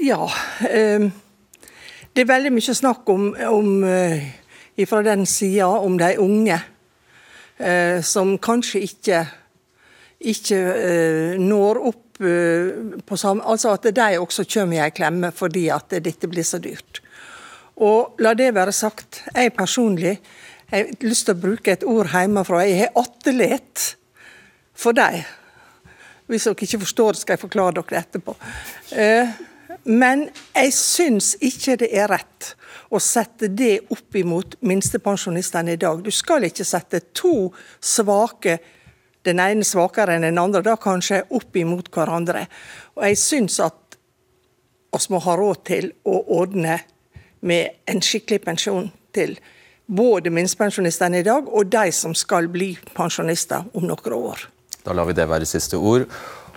Ja. 0.00 0.28
Um, 0.64 1.10
det 2.14 2.24
er 2.24 2.32
veldig 2.32 2.52
mye 2.56 2.76
snakk 2.76 3.08
om, 3.12 3.32
om 3.48 3.72
uh, 3.86 4.28
fra 4.88 5.02
den 5.06 5.26
sida 5.28 5.68
om 5.80 5.98
de 6.00 6.14
unge, 6.20 6.60
uh, 7.60 7.98
som 8.04 8.36
kanskje 8.40 8.84
ikke, 8.88 9.24
ikke 10.32 10.60
uh, 10.60 11.34
når 11.40 11.84
opp 11.92 12.06
eh, 12.20 13.00
på 13.06 13.16
samme 13.16 13.44
Altså 13.46 13.72
at 13.74 13.88
de 13.96 14.18
også 14.20 14.44
kommer 14.44 14.76
i 14.76 14.84
en 14.84 14.94
klemme 14.94 15.32
fordi 15.32 15.68
at 15.68 15.90
dette 15.90 16.28
blir 16.28 16.46
så 16.46 16.58
dyrt. 16.58 17.02
Og 17.80 18.16
la 18.20 18.34
det 18.34 18.54
være 18.54 18.72
sagt, 18.72 19.24
jeg 19.34 19.52
personlig 19.56 20.18
jeg 20.70 20.86
har 20.86 21.02
lyst 21.02 21.26
til 21.26 21.34
å 21.34 21.42
bruke 21.42 21.72
et 21.72 21.82
ord 21.82 22.12
hjemmefra. 22.12 22.60
Jeg 22.62 22.84
har 22.84 23.00
attelet 23.00 23.86
for 24.78 24.94
dem. 24.94 25.24
Hvis 26.30 26.46
dere 26.46 26.62
ikke 26.62 26.84
forstår 26.84 27.16
det, 27.16 27.22
skal 27.24 27.34
jeg 27.34 27.42
forklare 27.42 27.80
dere 27.80 28.02
etterpå. 28.04 28.36
Eh, 28.94 29.32
Men 29.84 30.28
jeg 30.54 30.72
syns 30.76 31.34
ikke 31.40 31.78
det 31.80 31.88
er 31.96 32.10
rett 32.10 32.52
å 32.90 32.98
sette 33.02 33.48
det 33.48 33.86
opp 33.92 34.16
imot 34.18 34.58
minstepensjonistene 34.66 35.76
i 35.76 35.80
dag. 35.80 36.02
Du 36.02 36.10
skal 36.12 36.44
ikke 36.48 36.66
sette 36.66 37.00
to 37.16 37.50
svake, 37.80 38.58
den 39.26 39.40
ene 39.42 39.66
svakere 39.66 40.16
enn 40.16 40.24
den 40.24 40.40
andre, 40.40 40.62
da 40.64 40.76
kanskje 40.80 41.22
opp 41.36 41.56
imot 41.56 41.90
hverandre. 41.94 42.46
Og 42.96 43.04
jeg 43.08 43.20
syns 43.20 43.60
at 43.64 43.98
oss 44.96 45.10
må 45.12 45.20
ha 45.22 45.36
råd 45.38 45.64
til 45.68 45.90
å 46.08 46.22
ordne 46.40 46.80
med 47.46 47.82
en 47.88 48.02
skikkelig 48.04 48.42
pensjon 48.44 48.90
til 49.14 49.36
både 49.90 50.30
minstepensjonistene 50.34 51.20
i 51.20 51.26
dag 51.26 51.48
og 51.48 51.70
de 51.70 51.90
som 51.94 52.14
skal 52.16 52.48
bli 52.52 52.72
pensjonister 52.94 53.66
om 53.74 53.86
noen 53.88 54.16
år. 54.16 54.44
Da 54.84 54.94
lar 54.96 55.08
vi 55.08 55.16
det 55.16 55.28
være 55.28 55.48
siste 55.48 55.78
ord. 55.78 56.06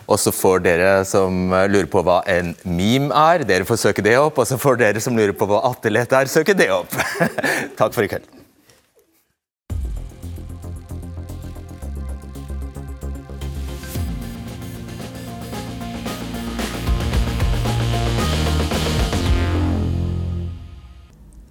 Og 0.03 0.19
så 0.19 0.33
får 0.35 0.63
dere 0.65 0.91
som 1.07 1.47
lurer 1.71 1.87
på 1.87 2.01
hva 2.03 2.19
en 2.27 2.51
meme 2.67 3.15
er, 3.31 3.45
dere 3.47 3.67
får 3.67 3.79
søke 3.85 4.03
det 4.03 4.17
opp. 4.19 4.41
Og 4.41 4.49
så 4.49 4.59
får 4.59 4.81
dere 4.81 5.03
som 5.03 5.15
lurer 5.15 5.35
på 5.37 5.47
hva 5.47 5.63
attelett 5.71 6.11
er, 6.19 6.31
søke 6.31 6.55
det 6.57 6.69
opp. 6.75 6.91
Takk 7.79 7.95
for 7.95 8.03
i 8.03 8.11
kveld. 8.11 8.42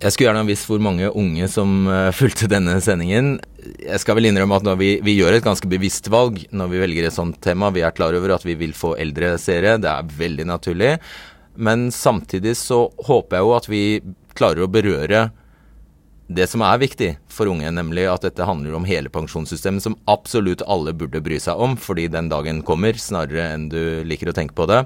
Jeg 0.02 0.10
skulle 0.10 0.32
gjerne 0.32 0.40
ha 0.42 0.46
visst 0.48 0.66
hvor 0.66 0.80
mange 0.82 1.06
unge 1.14 1.46
som 1.46 1.84
uh, 1.86 2.10
fulgte 2.10 2.48
denne 2.50 2.74
sendingen. 2.82 3.36
Jeg 3.78 4.00
skal 4.02 4.16
vel 4.18 4.26
innrømme 4.32 4.56
at 4.58 4.66
vi, 4.80 4.96
vi, 5.04 5.12
gjør 5.20 5.36
et 5.36 5.44
ganske 5.44 5.68
bevisst 5.70 6.08
valg 6.10 6.40
når 6.50 6.72
vi 6.72 6.80
velger 6.82 7.06
et 7.06 7.14
sånt 7.14 7.38
tema. 7.44 7.68
Vi 7.70 7.84
er 7.86 7.94
klar 7.94 8.16
over 8.18 8.34
at 8.34 8.42
vi 8.42 8.56
vil 8.58 8.74
få 8.74 8.96
eldre 8.98 9.36
seere, 9.38 9.76
det 9.78 9.86
er 9.92 10.16
veldig 10.18 10.46
naturlig. 10.50 10.96
Men 11.54 11.92
samtidig 11.94 12.56
så 12.58 12.88
håper 13.06 13.38
jeg 13.38 13.46
jo 13.46 13.52
at 13.54 13.68
vi 13.70 13.84
klarer 14.34 14.64
å 14.64 14.72
berøre 14.74 15.20
det 16.32 16.48
som 16.50 16.64
er 16.66 16.82
viktig 16.82 17.12
for 17.30 17.52
unge, 17.52 17.70
nemlig 17.70 18.08
at 18.10 18.26
dette 18.26 18.48
handler 18.48 18.74
om 18.74 18.88
hele 18.88 19.12
pensjonssystemet, 19.12 19.84
som 19.84 19.98
absolutt 20.10 20.64
alle 20.66 20.96
burde 20.96 21.22
bry 21.22 21.38
seg 21.42 21.62
om, 21.62 21.76
fordi 21.78 22.08
den 22.10 22.32
dagen 22.32 22.64
kommer, 22.66 22.98
snarere 22.98 23.52
enn 23.52 23.68
du 23.70 24.02
liker 24.08 24.32
å 24.32 24.34
tenke 24.34 24.56
på 24.58 24.66
det. 24.70 24.82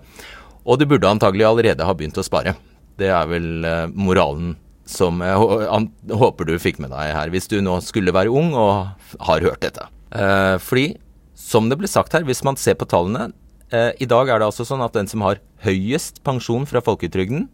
Og 0.67 0.77
du 0.77 0.85
burde 0.91 1.09
antagelig 1.09 1.49
allerede 1.49 1.89
ha 1.89 1.97
begynt 1.97 2.21
å 2.21 2.27
spare. 2.27 2.57
Det 2.99 3.09
er 3.13 3.29
vel 3.31 3.51
uh, 3.65 3.87
moralen 3.95 4.57
som 4.87 5.19
jeg 5.25 6.17
håper 6.23 6.47
du 6.47 6.55
fikk 6.63 6.79
med 6.83 6.93
deg 6.95 7.11
her, 7.11 7.33
hvis 7.35 7.51
du 7.51 7.59
nå 7.65 7.81
skulle 7.85 8.15
være 8.15 8.31
ung 8.31 8.55
og 8.55 9.19
har 9.27 9.45
hørt 9.45 9.65
dette. 9.67 9.89
Eh, 10.15 10.57
fordi, 10.63 10.95
som 11.35 11.69
det 11.71 11.79
ble 11.81 11.91
sagt 11.91 12.15
her, 12.15 12.25
hvis 12.27 12.45
man 12.47 12.59
ser 12.61 12.79
på 12.79 12.87
tallene 12.89 13.33
eh, 13.75 13.91
I 13.99 14.07
dag 14.07 14.31
er 14.31 14.39
det 14.39 14.47
altså 14.47 14.65
sånn 14.65 14.85
at 14.85 14.95
den 14.95 15.11
som 15.11 15.25
har 15.27 15.43
høyest 15.67 16.23
pensjon 16.27 16.69
fra 16.71 16.83
folketrygden, 16.87 17.49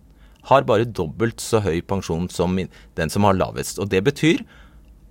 har 0.51 0.67
bare 0.67 0.85
dobbelt 0.85 1.41
så 1.41 1.63
høy 1.63 1.81
pensjon 1.87 2.29
som 2.31 2.59
den 2.59 3.13
som 3.13 3.25
har 3.25 3.39
lavest. 3.39 3.79
Og 3.79 3.89
det 3.93 4.03
betyr 4.05 4.43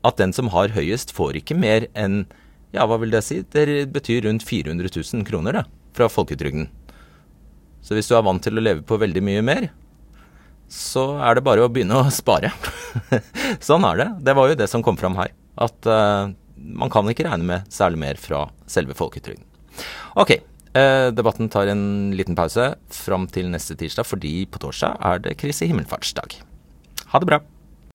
at 0.06 0.20
den 0.20 0.34
som 0.36 0.52
har 0.52 0.74
høyest, 0.76 1.14
får 1.16 1.40
ikke 1.40 1.58
mer 1.58 1.88
enn 1.98 2.26
ja, 2.72 2.86
hva 2.88 2.98
vil 3.02 3.12
det 3.12 3.24
si? 3.26 3.42
Det 3.52 3.90
betyr 3.92 4.26
rundt 4.28 4.46
400 4.48 4.92
000 4.96 5.26
kroner 5.28 5.58
da, 5.60 5.64
fra 5.98 6.08
folketrygden. 6.12 6.70
Så 7.84 7.98
hvis 7.98 8.08
du 8.08 8.16
er 8.16 8.24
vant 8.24 8.44
til 8.44 8.60
å 8.60 8.64
leve 8.64 8.86
på 8.88 9.00
veldig 9.02 9.24
mye 9.26 9.42
mer, 9.44 9.68
så 10.72 11.06
er 11.20 11.36
det 11.36 11.44
bare 11.46 11.66
å 11.66 11.72
begynne 11.72 12.00
å 12.00 12.12
spare. 12.14 12.54
sånn 13.68 13.86
er 13.90 14.00
det. 14.00 14.10
Det 14.30 14.36
var 14.38 14.52
jo 14.52 14.60
det 14.60 14.70
som 14.72 14.84
kom 14.86 14.98
fram 15.00 15.18
her. 15.20 15.34
At 15.60 15.90
uh, 15.90 16.32
man 16.56 16.92
kan 16.94 17.10
ikke 17.12 17.28
regne 17.28 17.48
med 17.48 17.74
særlig 17.74 18.00
mer 18.02 18.22
fra 18.22 18.46
selve 18.72 18.96
folketrygden. 18.98 19.44
Ok, 20.20 20.38
uh, 20.78 21.10
debatten 21.12 21.52
tar 21.52 21.72
en 21.72 21.84
liten 22.16 22.38
pause 22.40 22.72
fram 22.96 23.28
til 23.32 23.52
neste 23.52 23.76
tirsdag, 23.80 24.08
fordi 24.08 24.46
på 24.48 24.64
torsdag 24.64 24.96
er 25.12 25.26
det 25.28 25.36
Kristi 25.42 25.68
himmelfartsdag. 25.72 26.40
Ha 27.12 27.20
det 27.20 27.28
bra. 27.28 27.42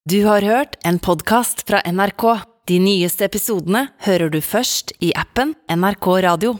Du 0.07 0.21
har 0.29 0.45
hørt 0.45 0.77
en 0.87 1.01
podkast 1.03 1.65
fra 1.67 1.81
NRK. 1.83 2.29
De 2.69 2.77
nyeste 2.83 3.25
episodene 3.27 3.87
hører 4.05 4.31
du 4.31 4.41
først 4.45 4.93
i 5.01 5.13
appen 5.17 5.57
NRK 5.71 6.13
Radio. 6.27 6.57